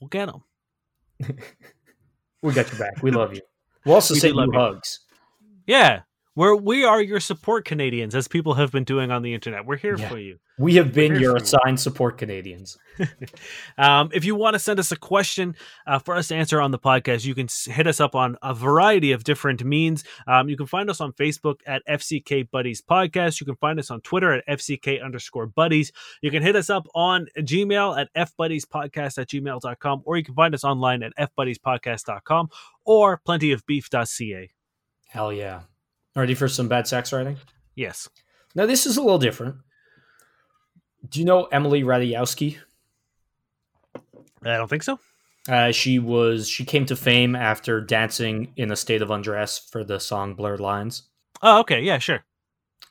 we'll 0.00 0.08
get 0.08 0.26
them. 0.26 0.44
We 2.42 2.52
got 2.52 2.70
your 2.70 2.78
back. 2.78 3.02
We 3.02 3.10
love 3.10 3.34
you. 3.34 3.40
We'll 3.84 3.94
also 3.94 4.14
We 4.14 4.20
send 4.20 4.34
do 4.34 4.38
love 4.40 4.48
you 4.48 4.52
you. 4.54 4.58
hugs. 4.58 5.00
Yeah, 5.66 6.00
we're 6.36 6.54
we 6.56 6.84
are 6.84 7.00
your 7.00 7.20
support 7.20 7.64
Canadians, 7.64 8.14
as 8.14 8.28
people 8.28 8.54
have 8.54 8.70
been 8.70 8.84
doing 8.84 9.10
on 9.10 9.22
the 9.22 9.32
internet. 9.34 9.64
We're 9.64 9.76
here 9.76 9.96
Yeah. 9.96 10.08
for 10.08 10.18
you. 10.18 10.38
We 10.56 10.76
have 10.76 10.92
been 10.92 11.16
your 11.16 11.36
assigned 11.36 11.80
support 11.80 12.18
Canadians. 12.18 12.78
Um, 13.76 14.10
if 14.14 14.24
you 14.24 14.36
want 14.36 14.54
to 14.54 14.60
send 14.60 14.78
us 14.78 14.92
a 14.92 14.96
question 14.96 15.56
uh, 15.84 15.98
for 15.98 16.14
us 16.14 16.28
to 16.28 16.36
answer 16.36 16.60
on 16.60 16.70
the 16.70 16.78
podcast, 16.78 17.24
you 17.24 17.34
can 17.34 17.48
hit 17.66 17.88
us 17.88 17.98
up 17.98 18.14
on 18.14 18.36
a 18.40 18.54
variety 18.54 19.10
of 19.10 19.24
different 19.24 19.64
means. 19.64 20.04
Um, 20.28 20.48
you 20.48 20.56
can 20.56 20.66
find 20.66 20.88
us 20.88 21.00
on 21.00 21.12
Facebook 21.12 21.56
at 21.66 21.84
FCK 21.88 22.48
Buddies 22.52 22.80
Podcast. 22.80 23.40
You 23.40 23.46
can 23.46 23.56
find 23.56 23.80
us 23.80 23.90
on 23.90 24.00
Twitter 24.02 24.32
at 24.32 24.46
FCK 24.46 25.04
underscore 25.04 25.46
buddies. 25.46 25.90
You 26.22 26.30
can 26.30 26.40
hit 26.40 26.54
us 26.54 26.70
up 26.70 26.86
on 26.94 27.26
Gmail 27.36 27.98
at 28.00 28.14
fbuddiespodcast 28.14 29.18
at 29.18 29.28
gmail.com, 29.28 30.02
or 30.04 30.16
you 30.16 30.22
can 30.22 30.34
find 30.34 30.54
us 30.54 30.62
online 30.62 31.02
at 31.02 31.12
fbuddiespodcast.com 31.18 32.48
or 32.84 33.20
plentyofbeef.ca. 33.26 34.50
Hell 35.08 35.32
yeah. 35.32 35.62
Ready 36.14 36.34
for 36.34 36.46
some 36.46 36.68
bad 36.68 36.86
sex 36.86 37.12
writing? 37.12 37.38
Yes. 37.74 38.08
Now, 38.54 38.66
this 38.66 38.86
is 38.86 38.96
a 38.96 39.02
little 39.02 39.18
different. 39.18 39.56
Do 41.08 41.20
you 41.20 41.26
know 41.26 41.44
Emily 41.44 41.82
Ratajkowski? 41.82 42.58
I 44.42 44.56
don't 44.56 44.68
think 44.68 44.82
so. 44.82 44.98
Uh, 45.48 45.72
she 45.72 45.98
was 45.98 46.48
she 46.48 46.64
came 46.64 46.86
to 46.86 46.96
fame 46.96 47.36
after 47.36 47.80
dancing 47.80 48.52
in 48.56 48.70
a 48.70 48.76
state 48.76 49.02
of 49.02 49.10
undress 49.10 49.58
for 49.58 49.84
the 49.84 50.00
song 50.00 50.34
Blurred 50.34 50.60
Lines. 50.60 51.02
Oh, 51.42 51.60
okay. 51.60 51.82
Yeah, 51.82 51.98
sure. 51.98 52.24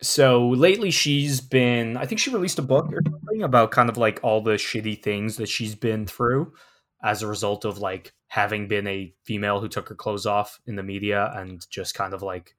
So 0.02 0.50
lately 0.50 0.92
she's 0.92 1.42
been 1.42 1.98
I 1.98 2.06
think 2.06 2.20
she 2.20 2.30
released 2.30 2.60
a 2.60 2.64
book 2.64 2.92
or 2.92 3.02
something 3.04 3.42
about 3.42 3.72
kind 3.72 3.90
of 3.90 3.98
like 3.98 4.20
all 4.22 4.42
the 4.42 4.52
shitty 4.52 5.02
things 5.02 5.38
that 5.38 5.50
she's 5.50 5.76
been 5.76 6.06
through 6.06 6.54
as 7.02 7.24
a 7.24 7.28
result 7.28 7.66
of 7.66 7.80
like 7.80 8.14
having 8.28 8.68
been 8.68 8.86
a 8.88 9.14
female 9.24 9.60
who 9.60 9.68
took 9.68 9.90
her 9.90 9.96
clothes 9.96 10.26
off 10.26 10.60
in 10.68 10.76
the 10.76 10.84
media 10.84 11.32
and 11.36 11.66
just 11.70 11.96
kind 11.96 12.14
of 12.14 12.22
like 12.22 12.56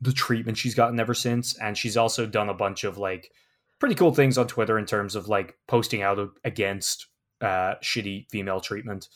the 0.00 0.12
treatment 0.12 0.58
she's 0.58 0.74
gotten 0.74 0.98
ever 0.98 1.14
since 1.14 1.58
and 1.58 1.76
she's 1.76 1.96
also 1.96 2.26
done 2.26 2.48
a 2.48 2.54
bunch 2.54 2.84
of 2.84 2.98
like 2.98 3.30
pretty 3.78 3.94
cool 3.94 4.14
things 4.14 4.38
on 4.38 4.46
Twitter 4.46 4.78
in 4.78 4.86
terms 4.86 5.14
of 5.14 5.28
like 5.28 5.56
posting 5.66 6.02
out 6.02 6.18
against 6.44 7.06
uh 7.40 7.74
shitty 7.82 8.28
female 8.30 8.60
treatment 8.60 9.08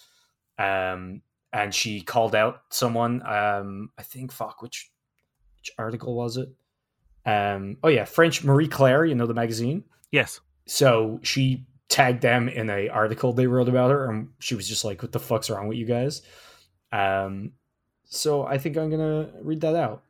um 0.56 1.22
and 1.52 1.74
she 1.74 2.00
called 2.00 2.36
out 2.36 2.62
someone 2.70 3.20
um 3.26 3.90
i 3.98 4.02
think 4.04 4.30
fuck 4.30 4.62
which 4.62 4.92
which 5.58 5.72
article 5.76 6.14
was 6.14 6.36
it 6.36 6.48
um 7.26 7.76
oh 7.82 7.88
yeah 7.88 8.04
french 8.04 8.44
marie 8.44 8.68
claire 8.68 9.04
you 9.04 9.16
know 9.16 9.26
the 9.26 9.34
magazine 9.34 9.82
Yes. 10.12 10.40
So 10.66 11.18
she 11.22 11.66
tagged 11.88 12.22
them 12.22 12.48
in 12.48 12.70
a 12.70 12.88
article 12.88 13.32
they 13.32 13.48
wrote 13.48 13.68
about 13.68 13.90
her, 13.90 14.08
and 14.08 14.28
she 14.38 14.54
was 14.54 14.68
just 14.68 14.84
like, 14.84 15.02
"What 15.02 15.10
the 15.10 15.18
fuck's 15.18 15.50
wrong 15.50 15.66
with 15.66 15.78
you 15.78 15.86
guys?" 15.86 16.22
Um, 16.92 17.52
so 18.04 18.46
I 18.46 18.58
think 18.58 18.76
I'm 18.76 18.90
gonna 18.90 19.30
read 19.42 19.62
that 19.62 19.74
out. 19.74 20.04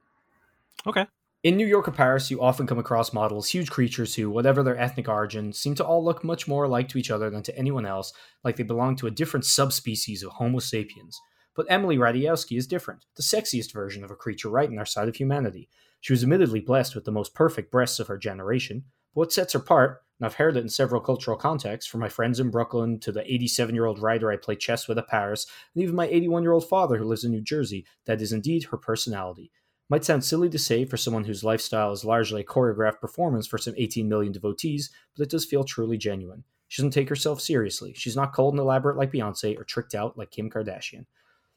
Okay. 0.86 1.06
In 1.42 1.56
New 1.56 1.66
York 1.66 1.88
or 1.88 1.90
Paris, 1.90 2.30
you 2.30 2.40
often 2.40 2.68
come 2.68 2.78
across 2.78 3.12
models, 3.12 3.48
huge 3.48 3.68
creatures 3.68 4.14
who, 4.14 4.30
whatever 4.30 4.62
their 4.62 4.78
ethnic 4.78 5.08
origin, 5.08 5.52
seem 5.52 5.74
to 5.74 5.84
all 5.84 6.04
look 6.04 6.22
much 6.22 6.46
more 6.46 6.62
alike 6.62 6.88
to 6.90 6.98
each 6.98 7.10
other 7.10 7.30
than 7.30 7.42
to 7.42 7.58
anyone 7.58 7.84
else, 7.84 8.12
like 8.44 8.54
they 8.54 8.62
belong 8.62 8.94
to 8.94 9.08
a 9.08 9.10
different 9.10 9.44
subspecies 9.44 10.22
of 10.22 10.30
Homo 10.30 10.60
sapiens. 10.60 11.20
But 11.56 11.66
Emily 11.68 11.98
Ratajkowski 11.98 12.56
is 12.56 12.68
different, 12.68 13.06
the 13.16 13.24
sexiest 13.24 13.72
version 13.72 14.04
of 14.04 14.12
a 14.12 14.14
creature 14.14 14.50
right 14.50 14.70
in 14.70 14.78
our 14.78 14.86
side 14.86 15.08
of 15.08 15.16
humanity. 15.16 15.68
She 16.00 16.12
was 16.12 16.22
admittedly 16.22 16.60
blessed 16.60 16.94
with 16.94 17.06
the 17.06 17.10
most 17.10 17.34
perfect 17.34 17.72
breasts 17.72 17.98
of 17.98 18.06
her 18.06 18.18
generation, 18.18 18.84
but 19.12 19.22
what 19.22 19.32
sets 19.32 19.54
her 19.54 19.58
apart, 19.58 20.02
and 20.20 20.26
I've 20.26 20.34
heard 20.34 20.56
it 20.56 20.60
in 20.60 20.68
several 20.68 21.00
cultural 21.00 21.36
contexts, 21.36 21.90
from 21.90 21.98
my 21.98 22.08
friends 22.08 22.38
in 22.38 22.50
Brooklyn 22.52 23.00
to 23.00 23.10
the 23.10 23.28
87 23.28 23.74
year 23.74 23.86
old 23.86 23.98
writer 23.98 24.30
I 24.30 24.36
play 24.36 24.54
chess 24.54 24.86
with 24.86 24.96
at 24.96 25.08
Paris, 25.08 25.48
and 25.74 25.82
even 25.82 25.96
my 25.96 26.06
81 26.06 26.44
year 26.44 26.52
old 26.52 26.68
father 26.68 26.98
who 26.98 27.04
lives 27.04 27.24
in 27.24 27.32
New 27.32 27.42
Jersey, 27.42 27.84
that 28.06 28.22
is 28.22 28.32
indeed 28.32 28.66
her 28.66 28.76
personality. 28.76 29.50
Might 29.92 30.06
sound 30.06 30.24
silly 30.24 30.48
to 30.48 30.58
say 30.58 30.86
for 30.86 30.96
someone 30.96 31.24
whose 31.24 31.44
lifestyle 31.44 31.92
is 31.92 32.02
largely 32.02 32.40
a 32.40 32.44
choreographed 32.46 32.98
performance 32.98 33.46
for 33.46 33.58
some 33.58 33.74
18 33.76 34.08
million 34.08 34.32
devotees, 34.32 34.88
but 35.14 35.24
it 35.24 35.28
does 35.28 35.44
feel 35.44 35.64
truly 35.64 35.98
genuine. 35.98 36.44
She 36.66 36.80
doesn't 36.80 36.92
take 36.92 37.10
herself 37.10 37.42
seriously. 37.42 37.92
She's 37.94 38.16
not 38.16 38.32
cold 38.32 38.54
and 38.54 38.60
elaborate 38.60 38.96
like 38.96 39.12
Beyonce 39.12 39.54
or 39.60 39.64
tricked 39.64 39.94
out 39.94 40.16
like 40.16 40.30
Kim 40.30 40.48
Kardashian. 40.48 41.04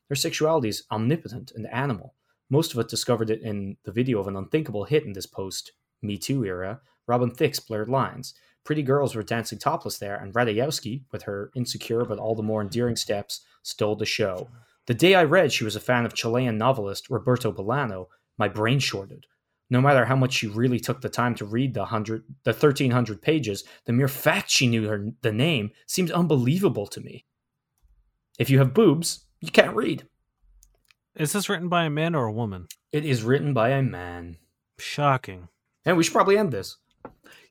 Her 0.09 0.15
sexuality 0.15 0.67
is 0.67 0.83
omnipotent 0.91 1.53
and 1.55 1.65
animal. 1.67 2.13
Most 2.49 2.73
of 2.73 2.79
us 2.79 2.87
discovered 2.87 3.29
it 3.29 3.41
in 3.41 3.77
the 3.85 3.93
video 3.93 4.19
of 4.19 4.27
an 4.27 4.35
unthinkable 4.35 4.83
hit 4.83 5.05
in 5.05 5.13
this 5.13 5.25
post 5.25 5.71
Me 6.01 6.17
Too 6.17 6.43
era, 6.43 6.81
Robin 7.07 7.31
Thicke's 7.31 7.61
Blurred 7.61 7.87
Lines. 7.87 8.33
Pretty 8.65 8.83
girls 8.83 9.15
were 9.15 9.23
dancing 9.23 9.59
topless 9.59 9.97
there, 9.97 10.17
and 10.17 10.33
Ratajkowski, 10.33 11.03
with 11.13 11.23
her 11.23 11.51
insecure 11.55 12.03
but 12.03 12.19
all 12.19 12.35
the 12.35 12.43
more 12.43 12.61
endearing 12.61 12.97
steps, 12.97 13.45
stole 13.63 13.95
the 13.95 14.05
show. 14.05 14.49
The 14.87 14.93
day 14.93 15.15
I 15.15 15.23
read 15.23 15.53
she 15.53 15.63
was 15.63 15.77
a 15.77 15.79
fan 15.79 16.05
of 16.05 16.13
Chilean 16.13 16.57
novelist 16.57 17.09
Roberto 17.09 17.51
Bolano, 17.51 18.07
my 18.37 18.47
brain 18.47 18.79
shorted. 18.79 19.25
No 19.69 19.81
matter 19.81 20.05
how 20.05 20.15
much 20.15 20.33
she 20.33 20.47
really 20.47 20.79
took 20.79 21.01
the 21.01 21.09
time 21.09 21.33
to 21.35 21.45
read 21.45 21.73
the 21.73 21.85
hundred, 21.85 22.23
the 22.43 22.53
thirteen 22.53 22.91
hundred 22.91 23.21
pages, 23.21 23.63
the 23.85 23.93
mere 23.93 24.07
fact 24.07 24.49
she 24.49 24.67
knew 24.67 24.87
her 24.87 25.07
the 25.21 25.31
name 25.31 25.71
seemed 25.87 26.11
unbelievable 26.11 26.87
to 26.87 27.01
me. 27.01 27.25
If 28.37 28.49
you 28.49 28.59
have 28.59 28.73
boobs, 28.73 29.25
you 29.41 29.51
can't 29.51 29.75
read. 29.75 30.07
Is 31.15 31.33
this 31.33 31.49
written 31.49 31.69
by 31.69 31.85
a 31.85 31.89
man 31.89 32.13
or 32.13 32.25
a 32.25 32.31
woman? 32.31 32.67
It 32.91 33.05
is 33.05 33.23
written 33.23 33.53
by 33.53 33.69
a 33.69 33.81
man. 33.81 34.37
Shocking. 34.77 35.47
And 35.85 35.97
we 35.97 36.03
should 36.03 36.13
probably 36.13 36.37
end 36.37 36.51
this. 36.51 36.77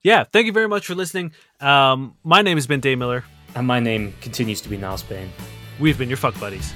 Yeah, 0.03 0.25
thank 0.25 0.47
you 0.47 0.53
very 0.53 0.69
much 0.69 0.87
for 0.87 0.95
listening. 0.95 1.33
Um, 1.61 2.17
my 2.23 2.43
name 2.43 2.59
has 2.59 2.67
been 2.67 2.81
Dave 2.81 2.99
Miller. 2.99 3.25
And 3.55 3.67
my 3.67 3.81
name 3.81 4.13
continues 4.21 4.61
to 4.63 4.69
be 4.69 4.77
Niles 4.77 5.03
Payne. 5.03 5.31
We've 5.81 5.97
been 5.97 6.09
your 6.09 6.19
fuck 6.19 6.39
buddies. 6.39 6.73